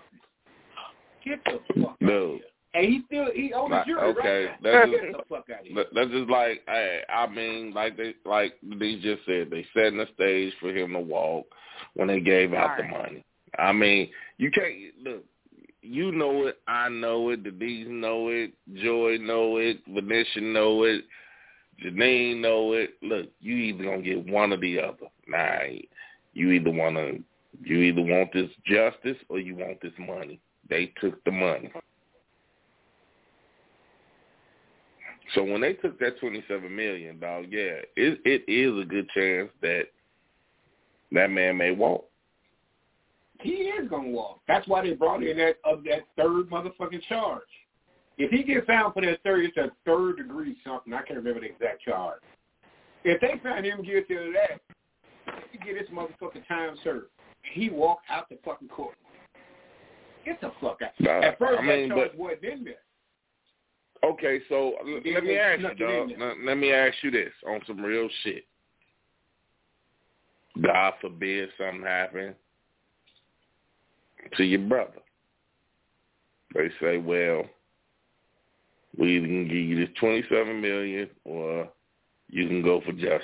[1.25, 2.39] Get the fuck out of here.
[2.75, 4.71] And he still he on the Nah, jury okay, right now.
[4.71, 5.85] that's Get just- the fuck out of here.
[5.93, 10.07] That's just like I, I mean, like they like they just said, they setting the
[10.15, 11.45] stage for him to walk
[11.93, 12.91] when they gave out the Right.
[12.91, 13.25] money.
[13.59, 14.09] I mean,
[14.39, 15.23] you can't look.
[15.85, 20.84] You know it, I know it, the Denise know it, Joy know it, Vanessa know
[20.84, 21.03] it,
[21.84, 22.91] Janine know it.
[23.01, 25.07] Look, you either gonna get one or the other.
[25.27, 25.60] Nah,
[26.34, 27.15] you either wanna,
[27.61, 30.39] you either want this justice or you want this money.
[30.69, 31.69] They took the money.
[35.35, 39.10] So when they took that twenty seven million, dog, yeah, it it is a good
[39.10, 39.88] chance that
[41.11, 42.05] that man may walk.
[43.44, 44.40] He is gonna walk.
[44.48, 47.41] That's why they brought in that of that third motherfucking charge.
[48.18, 50.94] If he gets found for that third, it's a third degree something.
[50.94, 52.22] I can't remember the exact charge.
[53.03, 54.61] If they find him guilty of that,
[55.52, 57.07] he get his motherfucking time served.
[57.44, 58.95] And he walk out the fucking court.
[60.24, 60.91] Get the fuck out.
[60.99, 62.76] Nah, At first, I mean, that charge but- wasn't in there.
[64.06, 66.20] Okay, so l- let me ask you, snuck it in dog.
[66.20, 68.45] Let- Let me ask you this on some real shit.
[70.61, 72.36] God forbid something happen
[74.38, 75.00] to your brother.
[76.54, 77.45] They say, well,
[78.98, 81.68] we either can give you this twenty seven million or
[82.30, 83.22] you can go for justice.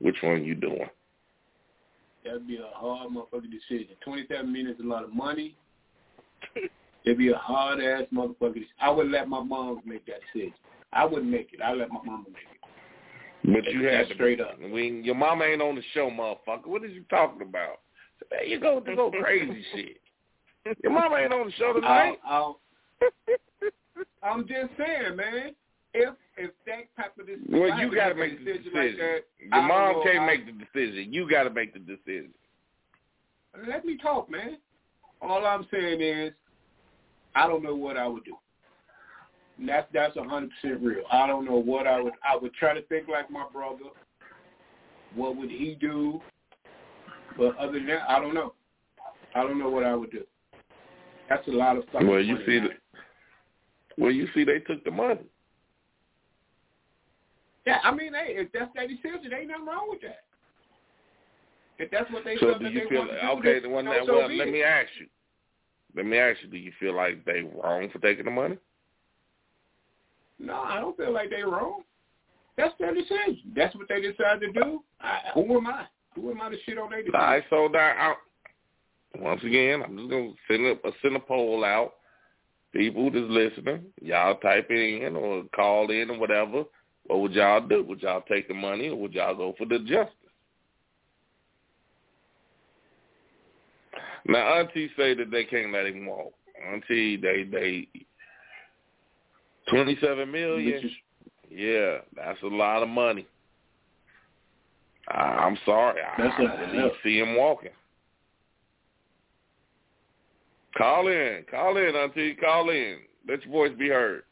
[0.00, 0.88] Which one you doing?
[2.24, 3.94] That'd be a hard motherfucking decision.
[4.04, 5.56] Twenty-seven million is a lot of money.
[7.04, 8.54] It'd be a hard ass motherfucking.
[8.54, 8.68] decision.
[8.80, 10.54] I would let my mom make that decision.
[10.92, 11.60] I wouldn't make it.
[11.62, 13.64] I let my mama make it.
[13.64, 14.58] But you had to straight up.
[14.60, 16.66] When your mama ain't on the show, motherfucker.
[16.66, 17.80] What is you talking about?
[18.30, 20.76] There you go, to go crazy shit.
[20.82, 22.18] Your mama ain't on the show tonight.
[22.26, 22.58] I'll,
[23.02, 23.10] I'll,
[24.22, 25.54] I'm just saying, man.
[25.94, 28.72] If if that type of decision, well, you got to make the decision.
[28.74, 31.12] like that, your I mom can't I- make the decision.
[31.12, 32.30] You got to make the decision.
[33.66, 34.58] Let me talk, man.
[35.22, 36.32] All I'm saying is,
[37.34, 38.36] I don't know what I would do.
[39.58, 41.04] And that's that's a hundred percent real.
[41.10, 42.12] I don't know what I would.
[42.28, 43.84] I would try to think like my brother.
[45.14, 46.20] What would he do?
[47.36, 48.54] But other than that, I don't know.
[49.34, 50.24] I don't know what I would do.
[51.28, 52.02] That's a lot of stuff.
[52.04, 52.68] Well, you see the.
[53.98, 55.20] Well, you see, they took the money.
[57.66, 60.20] Yeah, I mean, hey, if that's their decision, ain't nothing wrong with that.
[61.78, 63.60] If that's what they So felt do that you they feel want to do, okay?
[63.60, 64.52] The one that know, so well, let it.
[64.52, 65.06] me ask you.
[65.94, 66.48] Let me ask you.
[66.48, 68.56] Do you feel like they wrong for taking the money?
[70.38, 71.82] No, I don't feel like they're wrong.
[72.56, 73.52] That's their decision.
[73.54, 74.82] That's what they decide to do.
[75.00, 75.86] I, who am I?
[76.16, 76.92] Who am I to shit on?
[76.92, 78.14] All right, so I,
[79.18, 81.92] once again, I'm just gonna send a send a poll out.
[82.72, 86.64] People just listening, y'all type it in or call in or whatever.
[87.06, 87.82] What would y'all do?
[87.84, 90.12] Would y'all take the money or would y'all go for the justice?
[94.26, 96.32] Now, Auntie say that they can't let him walk.
[96.70, 97.88] Auntie, they they
[99.68, 100.90] twenty seven million.
[101.48, 103.26] Yeah, that's a lot of money.
[105.08, 106.00] I, I'm sorry.
[106.18, 107.70] That's I, didn't see him walking.
[110.76, 112.98] Call in, call in, Auntie, call in.
[113.28, 114.24] Let your voice be heard.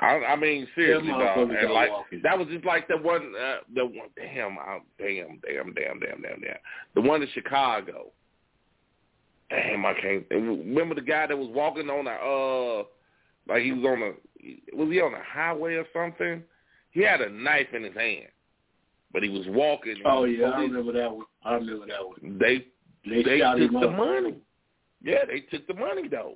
[0.00, 1.50] I, I mean, seriously, dog.
[1.50, 2.20] And like walking.
[2.22, 4.08] that was just like the one, uh, the one.
[4.16, 6.56] Damn, I, damn, damn, damn, damn, damn, damn.
[6.94, 8.06] The one in Chicago.
[9.50, 10.24] Damn, I can't.
[10.30, 12.84] Remember the guy that was walking on a, uh,
[13.46, 16.42] like he was on a, was he on a highway or something?
[16.92, 18.26] He had a knife in his hand,
[19.12, 19.96] but he was walking.
[20.04, 21.26] Oh yeah, I Police- remember that one.
[21.44, 22.38] I remember that one.
[22.38, 22.66] They
[23.08, 23.96] They, they shot took him the up.
[23.96, 24.34] money.
[25.02, 26.34] Yeah, they took the money though.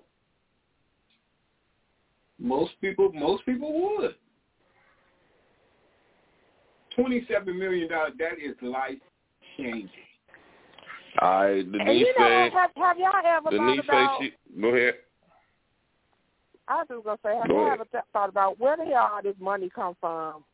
[2.38, 4.14] Most people, most people would.
[6.96, 8.12] Twenty-seven million dollars.
[8.18, 8.98] That is life
[9.56, 9.88] changing.
[11.20, 12.52] I And Denise you know, said.
[12.52, 14.20] have, have y'all ever Denise thought about?
[14.20, 14.60] say she.
[14.60, 14.94] Go ahead.
[16.68, 19.36] I was just gonna say, have y'all ever thought about where the hell all this
[19.40, 20.44] money come from?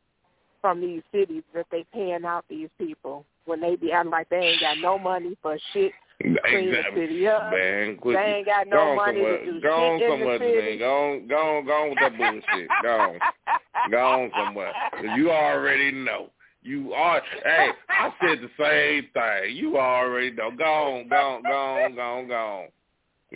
[0.61, 4.37] From these cities that they paying out these people when they be acting like they
[4.37, 5.93] ain't got no money for shit.
[6.21, 7.07] Clean the Exactly.
[7.07, 7.51] city up.
[7.51, 8.19] Man, quit.
[8.19, 9.39] They ain't got no on money somewhere.
[9.39, 10.79] to do Go on shit in the city.
[10.79, 12.69] Go on, go on, go on with that bullshit.
[12.83, 13.19] Go on.
[13.91, 14.73] Go on somewhere.
[15.17, 16.29] You already know.
[16.63, 17.23] You are.
[17.43, 19.57] Hey, I said the same thing.
[19.57, 20.51] You already know.
[20.51, 22.69] Go on, go on, go on, go on, go on.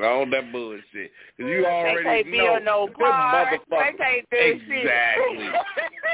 [0.03, 1.13] On that bullshit.
[1.37, 2.89] Because you already they can't know.
[2.89, 3.95] no this park.
[3.97, 4.37] They can't do.
[4.37, 5.49] Exactly.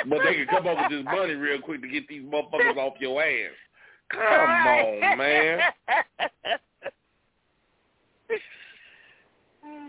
[0.08, 2.94] But they can come up with this money real quick to get these motherfuckers off
[3.00, 3.50] your ass.
[4.10, 5.60] Come on, man.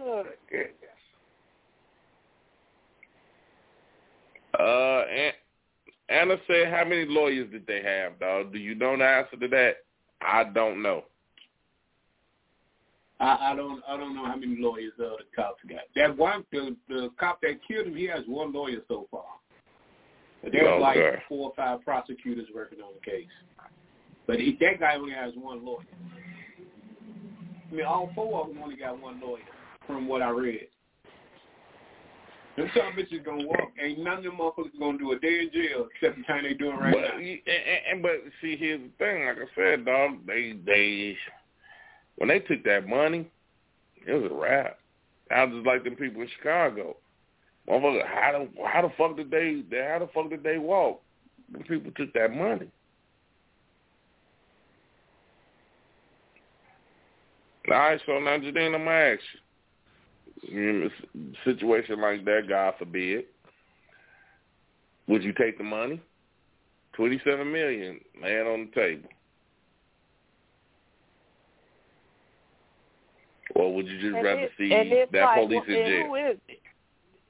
[0.03, 0.71] Oh, goodness.
[4.59, 5.03] Uh,
[6.09, 8.51] Anna said, how many lawyers did they have, dog?
[8.51, 9.77] Do you know the answer to that?
[10.21, 11.03] I don't know.
[13.21, 15.81] I, I don't, I don't know how many lawyers uh, the cops got.
[15.95, 19.25] That one, the the cop that killed him, he has one lawyer so far.
[20.51, 20.97] There's like
[21.29, 23.27] four or five prosecutors working on the case.
[24.25, 25.85] But he, that guy only has one lawyer.
[27.71, 29.43] I mean, all four of them only got one lawyer,
[29.85, 30.67] from what I read.
[32.57, 33.71] Them some bitches gonna walk.
[33.81, 36.53] Ain't none of them motherfuckers gonna do a day in jail except the time they
[36.53, 37.17] doing right but, now.
[37.17, 39.25] and, and, and- but see, here's the thing.
[39.25, 41.15] Like I said, dog, they they
[42.21, 43.27] when they took that money,
[44.05, 44.77] it was a wrap.
[45.35, 46.95] I was just like them people in Chicago.
[47.67, 51.01] Motherfucker, how the how the fuck did they how the fuck did they walk?
[51.51, 52.67] Them people took that money.
[57.71, 59.21] All right, so now Jadine, I'm gonna ask
[60.43, 60.59] you.
[60.59, 63.25] In a situation like that, God forbid,
[65.07, 65.99] would you take the money?
[66.93, 69.09] Twenty-seven million, laying on the table,
[73.61, 76.07] or would you just And rather it- see that like, police well, in jail?
[76.07, 76.59] Who is it?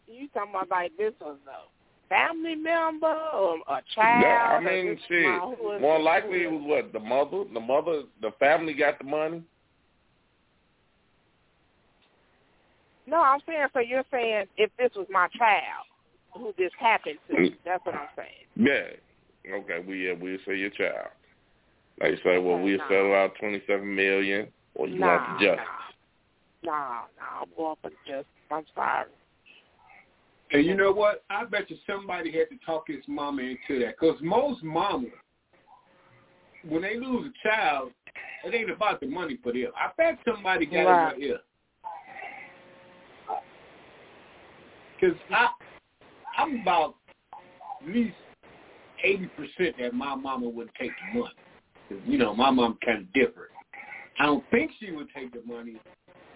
[0.07, 1.69] You talking about like this was a
[2.09, 4.23] family member or a child?
[4.23, 5.23] Yeah, I mean, shit.
[5.23, 9.43] now, More likely, it was what the mother, the mother, the family got the money.
[13.07, 13.67] No, I'm saying.
[13.73, 15.85] So you're saying if this was my child,
[16.33, 17.35] who this happened to?
[17.35, 17.55] Mm.
[17.65, 18.45] That's what I'm saying.
[18.55, 19.53] Yeah.
[19.55, 19.79] Okay.
[19.85, 21.09] We yeah, we'll say your child.
[21.99, 22.87] They say, well, we'll nah.
[22.89, 25.65] settle out twenty-seven million, or you nah, want the justice.
[25.65, 25.80] Nah,
[26.63, 27.41] nah, nah.
[27.41, 28.25] I'm going for justice.
[28.49, 29.05] I'm sorry.
[30.51, 31.23] And you know what?
[31.29, 33.95] I bet you somebody had to talk his mama into that.
[33.99, 35.11] Because most mamas,
[36.67, 37.91] when they lose a child,
[38.43, 39.71] it ain't about the money for them.
[39.75, 41.15] I bet somebody got Right.
[41.15, 41.39] in her ear.
[44.99, 45.49] Because I,
[46.37, 46.95] I'm about
[47.81, 48.15] at least
[49.05, 51.33] 80% that my mama would take the money.
[51.89, 53.51] 'Cause, you know, my mom kind of different.
[54.19, 55.77] I don't think she would take the money,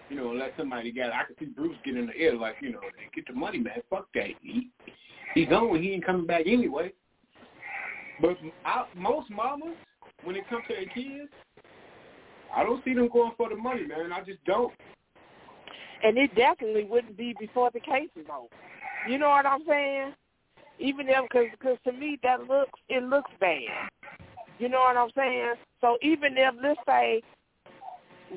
[0.08, 1.12] you know, unless somebody got.
[1.12, 2.80] I could see Bruce get in the ear like, you know,
[3.14, 3.80] get the money, man.
[3.90, 4.28] Fuck that.
[4.40, 4.70] He,
[5.34, 5.82] he gone.
[5.82, 6.92] He ain't coming back anyway.
[8.20, 9.76] But I, most mamas,
[10.24, 11.30] when it comes to their kids,
[12.54, 14.12] I don't see them going for the money, man.
[14.12, 14.72] I just don't.
[16.02, 18.48] And it definitely wouldn't be before the case is over.
[19.08, 20.14] You know what I'm saying?
[20.78, 23.60] Even if, because cause to me that looks, it looks bad.
[24.58, 25.54] You know what I'm saying?
[25.80, 27.22] So even if, let's say,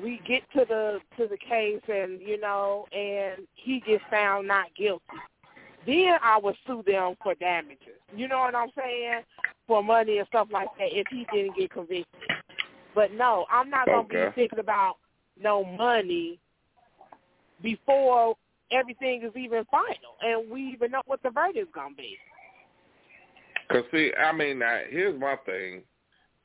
[0.02, 4.66] we get to the to the case and you know, and he gets found not
[4.76, 5.02] guilty,
[5.86, 7.98] then I would sue them for damages.
[8.14, 9.22] You know what I'm saying?
[9.66, 12.06] For money and stuff like that if he didn't get convicted.
[12.94, 14.26] But no, I'm not gonna Okay.
[14.26, 14.96] be thinking about
[15.40, 16.38] no money
[17.62, 18.36] before
[18.72, 22.16] everything is even final and we even know what the verdict's gonna be.
[23.70, 25.82] Cause see, I mean, now, here's my thing.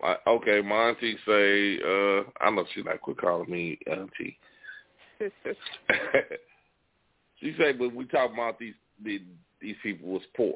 [0.04, 4.38] Uh, okay, my auntie say, uh, I know she like quit calling me auntie.
[7.40, 8.74] she said, but we talk about these,
[9.04, 9.22] these
[9.62, 10.56] these people was poor.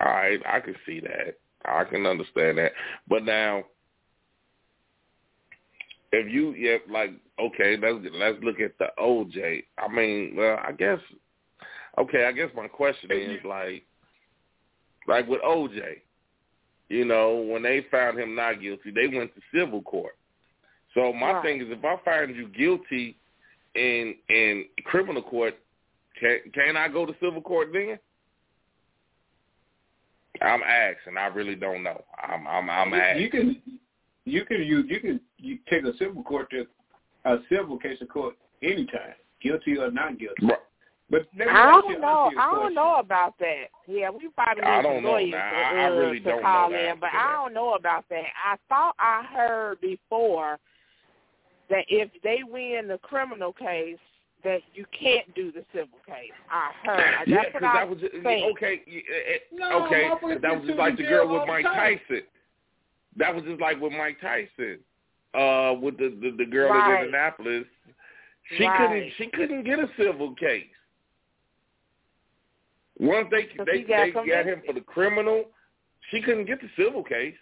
[0.00, 1.38] All right, I can see that.
[1.64, 2.72] I can understand that.
[3.08, 3.64] But now,
[6.12, 7.10] if you, yeah, like,
[7.40, 9.64] okay, let's let's look at the OJ.
[9.76, 11.00] I mean, well, I guess,
[11.98, 13.84] okay, I guess my question is like,
[15.06, 15.80] like with OJ,
[16.88, 20.16] you know, when they found him not guilty, they went to civil court.
[20.94, 21.42] So my Right.
[21.42, 23.16] thing is, if I find you guilty
[23.74, 25.54] in in criminal court,
[26.18, 27.98] can can I go to civil court then?
[30.40, 31.16] I'm asking.
[31.16, 32.04] I really don't know.
[32.22, 33.22] I'm I'm I'm you, asking.
[33.22, 33.62] you can
[34.24, 36.66] you can use you can you take a civil court to
[37.24, 40.46] a civil case of court anytime, guilty or not guilty.
[40.46, 40.58] Right.
[41.10, 42.26] But I don't you- know.
[42.26, 43.64] ask you a I don't know about that.
[43.86, 45.10] Yeah, we probably I need don't know.
[45.12, 47.32] lawyers Now, to, I- I uh, really to don't know call the in, but I
[47.32, 48.24] don't know about that.
[48.44, 50.58] I thought I heard before
[51.70, 53.96] that if they win the criminal case,
[54.44, 56.30] that you can't do the civil case.
[56.50, 56.98] I heard.
[57.18, 58.56] That's Yeah, what because I that was just, think.
[58.56, 58.82] okay.
[58.86, 59.00] yeah,
[59.34, 60.08] eh, No, okay,
[60.42, 61.98] that was just like the the girl with Mike time.
[62.06, 62.22] Tyson.
[63.16, 64.78] That was just like with Mike Tyson,
[65.34, 67.00] uh, with the the, the girl Right.
[67.00, 67.64] in Indianapolis.
[68.56, 68.78] She Right.
[68.78, 70.66] couldn't she couldn't get a civil case.
[73.00, 75.44] Once they Because they got they got him for the criminal,
[76.10, 77.34] she couldn't get the civil case.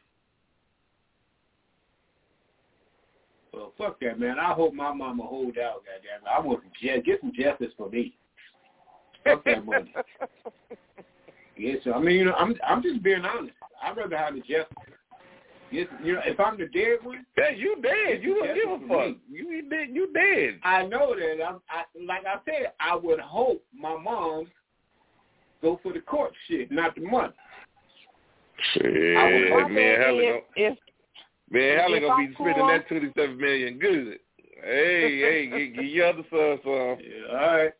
[3.52, 4.38] Well, fuck that, man.
[4.38, 6.22] I hope my mama hold out, goddamn.
[6.24, 6.28] it.
[6.30, 8.14] I want some ju- get some justice for me.
[9.24, 9.94] Fuck that money.
[11.58, 13.54] Yes, I mean, you know, I'm I'm just being honest.
[13.82, 14.66] I'd rather have the justice.
[15.72, 18.22] Yes, you know, if I'm the dead one, Yeah, you dead.
[18.22, 19.06] You don't give a fuck.
[19.08, 19.18] me.
[19.30, 19.88] You you dead.
[19.90, 20.60] You dead.
[20.62, 21.42] I know that.
[21.42, 24.48] I'm, I like I said, I would hope my mom
[25.62, 27.32] go for the court shit, not the money.
[28.72, 30.78] Shit, I would- My me thing and Helen is, gonna, if
[31.50, 34.18] me and Helen gonna I'm be spending that twenty seven million good.
[34.64, 36.72] Hey, hey, give, give your other son some.
[37.00, 37.72] Yeah, all right,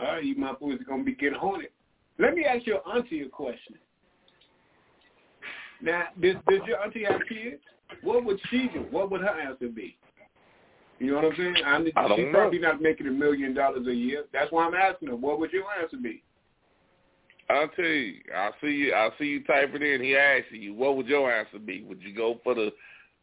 [0.00, 1.70] all right, you motherfuckers are gonna be getting haunted.
[2.18, 3.76] Let me ask your auntie a question.
[5.80, 7.62] Now, does, does your auntie have kids?
[8.02, 8.80] What would she do?
[8.90, 9.96] What would her answer be?
[10.98, 11.54] You know what I'm saying?
[11.64, 12.32] I'm, I don't she's know.
[12.32, 14.24] probably not making a million dollars a year.
[14.34, 15.16] That's why I'm asking her.
[15.16, 16.22] What would your answer be?
[17.50, 18.20] I'll tell you.
[18.34, 18.94] I see you.
[18.94, 20.02] I see you type it in.
[20.02, 21.82] He asking you, what would your answer be?
[21.82, 22.70] Would you go for the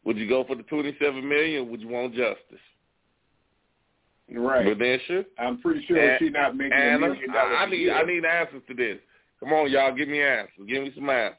[0.04, 1.62] Would you go for the twenty seven million?
[1.62, 2.60] Or would you want justice?
[4.30, 4.66] Right.
[4.66, 5.24] But then sure.
[5.38, 7.94] I'm pretty sure she's not making a And million dollars I, I a need year.
[7.94, 8.98] I need answers to this.
[9.40, 10.66] Come on, y'all, give me answers.
[10.68, 11.38] Give me some answers.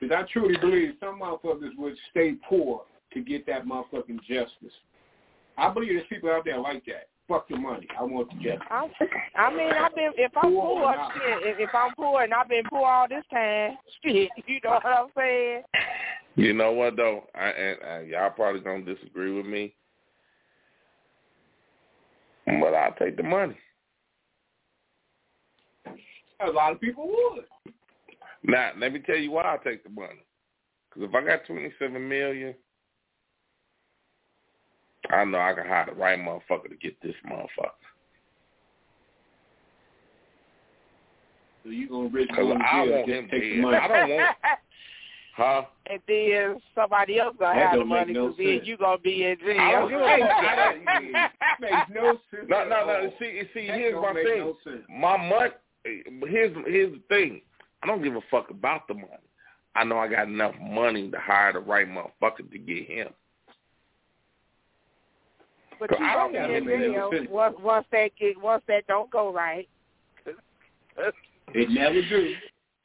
[0.00, 2.82] Because I truly believe some motherfuckers would stay poor
[3.12, 4.72] to get that motherfucking justice.
[5.56, 7.08] I believe there's people out there like that.
[7.28, 7.86] Fuck the money.
[7.98, 8.66] I want the justice.
[8.70, 8.90] I'm,
[9.36, 11.46] I mean, I've been if I'm Poor poor, shit.
[11.46, 14.30] If, if I'm poor and I've been poor all this time, shit.
[14.46, 15.62] You know what I'm saying?
[16.36, 17.24] You know what though?
[17.34, 19.74] I, and, and y'all probably gonna disagree with me,
[22.46, 23.58] but I'll take the money.
[26.40, 27.44] A lot of people would.
[28.44, 30.24] Now, let me tell you why I take the money.
[30.88, 32.54] Because if I got twenty seven million,
[35.10, 37.70] I know I can hire the right motherfucker to get this motherfucker.
[41.64, 43.76] So you gonna risk Because going I want just him to take the money.
[43.76, 44.36] I don't want,
[45.36, 45.62] huh?
[45.90, 48.66] and then somebody else gonna That have the don't make money, no then sense.
[48.66, 49.60] you gonna be in jail.
[49.60, 50.30] I don't give a fuck.
[50.30, 52.46] I don't- makes no sense.
[52.48, 53.12] No, no, no.
[53.18, 54.38] See, see, That here's don't my make thing.
[54.40, 54.82] no sense.
[54.88, 55.50] My money.
[56.28, 57.40] Here's here's the thing.
[57.82, 59.06] I don't give a fuck about the money.
[59.74, 63.08] I know I got enough money to hire the right motherfucker to get him.
[65.78, 67.30] But you I don't gonna be in him to jail finish.
[67.30, 69.68] once once that get once that don't go right.
[71.54, 72.34] It never do.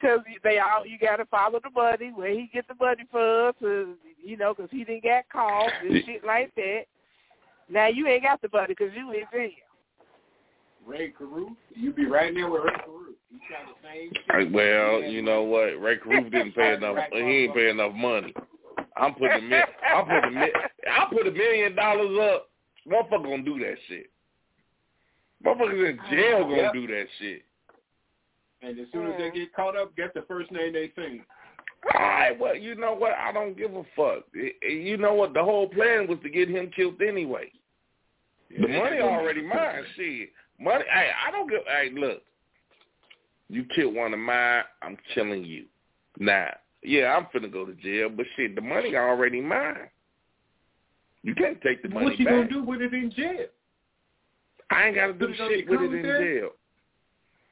[0.00, 3.52] Because they all you got to follow the money where he get the money from,
[3.60, 6.82] to, you know, because he didn't get caught and shit like that.
[7.68, 9.50] Now you ain't got the money because you in jail.
[10.86, 13.16] Rae Carruth, you be right there with Rae Carruth.
[13.30, 14.12] He got the same
[14.42, 14.52] shit.
[14.52, 15.80] Well, you know what?
[15.80, 16.96] Rae Carruth didn't pay enough.
[17.10, 18.34] He ain't pay enough money.
[18.96, 19.62] I'm putting a mil-
[19.94, 20.48] I'm putting a mil-
[20.90, 22.50] I put a million dollars up.
[22.88, 24.10] Motherfucker gonna do that shit.
[25.44, 26.72] Motherfuckers in jail gonna Yep.
[26.72, 27.44] do that shit.
[28.62, 31.24] And as soon as they get caught up, get the first name they sing.
[31.92, 33.12] All right, well, you know what?
[33.12, 34.24] I don't give a fuck.
[34.62, 35.34] You know what?
[35.34, 37.50] The whole plan was to get him killed anyway.
[38.50, 39.84] The money already mine.
[39.96, 40.84] Shit, money.
[40.90, 41.60] Hey, I don't give.
[41.66, 42.22] Hey, look,
[43.50, 44.64] you killed one of mine.
[44.80, 45.66] I'm killing you.
[46.18, 46.46] Nah,
[46.82, 49.90] yeah, I'm finna go to jail, but shit, the money already mine.
[51.24, 52.34] You can't take the money What you back.
[52.34, 53.46] gonna do with it in jail?
[54.70, 56.40] I ain't got to do Put it shit with it in commissary?
[56.40, 56.50] jail.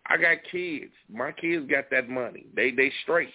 [0.07, 0.93] I got kids.
[1.11, 2.47] My kids got that money.
[2.55, 3.31] They they straight.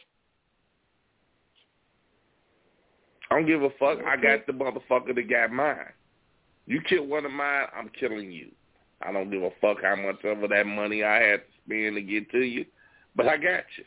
[3.29, 3.99] I don't give a fuck.
[4.05, 5.77] I got the motherfucker that got mine.
[6.65, 8.51] You kill one of mine, I'm killing you.
[9.01, 12.01] I don't give a fuck how much of that money I had to spend to
[12.01, 12.65] get to you,
[13.15, 13.85] but I got you.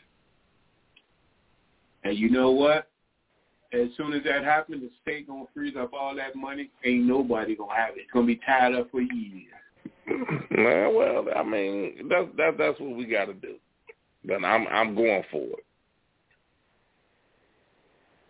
[2.03, 2.87] And you know what?
[3.73, 6.69] As soon as that happens, the state gonna freeze up all that money.
[6.83, 8.01] Ain't nobody gonna have it.
[8.01, 9.47] It's gonna be tied up for years.
[10.57, 13.55] well, I mean, that's that, that's what we got to do.
[14.25, 15.65] Then I'm I'm going for it.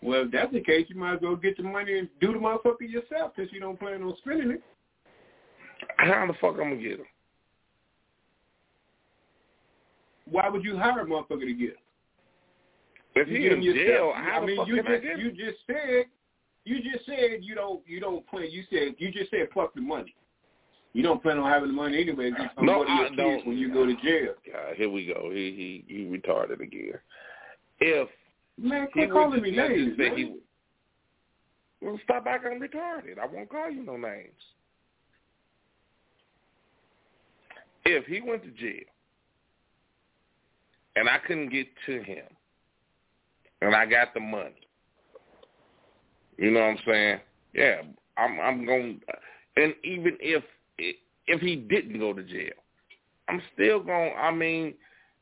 [0.03, 2.39] Well, if that's the case, you might as well get the money and do the
[2.39, 4.63] motherfucker yourself since you don't plan on spending it.
[5.97, 7.07] How the fuck I'm gonna get them?
[10.29, 11.83] Why would you hire a motherfucker to get them?
[13.15, 15.31] If he in jail, I how mean, the fuck you can I just get you
[15.31, 16.05] just said
[16.63, 18.47] you just said you don't you don't plan.
[18.49, 20.15] You said you just said fuck the money.
[20.93, 22.31] You don't plan on having the money anyway.
[22.61, 23.47] No, go to your I don't.
[23.47, 24.33] when you go to jail.
[24.51, 25.29] God, here we go.
[25.31, 26.99] He he he retarded again.
[27.79, 28.09] If
[28.57, 29.97] Man, he quit calling me names.
[29.97, 30.17] man.
[30.17, 30.35] he,
[31.81, 33.17] well, stop acting retarded.
[33.19, 34.29] I won't call you no names.
[37.85, 38.85] If he went to jail
[40.95, 42.25] and I couldn't get to him
[43.61, 44.67] and I got the money,
[46.37, 47.19] you know what I'm saying?
[47.53, 47.81] Yeah,
[48.17, 49.01] I'm I'm going.
[49.57, 50.43] And even if
[50.77, 52.53] if he didn't go to jail,
[53.29, 54.13] I'm still going.
[54.19, 54.73] I mean,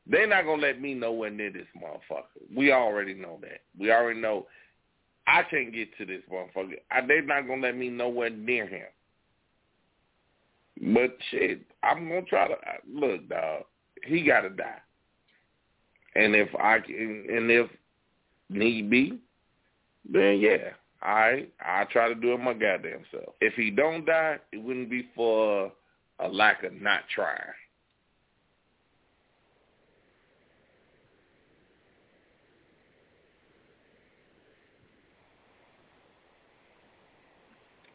[0.06, 2.54] they're not gonna let me nowhere near this motherfucker.
[2.54, 3.62] We already know that.
[3.78, 4.46] We already know
[5.26, 6.74] I can't get to this motherfucker.
[6.90, 8.86] I, they're not gonna let me nowhere near him.
[10.94, 12.56] But shit, I'm gonna try to
[12.90, 13.64] look, dog.
[14.04, 14.80] He gotta die.
[16.14, 17.70] And if I can, and if
[18.50, 19.18] need be,
[20.10, 20.70] then yeah,
[21.02, 23.34] I I try to do it my goddamn self.
[23.40, 25.72] If he don't die, it wouldn't be for
[26.18, 27.38] a lack of not trying.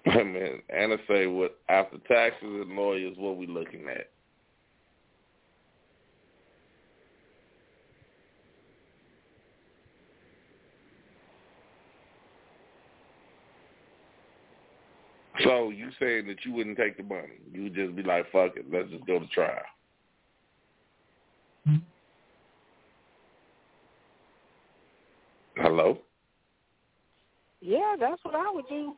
[0.11, 4.09] I mean, Anna say what after taxes and lawyers, what we looking at?
[15.45, 17.39] So you saying that you wouldn't take the money?
[17.53, 19.63] You would just be like, "Fuck it, let's just go to trial."
[25.57, 25.99] Hello.
[27.61, 28.95] Yeah, that's what I would do.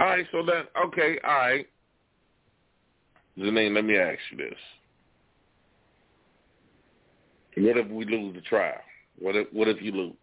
[0.00, 1.68] All right, so then okay, all right.
[3.36, 4.58] Janine, let me ask you this:
[7.56, 8.80] What if we lose the trial?
[9.18, 10.14] What if what if you lose?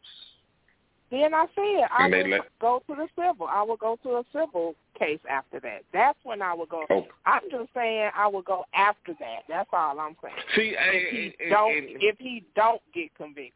[1.11, 3.47] Then I said I would let- go to the civil.
[3.47, 5.83] I would go to a civil case after that.
[5.91, 6.85] That's when I would go.
[6.89, 9.39] Oh, I'm just saying I would go after that.
[9.47, 10.35] That's all I'm saying.
[10.55, 13.53] see, If he and, don't, and- if he don't get convicted.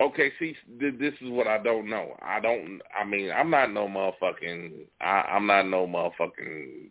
[0.00, 2.16] Okay, see, th- this is what I don't know.
[2.20, 2.82] I don't.
[2.98, 4.86] I mean, I'm not no motherfucking.
[5.00, 6.90] I, I'm not no motherfucking.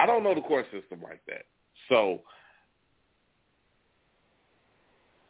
[0.00, 1.46] I don't know the court system like that.
[1.88, 2.22] So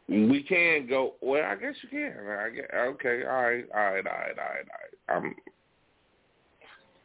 [0.09, 1.15] we can go.
[1.21, 2.13] Well, I guess you can.
[2.27, 4.65] I guess, okay, all right, all right, all right, all right,
[5.09, 5.25] all right.
[5.25, 5.35] I'm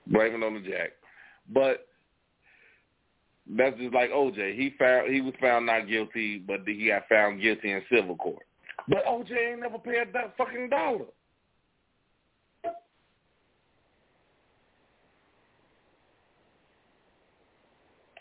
[0.07, 0.93] blaming on the jack,
[1.53, 1.87] but
[3.57, 4.57] that's just like OJ.
[4.57, 8.45] He found he was found not guilty, but he got found guilty in civil court.
[8.89, 11.07] But OJ ain't never paid that fucking dollar.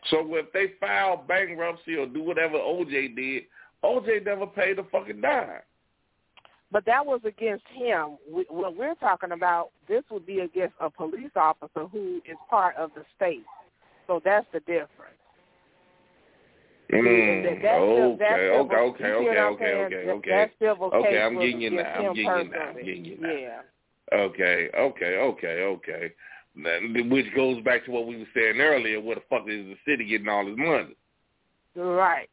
[0.10, 3.44] So if they file bankruptcy or do whatever OJ did,
[3.84, 5.62] OJ never paid a fucking dime.
[6.72, 8.18] But that was against him.
[8.32, 12.78] We, what we're talking about, this would be against a police officer who is part
[12.78, 13.44] of the state.
[14.08, 15.18] So that's the difference.
[16.92, 20.32] Mm, That- okay, okay, civil- okay, you see what okay, okay, okay, okay.
[20.32, 21.84] That civil Okay, case I'm getting you now.
[21.84, 22.62] I'm getting you now.
[22.62, 23.34] I'm getting you now.
[23.34, 23.62] Yeah.
[24.14, 26.14] Okay, okay, okay, okay.
[27.10, 29.00] Which goes back to what we were saying earlier.
[29.00, 30.96] Where the fuck is the city getting all this money?
[31.76, 32.30] Right.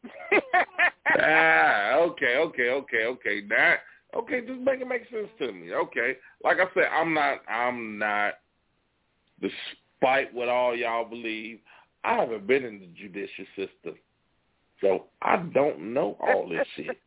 [1.20, 3.46] ah, okay, okay, okay, okay.
[3.48, 3.78] That
[4.16, 5.72] okay, just make it make sense to me.
[5.72, 8.34] Okay, like I said, I'm not, I'm not.
[9.40, 11.60] Despite what all y'all believe,
[12.02, 13.96] I haven't been in the judicial system,
[14.80, 16.98] so I don't know all this shit.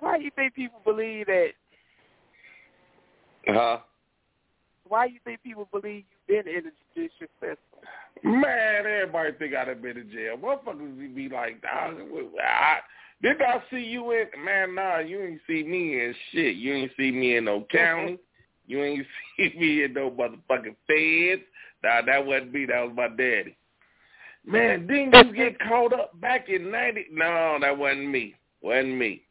[0.00, 1.48] Why do you think people believe that?
[3.46, 3.78] Huh?
[4.88, 7.73] Why do you think people believe you've been in the judicial system?
[8.22, 10.36] Man, everybody think I'd have been in jail.
[10.36, 11.96] Motherfuckers be like, dog,
[12.42, 12.78] I,
[13.22, 14.26] did I see you in?
[14.42, 16.56] Man, nah, you ain't see me in shit.
[16.56, 18.18] You ain't see me in no county.
[18.66, 21.42] You ain't see me in no motherfucking feds.
[21.82, 22.66] Nah, that wasn't me.
[22.66, 23.56] That was my daddy.
[24.46, 27.06] Man, didn't you get caught up back in 90?
[27.12, 28.34] No, that wasn't me.
[28.62, 29.22] Wasn't me.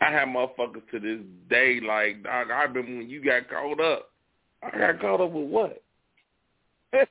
[0.00, 1.20] I have motherfuckers to this
[1.50, 4.10] day like, dog, I remember when you got caught up.
[4.62, 5.82] I got caught up with what?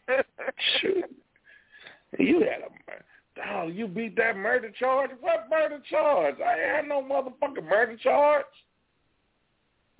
[0.82, 1.06] Shoot.
[2.18, 2.70] You had a
[3.38, 5.12] dog, you beat that murder charge?
[5.20, 6.36] What murder charge?
[6.40, 8.46] I had no motherfucking murder charge.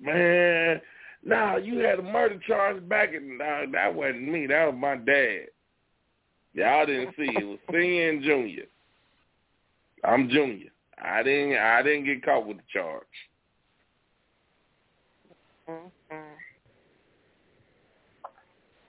[0.00, 0.80] Man,
[1.24, 4.96] nah, you had a murder charge back in uh, that wasn't me, that was my
[4.96, 5.46] dad.
[6.54, 7.44] Y'all didn't see it.
[7.44, 8.64] was and junior.
[10.04, 10.70] I'm junior.
[11.02, 13.04] I didn't I didn't get caught with the charge.
[15.68, 16.16] Mm-hmm.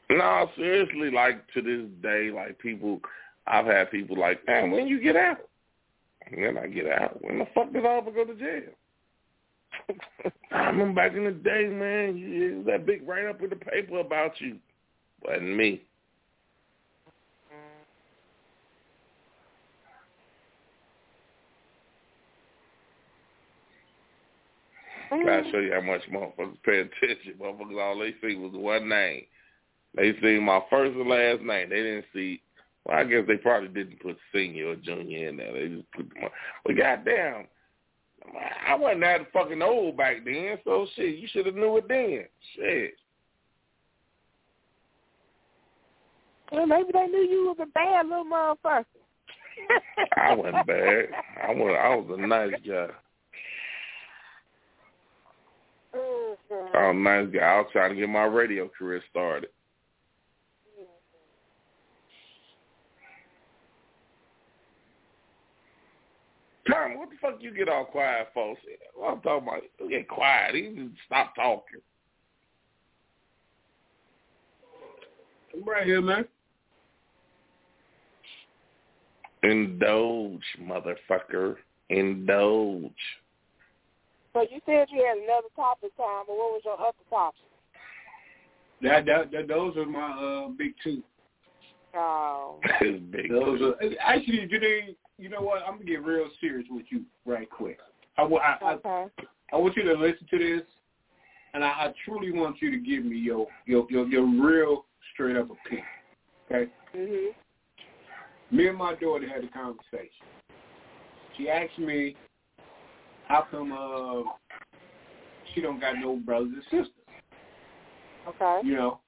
[0.10, 3.00] No, seriously, like to this day, like people,
[3.46, 5.38] I've had people like, man, when you get out?
[6.26, 7.24] And then I get out.
[7.24, 8.72] When the fuck did I ever go to jail?
[10.52, 14.00] I remember back in the day, man, you, that big write up in the paper
[14.00, 14.58] about you.
[15.24, 15.84] Wasn't me.
[25.10, 25.52] Gotta mm.
[25.52, 27.34] show you how much motherfuckers pay attention.
[27.40, 29.24] Motherfuckers, all they see was one name.
[30.00, 31.70] They see my first and last name.
[31.70, 32.42] They didn't see.
[32.86, 35.52] Well, I guess they probably didn't put senior or junior in there.
[35.52, 36.08] They just put.
[36.16, 36.30] My,
[36.66, 37.48] but goddamn,
[38.66, 40.58] I wasn't that fucking old back then.
[40.64, 42.24] So shit, you should have knew it then.
[42.56, 42.94] Shit.
[46.54, 48.86] Well, maybe they knew you was a bad little motherfucker.
[50.16, 51.10] I wasn't bad.
[51.44, 51.78] I was.
[51.78, 52.88] I was a nice guy.
[55.94, 56.78] Mm-hmm.
[56.78, 57.46] I was a nice guy.
[57.46, 59.50] I was trying to get my radio career started.
[66.90, 68.56] Tom, what the fuck you get all quiet for?
[68.96, 70.56] What I'm talking about, you get quiet.
[70.56, 71.82] You just stop talking.
[75.54, 76.26] I'm right here, man.
[79.44, 81.56] Indulge, motherfucker.
[81.90, 82.92] Indulge.
[84.34, 87.40] So you said you had another topic, Tom, but what was your other topic?
[88.82, 91.04] That, that, that those are my uh big two.
[91.96, 92.60] Oh.
[92.82, 94.96] Big Those are actually, Janine.
[95.20, 95.62] You know what?
[95.64, 97.78] I'm gonna get real serious with you right quick.
[98.18, 99.12] I, wa- I, I, Okay.
[99.52, 100.66] I want you to listen to this,
[101.54, 105.36] and I, I truly want you to give me your your your, your real straight
[105.36, 105.86] up opinion.
[106.50, 106.72] Okay?
[106.96, 107.30] Mhm.
[108.52, 110.10] Me and my daughter had a conversation.
[111.36, 112.16] She asked me,
[113.28, 114.32] "How come uh,
[115.54, 116.94] she don't got no brothers and sisters?"
[118.26, 118.62] Okay.
[118.64, 119.00] You know.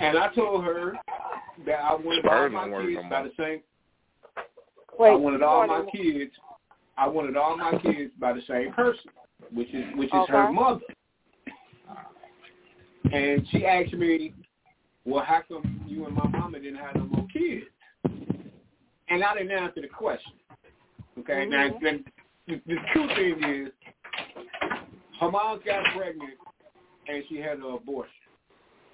[0.00, 0.94] And I told her
[1.66, 3.60] that I wanted all Spurs my don't kids by the same.
[4.98, 5.10] Wait.
[5.10, 6.32] I wanted all my kids.
[6.96, 9.10] I wanted all my kids by the same person,
[9.52, 10.80] which is which is her mother.
[13.12, 14.32] And she asked me,
[15.04, 17.66] "Well, how come you and my mama didn't have no more kids?"
[19.08, 20.32] And I didn't answer the question.
[21.18, 21.46] Okay.
[21.46, 21.80] Now, Mhm.
[21.80, 22.04] then
[22.46, 23.72] the, the true thing is,
[25.20, 26.38] her mom got pregnant
[27.06, 28.12] and she had an abortion.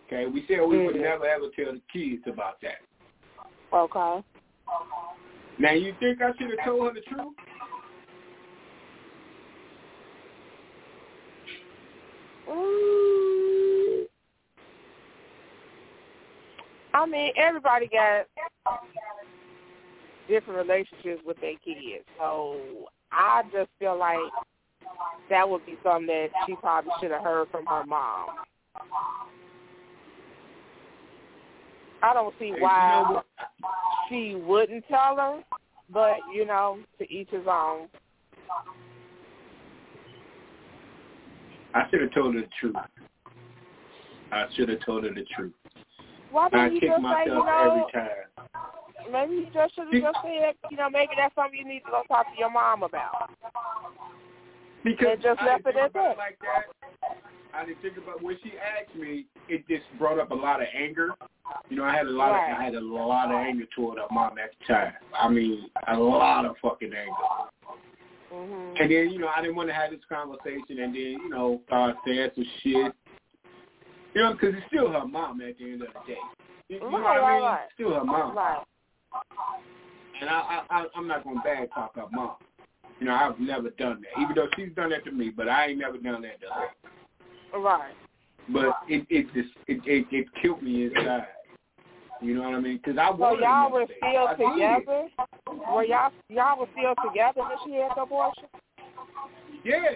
[0.06, 0.26] Okay.
[0.26, 1.02] We said we would Mhm.
[1.02, 2.80] never ever tell the kids about that.
[3.72, 4.24] Okay.
[5.60, 7.34] Now, you think I should have told her the truth?
[12.48, 14.04] Mm.
[16.94, 18.26] I mean, everybody got
[20.28, 24.16] different relationships with their kids, so I just feel like
[25.28, 28.28] that would be something that she probably should have heard from her mom.
[32.02, 33.20] I don't see why
[34.08, 35.42] she wouldn't tell her,
[35.92, 37.88] but you know, to each his own.
[41.74, 42.76] I should have told her the truth.
[44.32, 45.52] I should have told her the truth.
[46.30, 48.10] Why I didn't you kick just say, myself you know, every time.
[49.12, 51.90] maybe you just should have just said, you know, maybe that's something you need to
[51.90, 53.30] go talk to your mom about.
[54.84, 56.12] Because And just I left didn't it think at about that.
[56.12, 57.18] it like that.
[57.52, 59.26] I didn't think about when she asked me.
[59.48, 61.10] It just brought up a lot of anger.
[61.68, 62.52] You know, I had a lot Right.
[62.52, 64.92] of I had a lot of anger toward her mom at the time.
[65.18, 67.12] I mean, a lot of fucking anger.
[68.32, 71.28] hmm And then you know, I didn't want to have this conversation, and then you
[71.28, 72.92] know, start saying some shit.
[74.14, 76.18] You know, because it's still her mom at the end of the day.
[76.68, 77.42] You, you know Right, what I mean?
[77.42, 77.68] right.
[77.74, 78.36] Still her mom.
[78.36, 78.62] Right.
[80.20, 82.36] And I, I, I I'm not gonna bad talk her mom.
[83.00, 84.22] You know, I've never done that.
[84.22, 87.58] Even though she's done that to me, but I ain't never done that to her.
[87.58, 87.94] Right.
[88.52, 91.26] But it it just it it, it killed me inside.
[92.20, 92.76] You know what I mean?
[92.76, 95.08] Because I So y'all were still I together?
[95.72, 98.44] Were y'all y'all were still together when she had the abortion?
[99.64, 99.92] Yeah,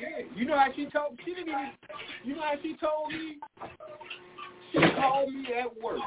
[0.00, 0.26] yeah.
[0.34, 1.18] You know how she told?
[1.24, 1.70] She didn't even.
[2.24, 3.36] You know how she told me?
[4.72, 6.00] She called me at work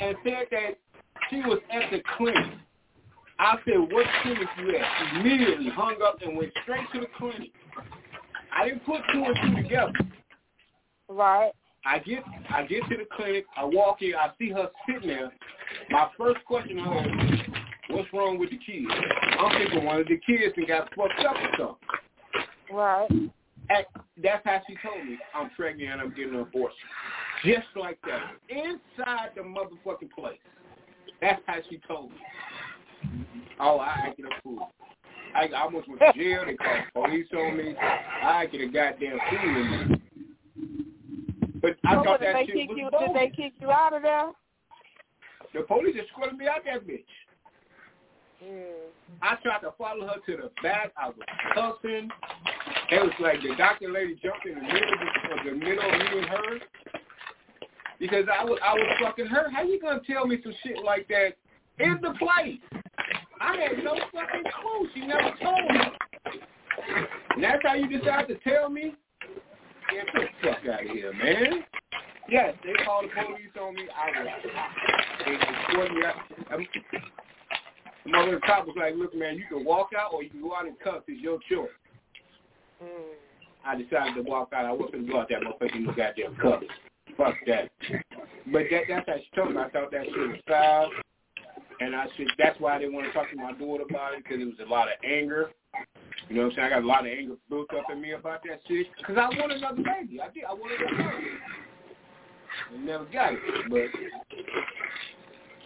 [0.00, 0.78] and said that
[1.28, 2.58] she was at the clinic
[3.40, 5.16] I said, what clinic you at?
[5.16, 7.50] Immediately hung up and went straight to the clinic.
[8.54, 9.92] I didn't put two and two together.
[11.08, 11.52] Right.
[11.86, 15.32] I get I get to the clinic, I walk in, I see her sitting there.
[15.88, 17.40] My first question her is,
[17.88, 18.86] what's wrong with the kids?
[19.38, 22.76] I'm thinking one of the kids and got fucked up or something.
[22.76, 23.10] Right.
[23.10, 23.86] And
[24.22, 26.76] that's how she told me I'm pregnant and I'm getting an abortion.
[27.42, 28.32] Just like that.
[28.50, 30.38] Inside the motherfucking place.
[31.22, 32.16] That's how she told me.
[33.58, 34.70] Oh, I acted a fool.
[35.34, 36.42] I, I almost went to jail.
[36.46, 37.74] They called the police on me.
[37.76, 40.02] I acted a goddamn fool in.
[41.60, 42.88] But I so thought that they shit kick was you?
[42.90, 43.08] bogus.
[43.08, 44.30] Did they kick you out of there?
[45.52, 47.04] The police just escorted me out that bitch.
[48.42, 48.88] Mm.
[49.20, 50.92] I tried to follow her to the back.
[50.96, 51.18] I was
[51.54, 52.08] cussing.
[52.90, 56.18] It was like the doctor lady jumped in the middle of the, middle of me
[56.18, 56.58] and her
[57.98, 59.50] because I was I was fucking her.
[59.50, 61.34] How you gonna tell me some shit like that
[61.80, 62.60] in the place?
[63.40, 64.88] I had no fucking clue.
[64.94, 65.80] She never told me.
[67.34, 68.94] And that's how you decide to tell me?
[69.90, 71.64] Get the fuck out of here, man.
[72.28, 73.88] Yes, they called the police on me.
[73.90, 74.28] I was
[75.26, 76.14] they escorted me out.
[76.54, 76.66] Um,
[78.04, 80.54] the mother cop was like, look, man, you can walk out or you can go
[80.54, 81.02] out and cuss.
[81.08, 81.68] It's your choice.
[82.82, 82.88] Mm.
[83.64, 84.64] I decided to walk out.
[84.64, 86.66] I wasn't going to go out that motherfucker in the goddamn cuffs.
[87.16, 87.70] Fuck that.
[88.52, 89.60] But that, that's how she told me.
[89.60, 90.90] I thought that shit was foul.
[91.80, 94.22] And I said, that's why I didn't want to talk to my daughter about it,
[94.22, 95.50] because it was a lot of anger.
[96.28, 96.66] You know what I'm saying?
[96.66, 98.86] I got a lot of anger built up in me about that shit.
[98.98, 100.20] Because I wanted another baby.
[100.20, 100.44] I did.
[100.44, 101.26] I wanted another baby.
[102.72, 103.40] I never got it.
[103.70, 103.88] But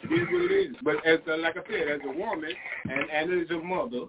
[0.05, 0.77] it is what it is.
[0.85, 2.53] But as uh, like I said, as a woman
[2.85, 4.07] and, and as a mother,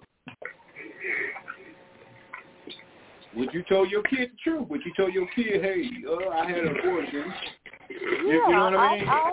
[3.34, 4.68] would you tell your kid the truth?
[4.68, 7.34] Would you tell your kid, hey, uh, I had an abortion?
[7.90, 9.08] You, you know what I mean?
[9.08, 9.32] I,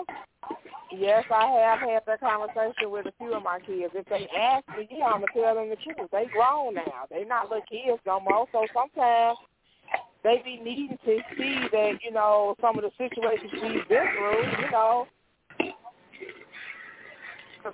[0.98, 3.92] yes, I have had that conversation with a few of my kids.
[3.94, 6.10] If they ask me, yeah, I'm gonna tell them the truth.
[6.10, 7.06] They grown now.
[7.10, 8.46] They not little kids no more.
[8.52, 9.38] So sometimes
[10.22, 14.64] they be needing to see that you know some of the situations we've been through.
[14.64, 15.06] You know,
[15.58, 15.74] because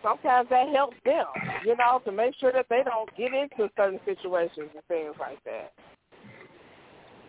[0.02, 1.26] sometimes that helps them.
[1.64, 5.42] You know, to make sure that they don't get into certain situations and things like
[5.44, 5.72] that.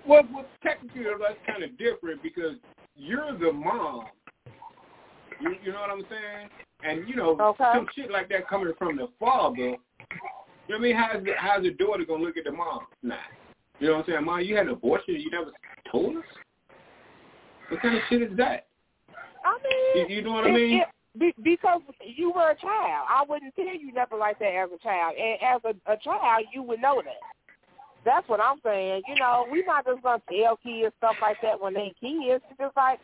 [0.07, 2.55] Well, well technically that's kind of different because
[2.95, 4.05] you're the mom.
[5.41, 6.49] You, you know what I'm saying?
[6.83, 7.71] And you know, Okay.
[7.73, 9.55] some shit like that coming from the father.
[9.55, 9.61] Eh?
[9.61, 9.77] You know
[10.67, 10.95] what I mean?
[10.95, 12.81] How's the, how's the daughter gonna look at the mom?
[13.03, 13.15] Nah.
[13.79, 14.25] You know what I'm saying?
[14.25, 15.51] Mom, you had an abortion you never
[15.91, 16.23] told us.
[17.69, 18.67] What kind of shit is that?
[19.43, 20.81] I mean, You, you know what I mean?
[20.81, 20.87] it-
[21.17, 23.05] be, because you were a child.
[23.09, 25.15] I wouldn't tell you nothing like that as a child.
[25.19, 27.19] And as a, a child, you would know that.
[28.05, 29.01] That's what I'm saying.
[29.07, 32.41] You know, we're not just to tell kids stuff like that when they kids.
[32.49, 32.99] It's just like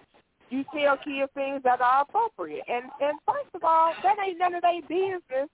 [0.50, 2.64] you tell kids things that are appropriate.
[2.68, 5.50] And, and first of all, that ain't none of their business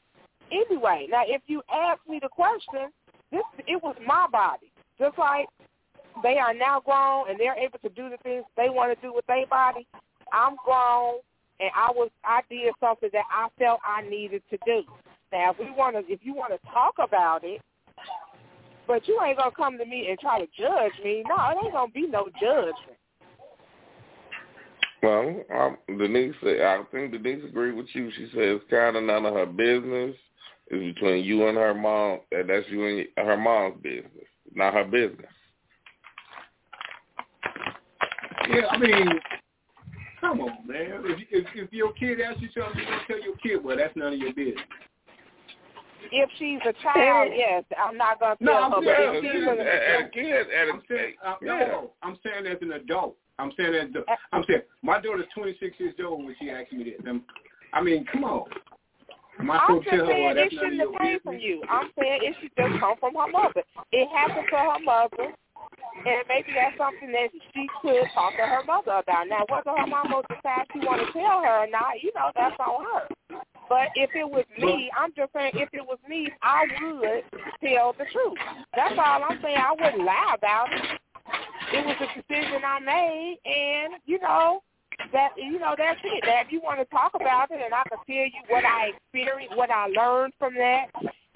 [0.51, 1.07] anyway.
[1.09, 2.91] Now, if you ask me the question,
[3.31, 4.71] this it was my body.
[4.99, 5.47] Just like
[6.21, 9.13] they are now grown and they're able to do the things they want to do
[9.13, 9.87] with their body,
[10.31, 11.15] I'm grown
[11.59, 14.83] and I was I did something that I felt I needed to do.
[15.31, 17.61] Now, if we want to, if you want to talk about it,
[18.87, 21.23] but you ain't gonna come to me and try to judge me.
[21.27, 22.97] No, it ain't gonna be no judgment.
[25.03, 28.09] Well, um, Denise, said- I think Denise agreed with you.
[28.11, 30.15] She said it's kind of none of her business.
[30.67, 32.21] It's between you and her mom.
[32.31, 35.29] and That's you and her mom's business, not her business.
[38.49, 39.19] Yeah, I mean,
[40.21, 41.01] come on, man.
[41.05, 43.95] If, if if your kid asks you something, you don't tell your kid, well, that's
[43.97, 44.59] none of your business.
[46.11, 48.81] If she's a child, yes, I'm not gonna tell No, I'm her.
[48.81, 51.47] But saying- if Yeah, she's and, a, and kids, and I'm saying, uh, yeah.
[51.67, 53.17] no, I'm saying as an adult.
[53.39, 56.71] I'm saying as the, uh, I'm saying my daughter's 26 years old when she asked
[56.71, 57.01] me this.
[57.73, 58.45] I mean, come on.
[59.39, 61.63] I'm just her, saying well, it that's none of shouldn't have came from you.
[61.69, 63.63] I'm saying it should just come from her mother.
[63.91, 65.33] It happened to her mother,
[66.05, 69.27] and maybe that's something that she could talk to her mother about.
[69.27, 72.55] Now, whether her mama decides she want to tell her or not, you know, that's
[72.61, 73.41] on her.
[73.69, 77.23] But if it was me, I'm just saying, if it was me, I would
[77.63, 78.37] tell the truth.
[78.75, 79.57] That's all I'm saying.
[79.57, 80.99] I wouldn't lie about it.
[81.73, 84.61] It was a decision I made, and you know,
[85.11, 86.23] that you know that's it.
[86.25, 88.91] That if you want to talk about it, and I can tell you what I
[88.95, 90.87] experienced, what I learned from that,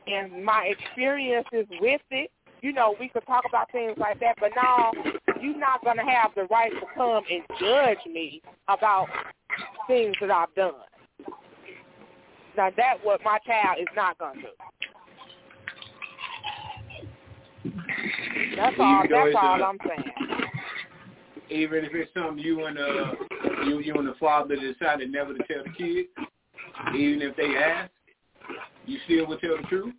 [0.05, 2.31] and my experiences with it.
[2.61, 4.91] You know, we could talk about things like that, but now
[5.41, 9.07] you're not gonna have the right to come and judge me about
[9.87, 10.73] things that I've done.
[12.55, 14.47] Now that's what my child is not gonna do.
[18.57, 19.05] That's all.
[19.05, 20.11] Even though That's it's all a- I'm saying.
[21.49, 23.13] Even if it's something you and uh
[23.65, 26.07] you you and the father decided never to tell the kid,
[26.95, 27.91] even if they ask.
[28.85, 29.93] you still would tell the truth?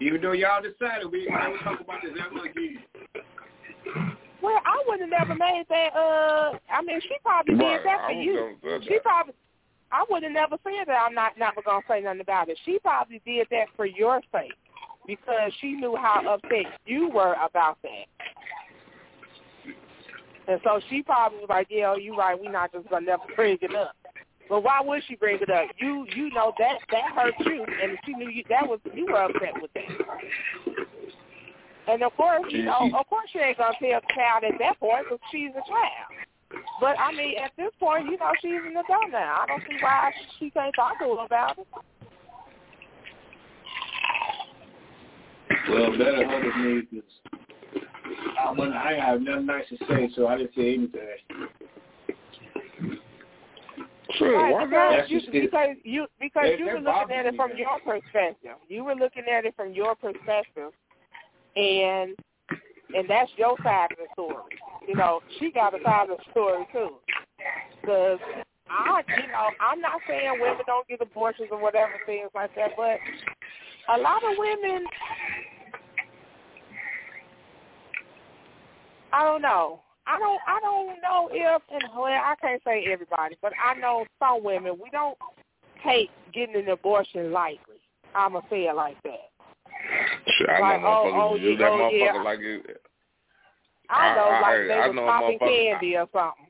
[0.00, 2.82] Even though y'all decided we ain't never talk about this ever again.
[4.42, 5.96] Well, I wouldn't have never made that.
[5.96, 8.56] Uh, I mean, she probably Right, did that I for was you.
[8.62, 9.34] gonna say She probably.
[9.92, 11.02] I would have never said that.
[11.06, 12.58] I'm not never gonna say nothing about it.
[12.64, 14.52] She probably did that for your sake
[15.06, 18.06] because she knew how upset you were about that.
[20.48, 22.38] And so she probably was like, "Yeah, you right.
[22.40, 23.96] We're not just gonna never bring it up."
[24.48, 25.68] But why would she bring it up?
[25.78, 28.44] You, you know that that hurt you, and she knew you.
[28.48, 30.06] That was you were upset with that.
[31.88, 34.78] And of course, you know, of course, she ain't gonna tell the child at that
[34.78, 36.62] point because she's a child.
[36.80, 39.42] But I mean, at this point, you know, she's an adult now.
[39.42, 41.66] I don't see why she can't talk to her about it.
[45.68, 47.10] Well, better her than me because
[48.40, 51.00] I, when I have nothing nice to say, so I didn't say anything.
[54.14, 55.10] Sure, Right, why because not?
[55.10, 57.58] You, because you because That- you were looking at it from man.
[57.58, 58.52] your perspective.
[58.68, 60.72] You were looking at it from your perspective,
[61.56, 62.14] and
[62.94, 64.56] and that's your side of the story.
[64.86, 66.94] You know, she got a side of the story too.
[67.80, 68.20] Because
[68.70, 72.70] I, you know, I'm not saying women don't get abortions or whatever things like that,
[72.76, 72.98] but
[73.88, 74.84] a lot of women,
[79.16, 79.80] I don't know.
[80.06, 84.04] I don't I don't know if and well I can't say everybody, but I know
[84.18, 85.16] some women we don't
[85.82, 87.76] take getting an abortion lightly.
[88.14, 89.30] I'ma say it like that.
[90.38, 92.22] Shit, I Like, know oh, motherfuckers oh, do that oh, motherfucker yeah.
[92.22, 92.82] like it.
[93.88, 96.46] I know I- like I- they I was know popping candy or something.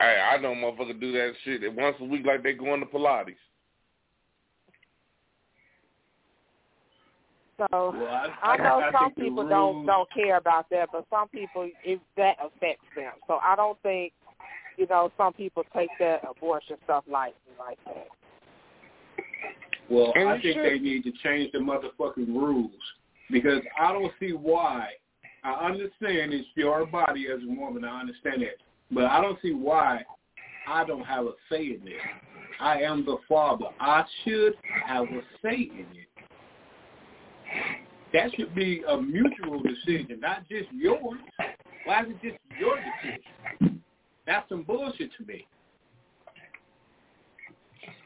[0.00, 3.36] Hey, I know motherfuckers do that shit once a week like they going to Pilates.
[7.58, 10.90] So Well, I, I know I some think the people don't don't care about that,
[10.92, 13.12] but some people it, that affects them.
[13.26, 14.12] So I don't think
[14.76, 18.06] you know some people take that abortion stuff lightly like that.
[19.90, 20.64] Well, And I think should.
[20.64, 22.70] they need to change the motherfucking rules
[23.30, 24.90] because I don't see why.
[25.44, 27.84] I understand it's your body as a woman.
[27.84, 28.56] I understand that,
[28.90, 30.02] but I don't see why
[30.68, 31.94] I don't have a say in this.
[32.60, 33.66] I am the father.
[33.80, 34.54] I should
[34.86, 36.07] have a say in it.
[38.12, 41.18] That should be a mutual decision, not just yours.
[41.84, 43.82] Why is it just your decision?
[44.26, 45.46] That's some bullshit to me.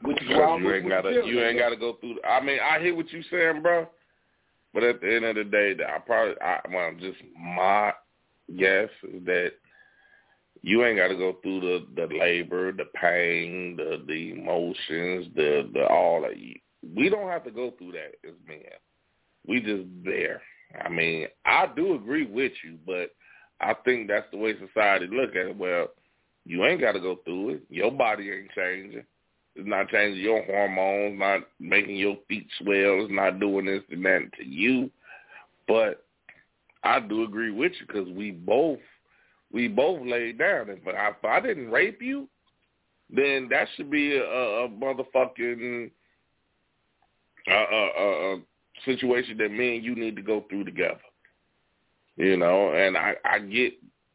[0.02, 2.16] Which is why you ain't gotta you ain't gotta go through.
[2.28, 3.86] I mean, I hear what you're saying, bro.
[4.74, 7.92] But at the end of the day, I probably I well, just my
[8.56, 9.52] guess is that
[10.62, 15.68] you ain't got to go through the the labor, the pain, the the emotions, the
[15.72, 16.38] the all that.
[16.38, 16.54] You,
[16.96, 18.58] we don't have to go through that as men.
[19.46, 20.40] We just there.
[20.80, 23.10] I mean, I do agree with you, but
[23.60, 25.56] I think that's the way society look at it.
[25.56, 25.88] Well,
[26.44, 27.62] you ain't got to go through it.
[27.68, 29.04] Your body ain't changing.
[29.54, 33.04] It's not changing your hormones, not making your feet swell.
[33.04, 34.90] It's not doing this and that to you.
[35.68, 36.04] But
[36.82, 38.78] I do agree with you because we both
[39.52, 40.70] we both laid down.
[40.70, 42.28] If I, if I didn't rape you,
[43.10, 45.90] then that should be a, a motherfucking
[47.48, 48.40] a, a
[48.84, 51.00] situation that me and you need to go through together.
[52.16, 53.72] You know, and I I get,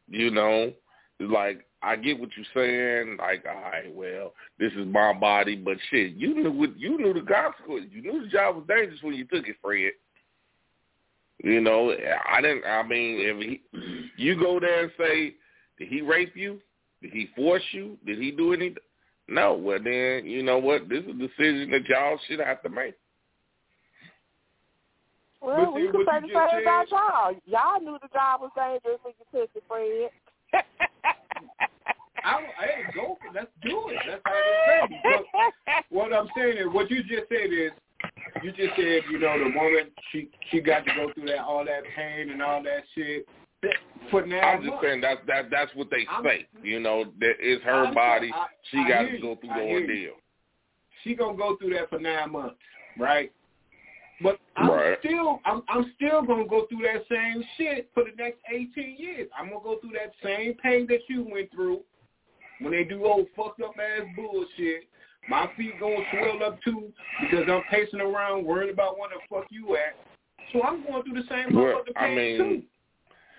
[0.08, 0.72] you know,
[1.20, 3.16] like I get what you're saying.
[3.18, 7.12] Like, all right, well, this is my body, but shit, you knew what you knew
[7.12, 7.90] the consequences.
[7.92, 9.92] You knew the job was dangerous when you took it, Fred.
[11.42, 11.94] You know,
[12.28, 12.64] I didn't.
[12.64, 13.60] I mean, if he,
[14.16, 15.34] you go there and say,
[15.78, 16.60] did he rape you?
[17.00, 17.96] Did he force you?
[18.04, 18.82] Did he do anything?
[19.28, 19.54] No.
[19.54, 20.88] Well, then you know what?
[20.88, 22.94] This is a decision that y'all should have to make.
[25.40, 27.34] Well, But we see, could say the just same about y'all.
[27.46, 30.10] Y'all knew the job was dangerous when you took it, Fred.
[32.24, 33.98] I, hey, go for Let's do it.
[34.06, 34.32] That's how
[34.90, 35.22] it's done.
[35.64, 37.70] But what I'm saying is, what you just said is,
[38.42, 41.64] you just said, you know, the woman she she got to go through that all
[41.64, 43.26] that pain and all that shit
[44.10, 44.40] for now.
[44.40, 46.46] I'm just saying that's that that's what they I'm- say.
[46.62, 48.30] You know, that it's her I'm- body.
[48.34, 49.86] I- She got to go through I the hear you.
[49.86, 50.12] ordeal.
[51.04, 52.56] She gonna go through that for nine months,
[52.98, 53.32] right?
[54.20, 54.98] But I'm Right.
[54.98, 59.28] still I'm I'm still gonna go through that same shit for the next eighteen years.
[59.36, 61.84] I'm gonna go through that same pain that you went through
[62.60, 64.88] when they do old fucked up ass bullshit.
[65.28, 69.46] My feet gonna swell up too because I'm pacing around worried about where the fuck
[69.50, 69.94] you at.
[70.52, 72.62] So I'm going through the same Well, motherfucking I pain mean, too.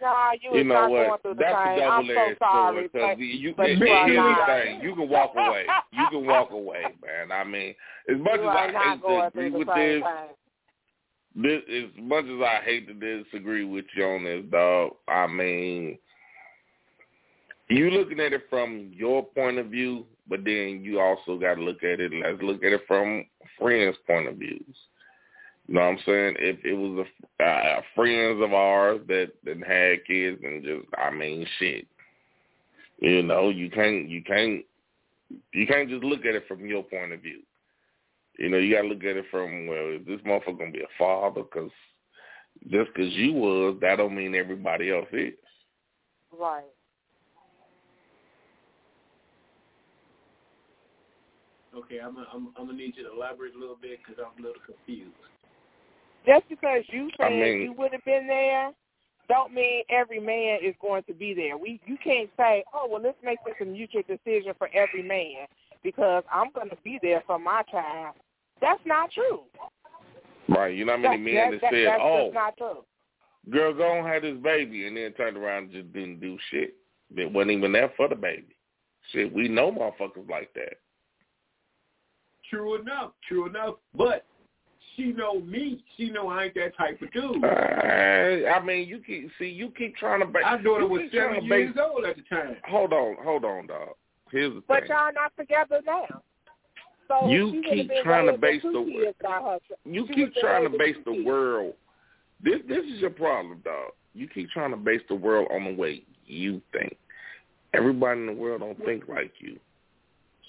[0.02, 1.06] Nah, you, You know not what?
[1.08, 1.92] going through the That's a same.
[1.92, 2.92] I'm so double-edged sorry, sword.
[2.94, 5.66] but, 'cause you, but here's you are the thing: you can walk away.
[5.92, 7.32] You can walk away, man.
[7.34, 7.76] I mean,
[8.08, 10.04] as much you as I not hate to agree with this, thing.
[11.36, 14.92] This as much as I hate to disagree with you on this, dog.
[15.08, 15.98] I mean,
[17.70, 21.62] you looking at it from your point of view, but then you also got to
[21.62, 22.12] look at it.
[22.12, 23.26] Let's look at it from
[23.60, 24.76] friends' point of views.
[25.68, 26.36] You know what I'm saying?
[26.40, 27.06] If it was
[27.40, 31.86] a uh, friends of ours that that had kids and just, I mean, shit.
[33.00, 34.66] You know, you can't, you can't,
[35.54, 37.42] you can't just look at it from your point of view.
[38.40, 40.80] You know, you got to look at it from well, is this motherfucker gonna be
[40.80, 41.44] a father?
[41.44, 41.72] Because
[42.70, 45.34] just because you was, that don't mean everybody else is.
[46.40, 46.64] Right.
[51.76, 54.42] Okay, I'm gonna, I'm, I'm gonna need you to elaborate a little bit because I'm
[54.42, 55.12] a little confused.
[56.26, 58.72] Just because you said I mean- you would have been there,
[59.28, 61.58] don't mean every man is going to be there.
[61.58, 65.46] We you can't say, oh well, let's make this a mutual decision for every man
[65.84, 68.16] because I'm going to be there for my child.
[68.62, 69.44] That's not true.
[70.48, 70.76] Right.
[70.76, 72.84] You know how many That- men that- that, said, that's "Oh, not true.
[73.50, 76.76] girl, go and have this baby," and then turned around and just didn't do shit.
[77.16, 78.56] It wasn't even there for the baby.
[79.12, 80.78] Shit, we know motherfuckers like that.
[82.50, 83.76] True enough, true enough.
[83.94, 84.26] But
[84.96, 85.84] she know me.
[85.98, 87.44] She know I ain't that type of dude.
[87.44, 90.44] Uh, I mean, you keep see, you keep trying to base.
[90.46, 92.58] Our daughter you was keep seven to base- years old at the time.
[92.68, 93.96] Hold on, hold on, dog.
[94.32, 94.90] Here's the But thing.
[94.92, 96.24] y'all not together now.
[97.10, 99.62] So You keep trying to base the- world.
[99.86, 101.76] You she keep trying to base the the world.
[102.42, 103.92] This this is your problem, dog.
[104.14, 106.96] You keep trying to base the world on the way you think.
[107.74, 109.60] Everybody in the world don't think like you.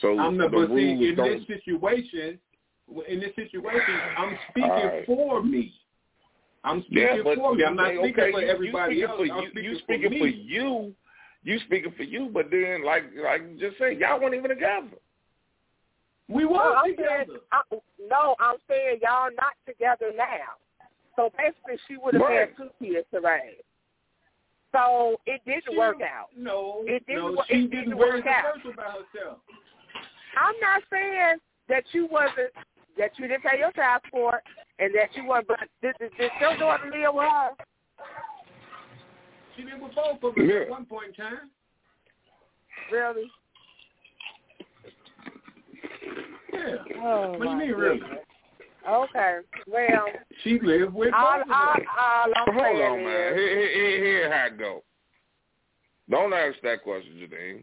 [0.01, 1.39] So I'm not, the but see, rules in don't.
[1.39, 2.39] this situation,
[3.09, 5.07] in this situation, I'm speaking Alright.
[5.07, 5.75] for me.
[6.65, 7.65] I'm speaking yeah, but for me.
[7.65, 9.17] I'm not okay, speaking okay, for you- everybody you else.
[9.19, 10.95] speaking I'm For speaking you, you speaking for for you.
[11.43, 14.89] You speaking for you, but then like like you just say, y'all weren't even together.
[16.31, 17.25] We were I'm together.
[17.27, 17.61] saying, I,
[18.09, 20.57] no, I'm saying y'all not together now.
[21.17, 22.49] So basically, she would have Right.
[22.49, 23.61] had two kids to raise.
[24.73, 26.29] So it didn't She- work out.
[26.37, 28.55] No, It didn't no, she it didn't didn't work out.
[28.77, 29.39] by herself.
[30.37, 31.39] I'm not saying
[31.69, 32.53] that you wasn't
[32.97, 34.43] that you didn't pay your child support
[34.79, 35.49] and that you weren't.
[35.49, 37.51] But did, did, did your daughter live with her?
[39.57, 40.61] She did with both of them Yeah.
[40.63, 41.51] at one point in time.
[42.93, 43.31] Really?
[46.53, 46.77] Yeah.
[47.03, 48.01] Oh, what do you mean, really?
[48.89, 49.39] Okay.
[49.67, 50.07] Well,
[50.43, 51.87] She lived with all, both of all, them.
[51.99, 53.33] all I'm Hold saying on, man.
[53.33, 54.83] is, Here, here, here, here how it go.
[56.11, 57.63] Don't ask that question, Janine.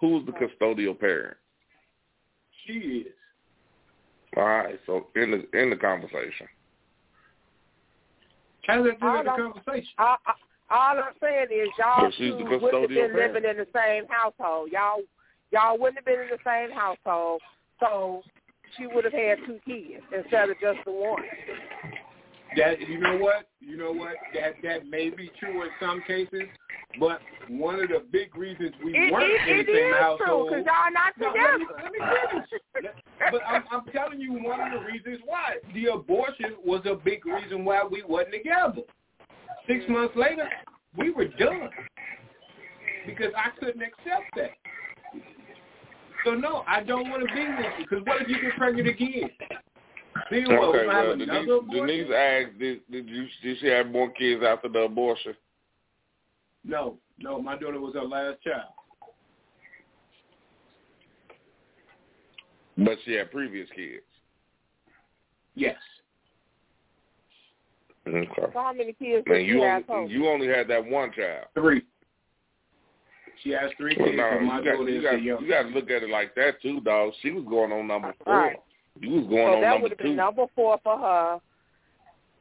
[0.00, 0.48] Who's the oh.
[0.66, 1.36] custodial parent?
[2.66, 3.12] She is.
[4.36, 6.48] All right, so in the in the conversation.
[8.66, 9.90] How does that do All with the I'm- conversation?
[9.98, 10.16] all,
[10.70, 14.70] all I'm saying is y'all two wouldn't have custodial been living in the same household.
[14.72, 15.02] Y'all,
[15.54, 17.40] y'all wouldn't have been in the same household.
[17.78, 18.22] So
[18.76, 21.22] she would have had two kids instead of just the one.
[22.56, 23.48] That you know what?
[23.60, 24.14] You know what?
[24.34, 26.42] That that may be true in some cases,
[27.00, 30.50] but one of the big reasons we It, weren't it, in the same household.
[30.50, 31.82] because y'all not No, together.
[31.82, 32.40] let me, let me
[32.74, 32.92] finish.
[33.32, 35.56] But I'm, I'm telling you one of the reasons why.
[35.74, 38.82] The abortion was a big reason why we wasn't together.
[39.66, 39.90] Six mm.
[39.90, 40.48] months later,
[40.96, 41.70] we were done
[43.06, 44.50] because I couldn't accept that.
[46.24, 48.88] So no, I don't want to be with you because what if you get pregnant
[48.88, 49.30] again?
[50.30, 50.68] Then what?
[50.68, 52.06] Okay, we gonna have well, another Denise.
[52.06, 55.34] Denise asked, did, did you did she have more kids after the abortion?
[56.64, 58.72] No, no, my daughter was her last child.
[62.78, 64.02] But she had previous kids.
[65.54, 65.76] Yes.
[68.06, 68.28] Okay.
[68.36, 71.12] So how many kids Man, did you she only, have you only had that one
[71.12, 71.46] child.
[71.54, 71.82] Three.
[73.42, 75.20] She has three Well, kids, no, but my you got, daughter you is got, the
[75.20, 77.12] you got to look at it like that too, dog.
[77.22, 78.34] She was going on number four.
[78.34, 78.56] Right.
[79.00, 80.14] You was going so on that number would have been two.
[80.14, 81.40] number four for her,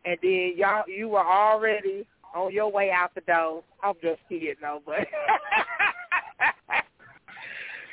[0.05, 2.05] and then y'all you were already
[2.35, 3.63] on your way out the door.
[3.83, 4.99] I'm just kidding, no, but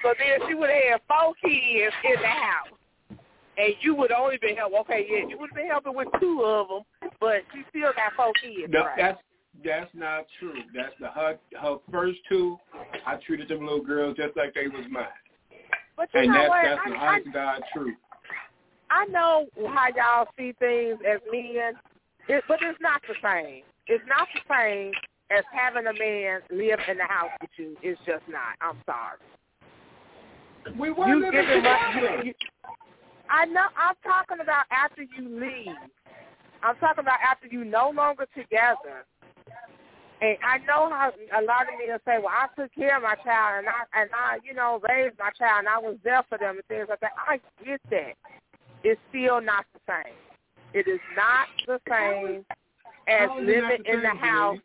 [0.03, 3.19] so then she would have had four kids in the house,
[3.57, 4.79] and you would only been helping.
[4.81, 8.13] Okay, yeah, you would have been helping with two of them, but she still got
[8.17, 8.73] four kids.
[8.73, 8.97] No, right?
[8.97, 9.21] that's
[9.65, 10.55] that's not true.
[10.75, 12.57] That's the her her first two.
[13.07, 15.07] I treated them little girls just like they was mine,
[15.97, 16.65] but you and know that's what?
[16.65, 17.97] that's the I, I, honest to God truth.
[18.91, 21.75] I know how y'all see things as men,
[22.29, 23.63] it, but it's not the same.
[23.87, 24.93] It's not the same
[25.31, 27.77] as having a man live in the house with you.
[27.83, 28.59] It's just not.
[28.61, 29.19] I'm sorry.
[30.79, 32.21] We were You living together.
[32.23, 32.35] you, you,
[33.31, 33.67] I know.
[33.77, 35.75] I'm talking about after you leave.
[36.63, 39.07] I'm talking about after you no longer together.
[40.23, 43.15] And I know how a lot of men say, "Well, I took care of my
[43.17, 46.37] child, and I and I, you know, raised my child, and I was there for
[46.37, 48.15] them and things like that." I get that.
[48.85, 50.15] It's still not the same.
[50.73, 52.45] It is not the same
[53.09, 54.59] as How is it not living the in the same, house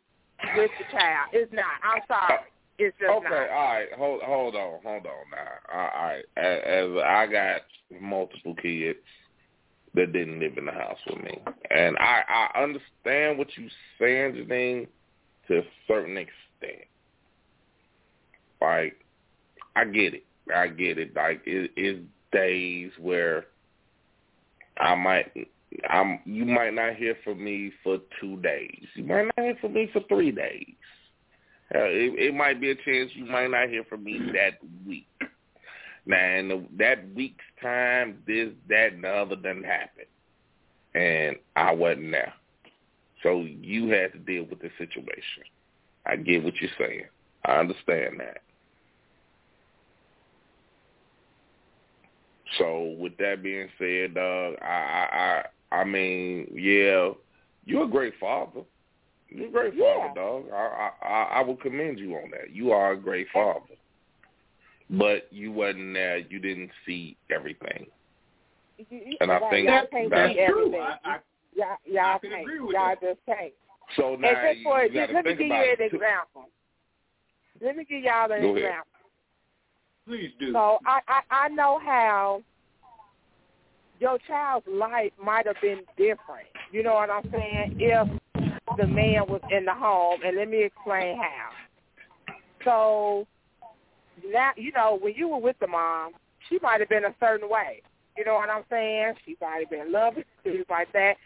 [0.56, 1.28] with the child.
[1.32, 1.64] It's not.
[1.82, 2.40] I'm sorry.
[2.78, 3.24] It's just not.
[3.24, 3.50] Okay, not.
[3.50, 3.92] all right.
[3.96, 5.72] Hold hold on, hold on now.
[5.72, 7.60] All right, as, as I got
[7.98, 8.98] multiple kids,
[9.96, 11.38] that didn't live in the house with me.
[11.70, 14.86] And I, I understand what you're saying, Janine,
[15.48, 16.88] to a certain extent.
[18.60, 18.96] Like,
[19.74, 20.24] I get it.
[20.54, 21.14] I get it.
[21.14, 22.00] Like, it is
[22.32, 23.46] days where
[24.78, 25.32] I might,
[25.88, 28.86] I'm, you might not hear from me for two days.
[28.94, 30.74] You might not hear from me for three days.
[31.74, 35.08] Uh, it, it might be a chance you might not hear from me that week.
[36.06, 40.04] Now, in the, that week's time, this, that, and the other didn't happen.
[40.94, 42.32] And I wasn't there.
[43.22, 45.42] So you had to deal with the situation.
[46.04, 47.04] I get what you're saying.
[47.44, 48.38] I understand that.
[52.58, 57.10] So with that being said, dog, I, I, I, I mean, yeah,
[57.64, 58.60] you're a great father.
[59.28, 60.14] You're a great father, Yeah.
[60.14, 60.44] dog.
[60.52, 62.50] I, I, I will commend you on that.
[62.54, 63.60] You are a great father
[64.88, 66.18] but you wasn't there.
[66.18, 67.86] You didn't see everything.
[68.78, 70.76] You- you- And I y'all- think that's- that's true.
[70.78, 71.18] I, I,
[71.56, 72.42] Y'all, y'all I can can't.
[72.42, 73.00] agree with y'all that.
[73.00, 73.52] just can't.
[73.96, 76.48] So And now just for you got let me give you an example.
[77.62, 78.58] Let me give y'all an Go ahead.
[78.58, 78.92] example.
[80.06, 80.52] please do.
[80.52, 82.42] So I, I I know how
[83.98, 86.48] your child's life might have been different.
[86.72, 87.76] You know what I'm saying?
[87.78, 88.08] If
[88.76, 91.50] the man was in the home, and let me explain how.
[92.64, 93.26] So
[94.30, 96.12] now you know when you were with the mom,
[96.50, 97.80] she might have been a certain way.
[98.16, 99.14] You know what I'm saying?
[99.24, 101.16] She might have been loving, things like that.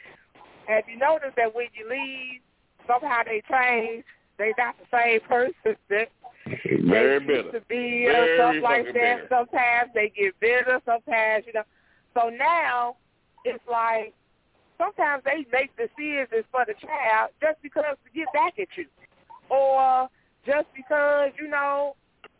[0.71, 2.41] Have you noticed that when you leave,
[2.87, 4.05] somehow they change?
[4.39, 6.09] They not the same person that
[6.87, 7.53] Very they bitter.
[7.53, 8.95] to be Very stuff like that.
[8.95, 9.27] bitter.
[9.29, 10.81] Sometimes they get bitter.
[10.87, 11.65] Sometimes you know.
[12.15, 12.97] So now
[13.45, 14.15] it's like
[14.79, 18.87] sometimes they make decisions for the child just because to get back at you,
[19.51, 20.09] or
[20.47, 21.97] just because you know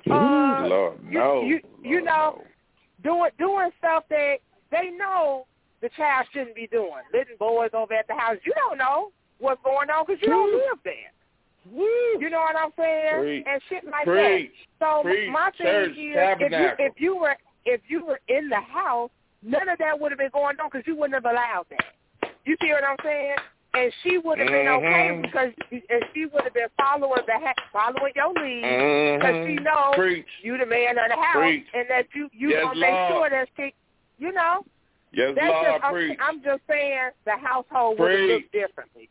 [0.09, 1.43] Ooh, uh, Lord, you- no.
[1.43, 2.45] you- you Lord, know, no.
[3.03, 4.37] doing doing stuff that
[4.71, 5.47] they know
[5.83, 7.03] the child shouldn't be doing.
[7.13, 8.37] Letting boys over at the house.
[8.45, 11.13] You don't know what's going on because you don't live there.
[11.73, 13.21] You know what I'm saying?
[13.21, 13.45] Preach.
[13.49, 14.51] And shit like Preach.
[14.81, 14.87] that.
[14.87, 15.31] So Preach.
[15.31, 16.87] my thing Church, is, if you tabernacle.
[16.87, 17.37] if you were
[17.67, 19.11] if you were in the house,
[19.43, 22.31] none of that would have been going on because you wouldn't have allowed that.
[22.47, 23.37] You see what I'm saying?
[23.75, 25.23] And she would have been okay Mhm.
[25.23, 29.47] because and she would have been following the ha- following your lead because Mhm.
[29.47, 30.27] she knows Preach.
[30.43, 31.67] you the man of the house Preach.
[31.75, 33.09] and that you you Yes, gonna make Lord.
[33.13, 33.75] sure that she
[34.19, 34.65] you know
[35.13, 36.19] Yes, that's Lord, just I'm, preach.
[36.21, 38.63] I'm just saying the household would have looked Preach.
[38.69, 39.09] differently.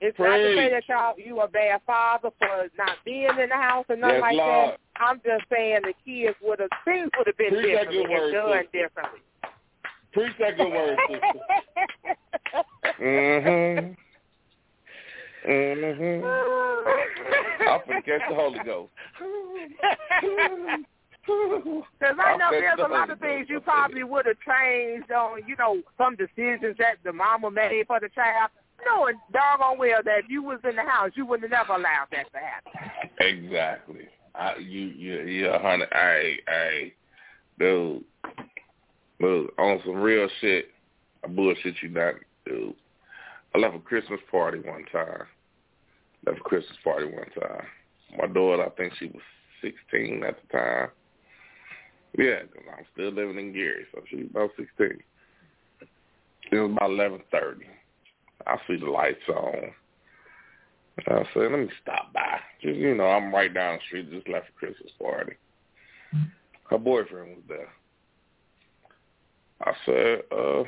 [0.00, 3.54] It's not to say that y'all you a bad father for not being in the
[3.54, 4.70] house or nothing Yes, like Lord.
[4.70, 4.80] that.
[4.96, 8.32] I'm just saying the kids would have things would have been Preach differently word, and
[8.32, 8.78] done sister.
[8.78, 9.20] differently.
[10.12, 11.40] Preach that good word, sister.
[13.00, 13.96] Mhm.
[15.46, 16.22] Mhm.
[17.68, 18.92] I'm finna catch the Holy Ghost.
[21.98, 25.56] Because I know there's a lot of things you probably would have changed on, you
[25.56, 28.50] know, some decisions that the mama made for the child.
[28.84, 32.06] Knowing doggone well that if you was in the house, you would have never allowed
[32.12, 33.10] that to happen.
[33.18, 34.08] Exactly.
[34.34, 35.88] I you you you a hundred.
[35.92, 36.94] Hey hey,
[37.58, 38.04] dude.
[39.18, 40.68] Look on some real shit.
[41.24, 42.74] I bullshit you not, dude.
[43.54, 45.24] I left a Christmas party one time.
[46.26, 47.66] Left a Christmas party one time.
[48.18, 49.22] My daughter, I think she was
[49.62, 50.88] sixteen at the time.
[52.16, 55.02] Yeah, 'cause I'm still living in Gary, so she was about sixteen.
[56.50, 57.66] It was about eleven thirty.
[58.46, 59.74] I see the lights on.
[61.08, 62.40] I said, let me stop by.
[62.62, 65.34] Just, you know, I'm right down the street, just left a Christmas party.
[66.70, 67.68] Her boyfriend was there.
[69.60, 70.62] I said, uh,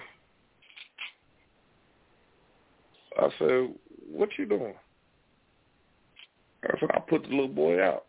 [3.18, 3.74] I said,
[4.10, 4.74] what you doing?
[6.64, 8.07] I said, I put the little boy out.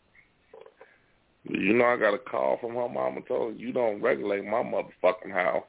[1.46, 4.44] You know I got a call from her mom and told her, you don't regulate
[4.46, 5.64] my motherfucking house.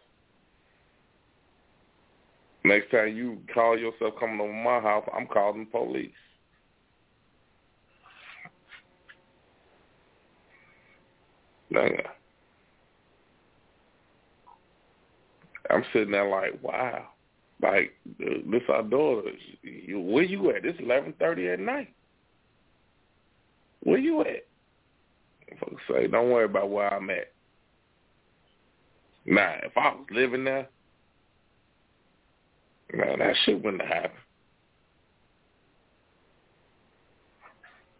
[2.64, 6.10] Next time you call yourself coming over my house, I'm calling the police.
[11.72, 12.04] Nigga.
[15.70, 17.06] I'm sitting there like, wow.
[17.62, 19.30] Like, this our daughter.
[19.88, 20.64] Where you at?
[20.64, 21.94] It's 11.30 at night.
[23.82, 24.46] Where you at?
[25.58, 27.32] Folks say, don't worry about where I'm at.
[29.26, 30.68] Nah, if I was living there,
[32.92, 34.20] man, that shit wouldn't have happened.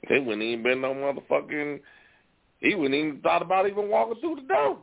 [0.05, 1.81] It wouldn't even been no motherfucking.
[2.61, 4.79] He wouldn't even thought about even walking through the door.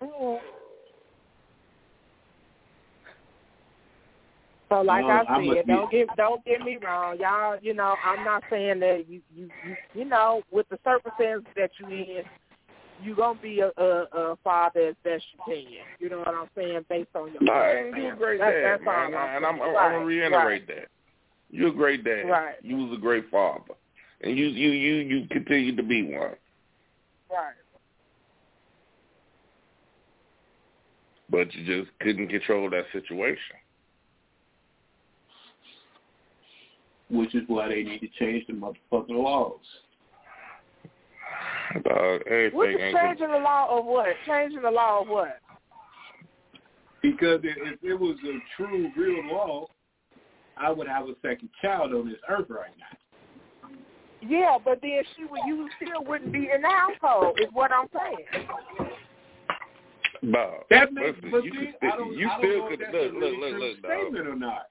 [4.74, 7.56] So like No, I I said, be- don't get don't get me wrong, y'all.
[7.62, 11.70] You know, I'm not saying that you you you, you know with the circumstances that
[11.78, 12.22] you in,
[13.02, 15.72] you gonna be a, a, a father as best you can.
[16.00, 17.42] You know what I'm saying, based on your.
[17.42, 19.14] No, and you a great That- dad, that's all man.
[19.14, 19.76] I'm And I'm, I'm, saying.
[19.76, 20.88] I'm gonna Right, reiterate that.
[21.50, 22.22] You're a great dad.
[22.28, 22.54] Right.
[22.62, 23.74] You was a great father,
[24.22, 26.34] and you you you you continue to be one.
[27.30, 27.54] Right.
[31.30, 33.56] But you just couldn't control that situation.
[37.10, 39.60] Which is why they need to change the motherfucking laws.
[41.84, 44.08] Dog, everything What is changing the law of what?
[44.26, 45.40] Changing the law of what?
[47.02, 49.66] Because if, if it was a true, real law,
[50.56, 53.68] I would have a second child on this earth right now.
[54.26, 57.38] Yeah, but then she would you still wouldn't be in the household.
[57.40, 58.46] Is what I'm saying.
[60.32, 62.58] Dog, That makes, listen, but you, see, could I don't, still, you I don't still
[62.58, 63.90] know could if that's look, a look, really look, true look, dog.
[64.00, 64.66] statement or not.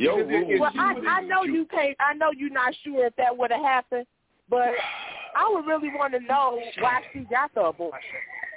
[0.00, 0.50] Your Because it- rules.
[0.52, 1.96] it's Well, I I know you can't.
[2.00, 4.06] I know you're not sure if that would have happened,
[4.48, 4.70] but
[5.36, 8.00] I would really want to know why she got the abortion.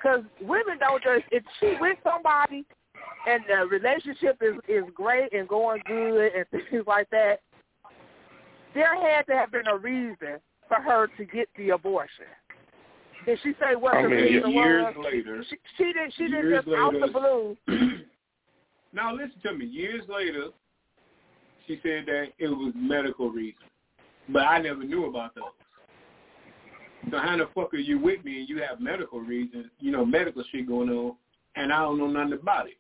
[0.02, 2.66] Because women don't just if she with somebody
[3.28, 7.42] and the relationship is is great and going good and things like that,
[8.74, 10.40] there had to have been a reason
[10.70, 12.26] for her to get the abortion.
[13.26, 15.06] Did she say what I the mean, reason years was?
[15.06, 16.14] later, She, she didn't.
[16.18, 17.58] She didn't years just out the blue.
[18.94, 19.66] now listen to me.
[19.66, 20.48] Years later,
[21.68, 23.64] she said that it was medical reasons,
[24.30, 25.46] but I never knew about those.
[27.12, 30.06] So how the fuck are you with me and you have medical reasons, you know,
[30.06, 31.16] medical shit going on,
[31.56, 32.78] and I don't know nothing about it?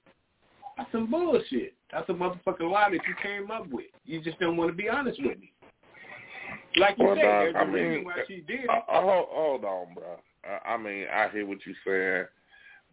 [0.77, 1.73] That's some bullshit.
[1.91, 3.85] That's a motherfucking lie that you came up with.
[4.05, 5.51] You just don't want to be honest with me.
[6.77, 8.69] Like you Well, said, there's a I reason why she did it.
[8.69, 10.15] Uh, uh, hold, hold on, bro.
[10.43, 12.27] I, I mean, I hear what you're saying,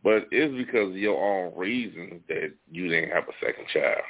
[0.05, 4.03] but it's because of your own reasons that you didn't have a second child.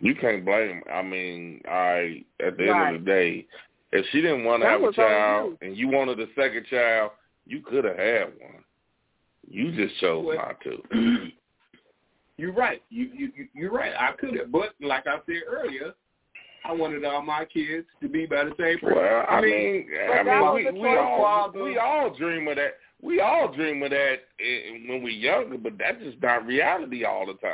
[0.00, 0.82] You can't blame.
[0.92, 2.86] I mean, I at the Right.
[2.88, 3.46] end of the day,
[3.92, 7.12] if she didn't want to That have a child and you wanted a second child,
[7.46, 8.64] you could have had one.
[9.48, 10.82] You just chose Well- not to.
[12.38, 12.82] You're right.
[12.88, 13.92] You you you- you're right.
[13.98, 15.92] I could have, but like I said earlier,
[16.64, 18.96] I wanted all my kids to be by the same person.
[18.96, 22.78] Well, I mean, but I mean, we, we all Father- we all dream of that.
[23.02, 24.22] We all dream of that
[24.88, 27.52] when we're younger, but that's just not reality all the time.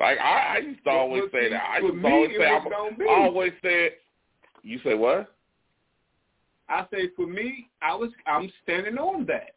[0.00, 1.62] Like I, I used to always say that.
[1.62, 2.46] I used to always it say.
[2.46, 3.04] I'm, gonna be.
[3.04, 3.90] I always said.
[4.62, 5.32] You say what?
[6.68, 9.54] I say for me, I was I'm standing on that.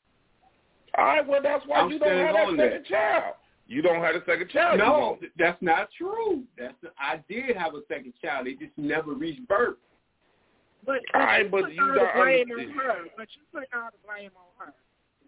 [0.97, 1.25] All right.
[1.25, 3.35] Well, that's why I'm you don't have that on second child.
[3.67, 4.79] You don't have a second child.
[4.79, 5.23] No, won't.
[5.39, 6.43] that's not true.
[6.57, 8.47] That's I did have a second child.
[8.47, 9.77] It just never reached birth.
[10.85, 12.95] But, All right, but put you all the don't blame on her.
[13.15, 14.73] But you put all the blame on her.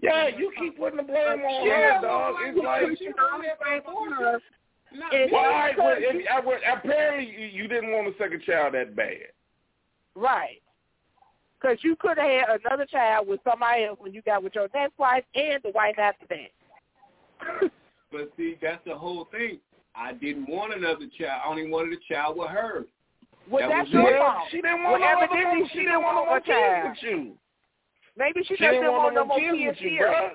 [0.03, 2.35] Yeah, you keep putting the blame on Yeah, her, dog.
[2.41, 2.99] It's like.
[2.99, 4.39] you all
[4.99, 5.11] the blame on.
[5.11, 5.69] Not And- Why?
[5.71, 8.95] because Well, you- if, I, well, apparently, you, you didn't want a second child that
[8.95, 9.27] bad.
[10.15, 10.61] Right.
[11.59, 14.67] Because you could have had another child with somebody else when you got with your
[14.73, 17.71] next wife and the wife after that.
[18.11, 19.59] But see, that's the whole thing.
[19.93, 21.41] I didn't want another child.
[21.43, 22.85] I only wanted a child with her.
[23.49, 24.47] well, That that's your fault.
[24.51, 26.39] She didn't Well, want no other evidently mother- she she didn't want no a more
[26.39, 26.83] child.
[26.95, 27.37] kids with you.
[28.15, 30.07] Maybe she, She just didn't didn't want no more kids kids with you, here.
[30.07, 30.29] bro.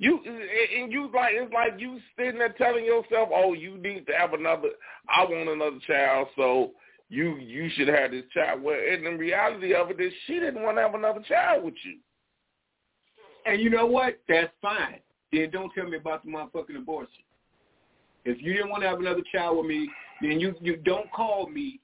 [0.00, 4.12] You and you like it's like you sitting there telling yourself, "Oh, you need to
[4.14, 4.70] have another.
[5.10, 6.70] I want another child, so
[7.10, 10.62] you you should have this child." Well, and the reality of it is, she didn't
[10.62, 11.98] want to have another child with you.
[13.44, 14.18] And you know what?
[14.26, 15.00] That's fine.
[15.32, 17.22] Then don't tell me about the motherfucking abortion.
[18.24, 19.86] If you didn't want to have another child with me,
[20.22, 21.78] then you you don't call me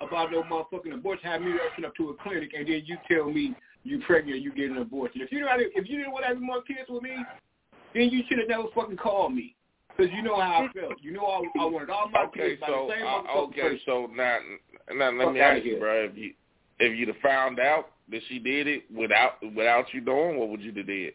[0.00, 1.30] about no motherfucking abortion.
[1.30, 3.54] Have me rushing up to a clinic, and then you tell me
[3.84, 5.20] you pregnant, you get an abortion.
[5.20, 7.16] If you not, if you didn't want to have more kids with me,
[7.98, 9.54] then you should have never fucking called me.
[9.96, 11.02] Because you know how I felt.
[11.02, 13.60] You know I, I wanted all my Okay, kids by so the same uh, okay,
[13.62, 13.80] person.
[13.84, 14.38] so now
[14.94, 15.80] now let Fuck me outta ask you, here.
[15.80, 16.04] bro.
[16.04, 16.32] If you
[16.78, 20.60] if you'd have found out that she did it without without you knowing, what would
[20.60, 21.14] you have did?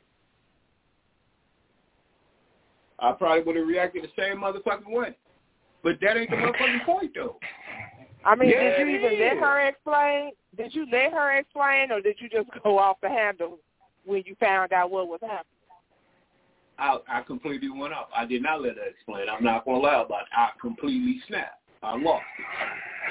[2.99, 5.15] I probably would have reacted the same motherfucking way.
[5.83, 7.37] But that ain't the motherfucking point, though.
[8.25, 10.31] I mean, Yeah, did you it even let her explain?
[10.57, 13.59] Did you let her explain, or did you just go off the handle
[14.05, 15.45] when you found out what was happening?
[16.77, 18.07] I, I completely went off.
[18.15, 19.27] I did not let her explain.
[19.29, 20.27] I'm not going to lie about it.
[20.35, 21.61] I completely snapped.
[21.81, 22.45] I lost it.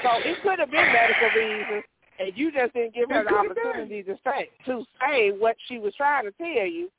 [0.03, 1.83] So it could have been medical reasons,
[2.19, 5.93] and you just didn't give her the opportunity to say to say what she was
[5.95, 6.89] trying to tell you.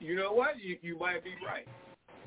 [0.00, 0.60] You know what?
[0.60, 1.66] You you might be right.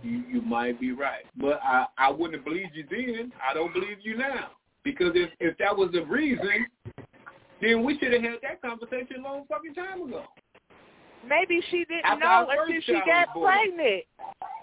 [0.04, 1.26] You you might be right.
[1.36, 3.34] But I I wouldn't have believed you then.
[3.44, 4.52] I don't believe you now.
[4.84, 6.68] Because if if that was the reason,
[7.62, 10.24] then we should have had that conversation a long fucking time ago.
[11.28, 14.04] Maybe she didn't After know until she got was pregnant.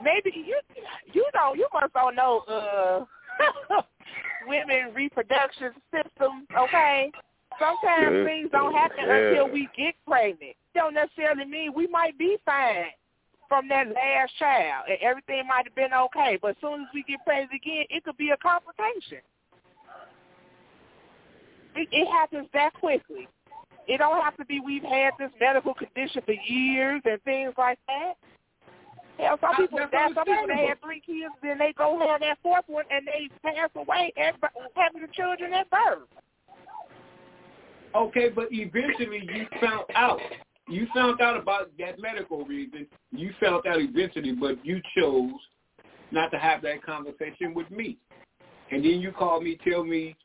[0.02, 0.60] Maybe you
[1.12, 3.04] you don't you must don't know uh
[4.46, 7.10] women reproduction systems, okay?
[7.58, 9.16] Sometimes Yeah, things don't happen yeah.
[9.16, 10.56] until we get pregnant.
[10.74, 12.90] Don't necessarily mean we might be fine
[13.48, 16.38] from that last child and everything might have been okay.
[16.40, 19.20] But as soon as we get pregnant again, it could be a complication.
[21.74, 23.28] It, it happens that quickly.
[23.88, 27.78] It don't have to be we've had this medical condition for years and things like
[27.88, 28.14] that.
[29.18, 32.64] Hell, some people some people they had three kids, then they go have that fourth
[32.66, 34.34] one and they pass away at
[34.74, 36.08] having the children at birth.
[37.94, 40.20] Okay, but eventually you found out.
[40.68, 42.86] You found out about that medical reason.
[43.10, 45.32] You found out eventually, but you chose
[46.10, 47.98] not to have that conversation with me.
[48.70, 50.16] And then you call me, tell me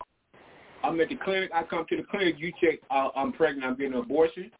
[0.83, 1.51] I'm at the clinic.
[1.53, 2.35] I come to the clinic.
[2.37, 2.79] You check.
[2.89, 3.65] Uh, I'm pregnant.
[3.65, 4.51] I'm getting an abortion.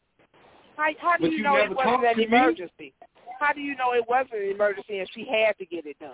[0.76, 2.24] How, how do you you know it wasn't an to me?
[2.26, 2.92] emergency?
[3.40, 6.10] How do you know it wasn't an emergency and she had to get it done?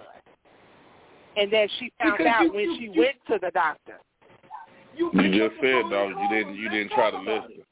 [1.37, 3.99] And then she found Because out you- when you- she you- went to the doctor.
[4.97, 7.51] You picked just said, phone dog, you didn't you didn't try to listen.
[7.59, 7.67] it.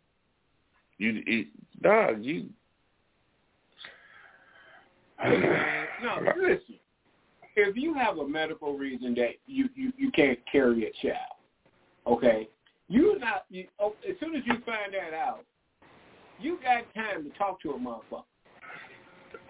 [0.99, 1.47] You, you
[1.81, 2.51] dog, you.
[5.25, 6.79] no, listen.
[7.55, 11.37] If you have a medical reason that you you, you can't carry a child,
[12.07, 12.49] okay,
[12.89, 13.45] you not.
[13.51, 15.45] You, oh, as soon as you find that out,
[16.41, 18.25] you got time to talk to a motherfucker.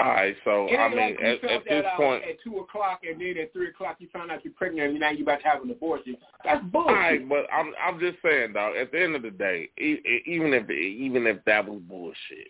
[0.00, 3.36] All right, so I mean, like at, at this point, at two o'clock, and then
[3.40, 5.70] at three o'clock you found out you're pregnant, and now you about to have an
[5.70, 6.16] abortion.
[6.44, 6.94] That's all bullshit.
[6.94, 8.76] right, but I'm I'm just saying, dog.
[8.76, 12.48] At the end of the day, e- e- even if even if that was bullshit,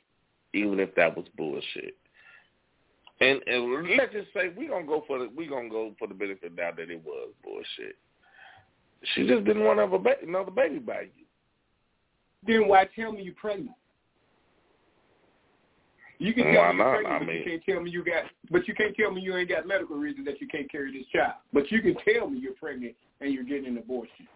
[0.54, 1.96] even if that was bullshit,
[3.20, 6.14] and, and let's just say we gonna go for the we gonna go for the
[6.14, 7.96] benefit now that it was bullshit.
[9.14, 11.24] She just didn't want to have a ba- another baby by you.
[12.46, 13.70] Then why tell me you're pregnant?
[16.18, 16.92] You can tell Why me you're not?
[16.94, 18.24] pregnant, I but mean- you can't tell me you got.
[18.50, 21.06] But you can't tell me you ain't got medical reason that you can't carry this
[21.12, 21.34] child.
[21.52, 24.28] But you can tell me you're pregnant and you're getting an abortion.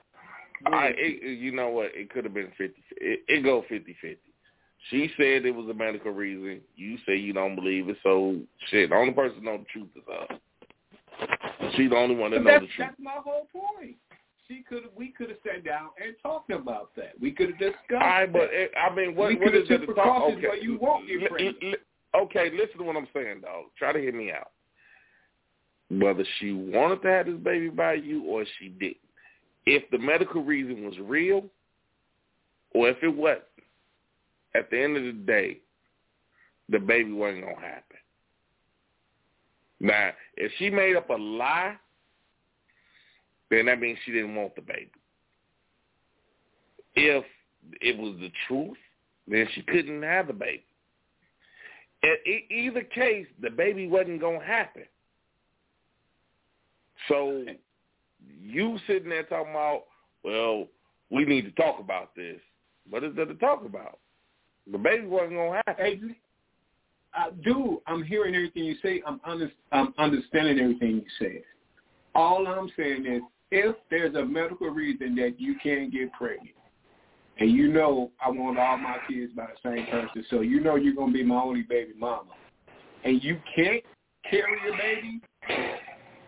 [0.64, 1.90] I, it, you know what?
[1.94, 2.82] It could have been fifty.
[2.97, 4.32] It, it go fifty fifty.
[4.90, 6.60] She said it was a medical reason.
[6.76, 7.97] You say you don't believe it.
[8.02, 8.36] So
[8.70, 10.38] shit, the only person know the truth is us.
[11.76, 12.78] She the only one that But know the truth.
[12.78, 13.97] that's my whole point.
[14.48, 14.85] She could.
[14.97, 17.12] We could have sat down and talked about that.
[17.20, 17.90] We could have discussed.
[17.90, 20.23] Right, but it, I mean, what We what is there to talk?
[20.32, 21.77] Okay, you won't li- pregnant.
[22.14, 23.66] okay, listen to what I'm saying, dog.
[23.78, 24.52] Try to hear me out.
[25.90, 28.97] Whether she wanted to have this baby by you or she didn't,
[29.66, 31.44] if the medical reason was real,
[32.73, 33.43] or if it wasn't,
[34.55, 35.59] at the end of the day,
[36.68, 37.97] the baby wasn't gonna happen.
[39.81, 41.77] Now, if she made up a lie,
[43.51, 44.90] then that means she didn't want the baby.
[46.94, 47.24] If
[47.81, 48.77] it was the truth,
[49.28, 50.64] then she couldn't have the baby.
[52.02, 54.85] In either case, the baby wasn't going to happen.
[57.09, 57.44] So
[58.40, 59.85] you sitting there talking about,
[60.23, 60.66] well,
[61.10, 62.40] we need to talk about this.
[62.89, 63.98] What is there to talk about?
[64.70, 65.85] The baby wasn't going to happen.
[65.85, 66.01] Hey,
[67.16, 69.02] uh, dude, I'm hearing everything you say.
[69.06, 71.43] I'm, under, I'm understanding everything you say.
[72.14, 76.51] All I'm saying is, if there's a medical reason that you can't get pregnant,
[77.39, 80.77] and you know I want all my kids by the same person, so you know
[80.77, 82.31] you're gonna be my only baby mama,
[83.05, 83.82] and you can't
[84.28, 85.20] carry your baby,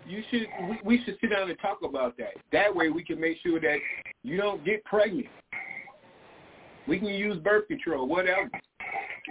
[0.07, 2.35] you should we, we should sit down and talk about that.
[2.53, 3.79] That way we can make sure that
[4.23, 5.27] you don't get pregnant.
[6.87, 8.49] We can use birth control, whatever.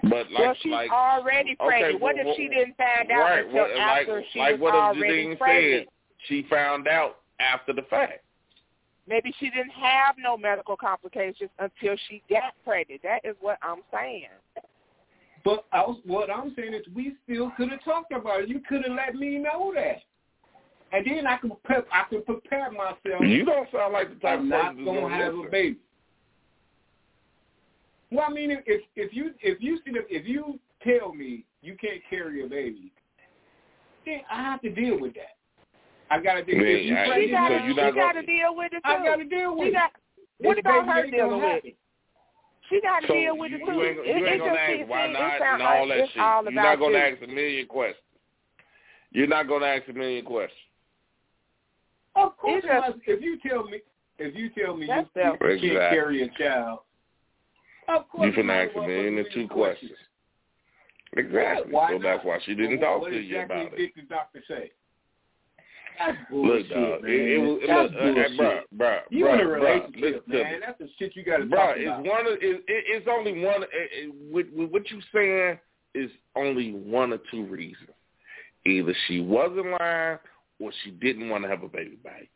[0.03, 1.95] But like, well, she's like, already pregnant.
[1.95, 4.51] okay, what well, if she didn't find out right, until well, after like, she like
[4.53, 5.87] was what already Janine pregnant?
[5.87, 8.23] said, she found out after the fact.
[9.07, 13.01] Maybe she didn't have no medical complications until she got pregnant.
[13.03, 14.27] That is what I'm saying.
[15.45, 18.49] But I was, what I'm saying is we still could have talked about it.
[18.49, 20.01] You could have let me know that.
[20.91, 23.21] And then I can prep, I can prepare myself.
[23.21, 25.47] You don't sound like the type I'm of not person gonna who's have listen.
[25.47, 25.77] a baby.
[28.11, 31.75] Well, I mean, if if you if you see the, if you tell me you
[31.79, 32.91] can't carry a baby,
[34.05, 35.36] then I have to deal with that.
[36.09, 36.57] I gotta deal.
[36.57, 38.75] Man, if you She got so to you're not she got gonna- deal with it
[38.75, 38.81] too.
[38.85, 39.73] I gotta deal with she it.
[39.73, 39.91] got
[40.39, 41.75] what about her ain't dealing with it?
[42.69, 43.71] She got to So deal with you, it too.
[43.73, 45.67] you ain't, you it, ain't it gonna just ask seems- why it not sound and
[45.67, 46.21] all like that shit.
[46.21, 47.03] all You're not gonna you.
[47.03, 48.03] ask a million questions.
[49.11, 50.61] You're not gonna ask a million questions.
[52.15, 52.97] Of course, just- not.
[53.05, 53.81] if you tell me
[54.19, 55.97] if you tell me you, That's you self- can't Exactly.
[55.97, 56.79] carry a child,
[57.87, 59.91] of course You finna might ask a well million and put two me questions.
[59.91, 60.09] questions.
[61.15, 61.71] Exactly.
[61.71, 62.01] Why so not?
[62.03, 63.69] that's why she didn't Well, talk what to you about it.
[63.71, 64.71] What did the doctor say?
[65.99, 67.01] That's Look, dog.
[67.03, 67.11] man.
[67.11, 68.39] It, it was That's look, uh, bullshit.
[68.39, 70.59] bruh, bruh, you bruh, in a bruh, relationship, listen man.
[70.65, 72.05] That's the shit you got to talk it's about.
[72.05, 73.63] one of it, it, it's only one.
[73.63, 75.57] It, it, with, with what you saying,
[75.95, 77.89] is only one or two reasons.
[78.65, 80.17] Either she wasn't lying
[80.59, 82.27] or she didn't want to have a baby back.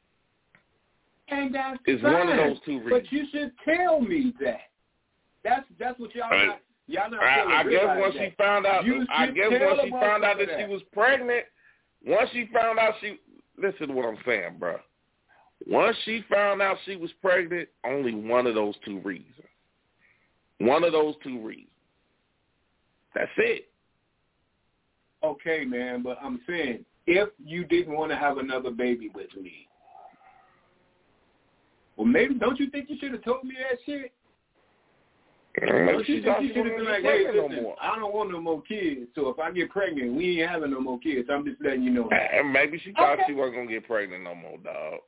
[1.27, 2.13] And that's It's fine.
[2.13, 2.89] one of those two reasons.
[3.03, 4.61] But you should tell me that.
[5.43, 6.47] That's that's what y'all Right.
[6.47, 8.29] not y'all not I, I guess once that.
[8.29, 11.45] she found out, You I guess once she found out motherfucker that, she was pregnant,
[12.05, 13.17] once she found out she,
[13.57, 14.77] listen to what I'm saying, bro.
[15.67, 19.27] Once she found out she was pregnant, only one of those two reasons.
[20.59, 21.67] One of those two reasons.
[23.13, 23.67] That's it.
[25.23, 29.67] Okay, man, but I'm saying if you didn't want to have another baby with me,
[31.95, 34.11] well, maybe don't you think you should have told me that shit?
[35.59, 37.55] Maybe Don't she thought she you should have wasn't been like, be hey, pregnant listen,
[37.57, 37.75] no more.
[37.81, 40.79] I don't want no more kids, so if I get pregnant, we ain't having no
[40.79, 41.27] more kids.
[41.31, 42.09] I'm just letting you know.
[42.09, 43.23] And maybe she thought Okay.
[43.27, 44.99] she wasn't gonna get pregnant no more, dog.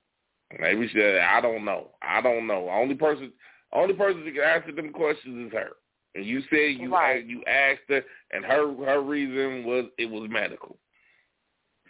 [0.59, 1.01] Maybe she.
[1.01, 1.91] I don't know.
[2.01, 2.69] I don't know.
[2.69, 3.31] Only person,
[3.71, 5.69] only person that can answer them questions is her.
[6.15, 7.25] And you said you uh, Right.
[7.25, 10.77] you asked her, and her her reason was it was medical.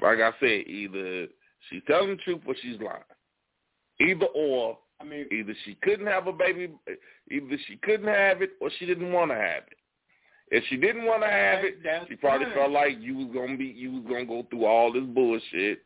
[0.02, 1.28] Like I said, either
[1.70, 3.04] she's telling the truth or she's lying.
[4.00, 6.70] Either or, I mean, either she couldn't have a baby,
[7.30, 9.78] either she couldn't have it or she didn't want to have it.
[10.50, 11.78] If she didn't want to have it,
[12.08, 12.56] she probably fine.
[12.56, 15.84] felt like you was gonna be you was gonna go through all this bullshit.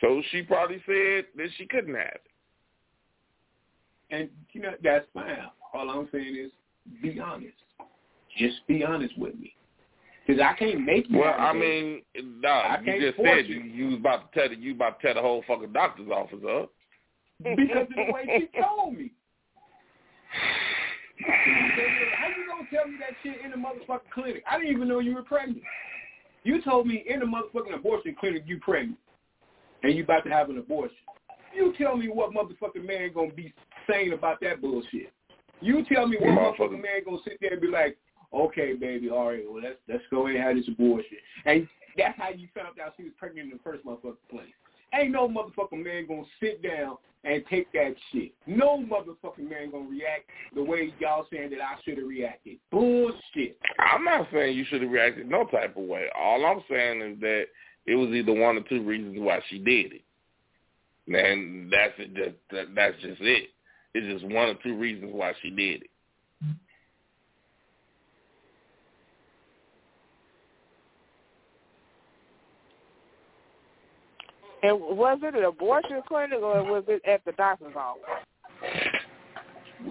[0.00, 2.22] So she probably said that she couldn't have it.
[4.10, 5.38] And you know that's fine.
[5.72, 6.50] All I'm saying is
[7.02, 7.54] be honest.
[8.38, 9.54] Just be honest with me,
[10.26, 11.18] because I can't make you.
[11.18, 12.02] Well, I mean,
[12.40, 13.56] nah, I you just said you.
[13.56, 16.10] you, you was about to tell the, you about to tell the whole fucking doctor's
[16.10, 16.70] office up.
[17.42, 19.12] Because of the way she told me.
[21.26, 24.42] How you gonna tell me that shit in the motherfucking clinic?
[24.50, 25.62] I didn't even know you were pregnant.
[26.44, 28.98] You told me in the motherfucking abortion clinic you pregnant,
[29.82, 30.96] and you about to have an abortion.
[31.54, 33.52] You tell me what motherfucking man gonna be
[33.88, 35.12] saying about that bullshit.
[35.60, 37.98] You tell me what motherfucking man gonna sit there and be like,
[38.32, 41.18] okay, baby, all right, well let's let's go ahead and have this abortion.
[41.44, 41.68] And
[41.98, 44.54] that's how you found out she was pregnant in the first motherfucking place.
[44.94, 48.32] Ain't no motherfucking man gonna sit down and take that shit.
[48.46, 52.58] No motherfucking man gonna react the way y'all saying that I should have reacted.
[52.70, 53.58] Bullshit.
[53.78, 56.06] I'm not saying you should have reacted no type of way.
[56.18, 57.44] All I'm saying is that
[57.86, 60.02] it was either one or two reasons why she did it.
[61.12, 62.14] And that's it.
[62.14, 63.50] Just, that's just it.
[63.94, 65.90] It's just one or two reasons why she did it.
[74.62, 78.02] And was it an abortion clinic or was it at the doctor's office?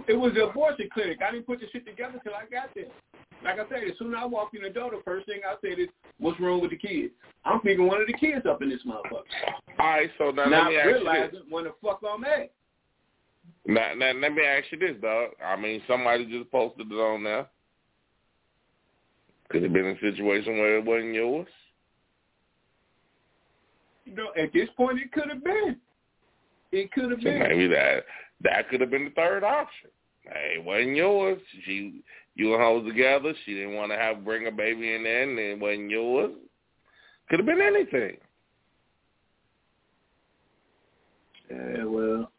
[0.07, 1.19] It was an abortion clinic.
[1.25, 2.85] I didn't put the shit together till I got there.
[3.43, 5.55] Like I said, as soon as I walked in the door, the first thing I
[5.61, 5.87] said is,
[6.19, 7.13] "What's wrong with the kids?"
[7.45, 9.23] I'm picking one of the kids up in this motherfucker.
[9.79, 11.01] All right, so now Not let me ask you this.
[11.01, 12.51] realizing when the fuck I'm at.
[13.65, 15.31] Now, now, let me ask you this, dog.
[15.43, 17.47] I mean, somebody just posted it on there.
[19.49, 21.47] Could have been a situation where it wasn't yours.
[24.10, 25.77] You know, at this point, it could have been.
[26.72, 27.40] It could have So been.
[27.40, 28.06] maybe that
[28.44, 29.90] that could have been the third option.
[30.23, 31.40] Hey, it wasn't yours.
[31.65, 32.02] She,
[32.36, 33.34] you and her was together.
[33.45, 36.31] She didn't want to have bring a baby in there, and it wasn't yours.
[37.30, 38.18] Could have been anything.
[41.49, 42.31] Yeah, well,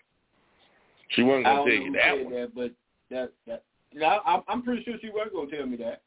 [1.10, 2.32] She wasn't gonna tell you that one.
[2.34, 2.70] that, but
[3.10, 3.64] that that.
[3.92, 6.02] You know, I, I'm pretty sure she wasn't gonna tell me that.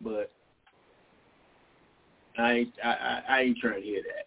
[0.00, 0.32] But
[2.38, 4.26] I ain't I, I, I ain't trying to hear that.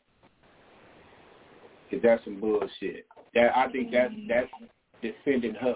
[1.89, 3.05] Cause that's some bullshit.
[3.33, 4.27] That I think that mm-hmm.
[4.27, 4.49] that's
[5.01, 5.75] defending her.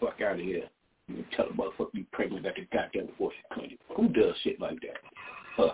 [0.00, 0.64] Fuck out of here.
[1.08, 3.78] You tell a motherfucker you pregnant at the goddamn abortion clinic.
[3.96, 4.98] Who does shit like that?
[5.56, 5.72] Huh.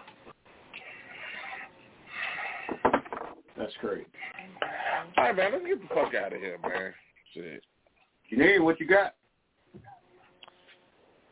[3.57, 4.07] That's crazy.
[5.17, 5.53] All right, man.
[5.53, 6.93] Let's get the fuck out of here, man.
[7.35, 7.63] Shit.
[8.33, 9.15] Janine, what you got?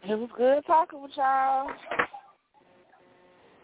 [0.02, 1.70] It was good talking with y'all.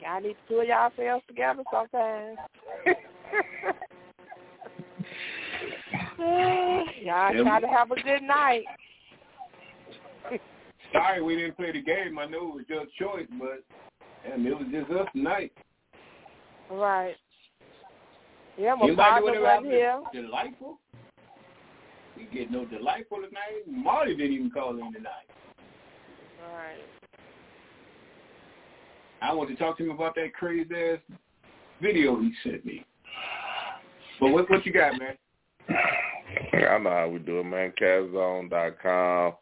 [0.00, 2.38] Y'all need to pull yourselves together sometimes.
[7.02, 8.64] y'all try to have a good night.
[10.92, 12.18] Sorry we didn't play the game.
[12.18, 13.64] I know it was your choice, but
[14.24, 15.52] damn, it was just us tonight.
[16.70, 17.16] Right.
[18.58, 20.00] Yeah, my Anybody partner know what wasn't here.
[20.12, 20.78] Delightful.
[22.16, 23.66] We get no delightful tonight.
[23.66, 25.28] Marty didn't even call in tonight.
[26.54, 26.78] Right.
[29.22, 30.98] I want to talk to him about that crazy ass
[31.80, 32.84] video he sent me.
[34.20, 35.16] But what what you got, man?
[35.68, 37.72] I know how we do it, man.
[37.80, 39.34] Catzone.com.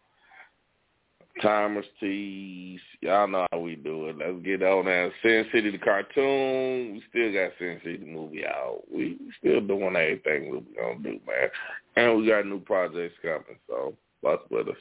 [1.42, 2.80] Timers Tees.
[3.00, 4.18] Y'all know how we do it.
[4.18, 5.12] Let's get on there.
[5.22, 6.94] Sin City the cartoon.
[6.94, 8.82] We still got Sin City the movie out.
[8.92, 11.48] We still doing everything we gonna do, man.
[11.96, 14.76] And we got new projects coming, so bust with us.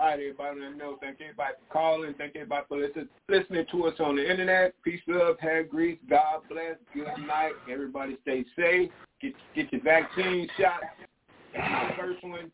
[0.00, 0.60] All right, everybody.
[0.60, 0.96] Let me know.
[0.98, 2.14] Thank everybody for calling.
[2.16, 4.72] Thank everybody for listen, listening to us on the internet.
[4.82, 5.98] Peace, love, hair grease.
[6.08, 6.76] God bless.
[6.94, 7.52] Good night.
[7.70, 8.90] Everybody stay safe.
[9.20, 10.80] Get get your vaccine shot.
[11.54, 12.50] My first one.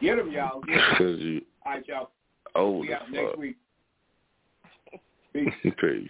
[0.00, 0.62] Get them, y'all.
[0.62, 0.96] Get 'em.
[0.96, 2.80] Cause you All right, y'all.
[2.80, 3.56] We out next week.
[5.34, 5.52] Peace.
[5.62, 6.08] Peace.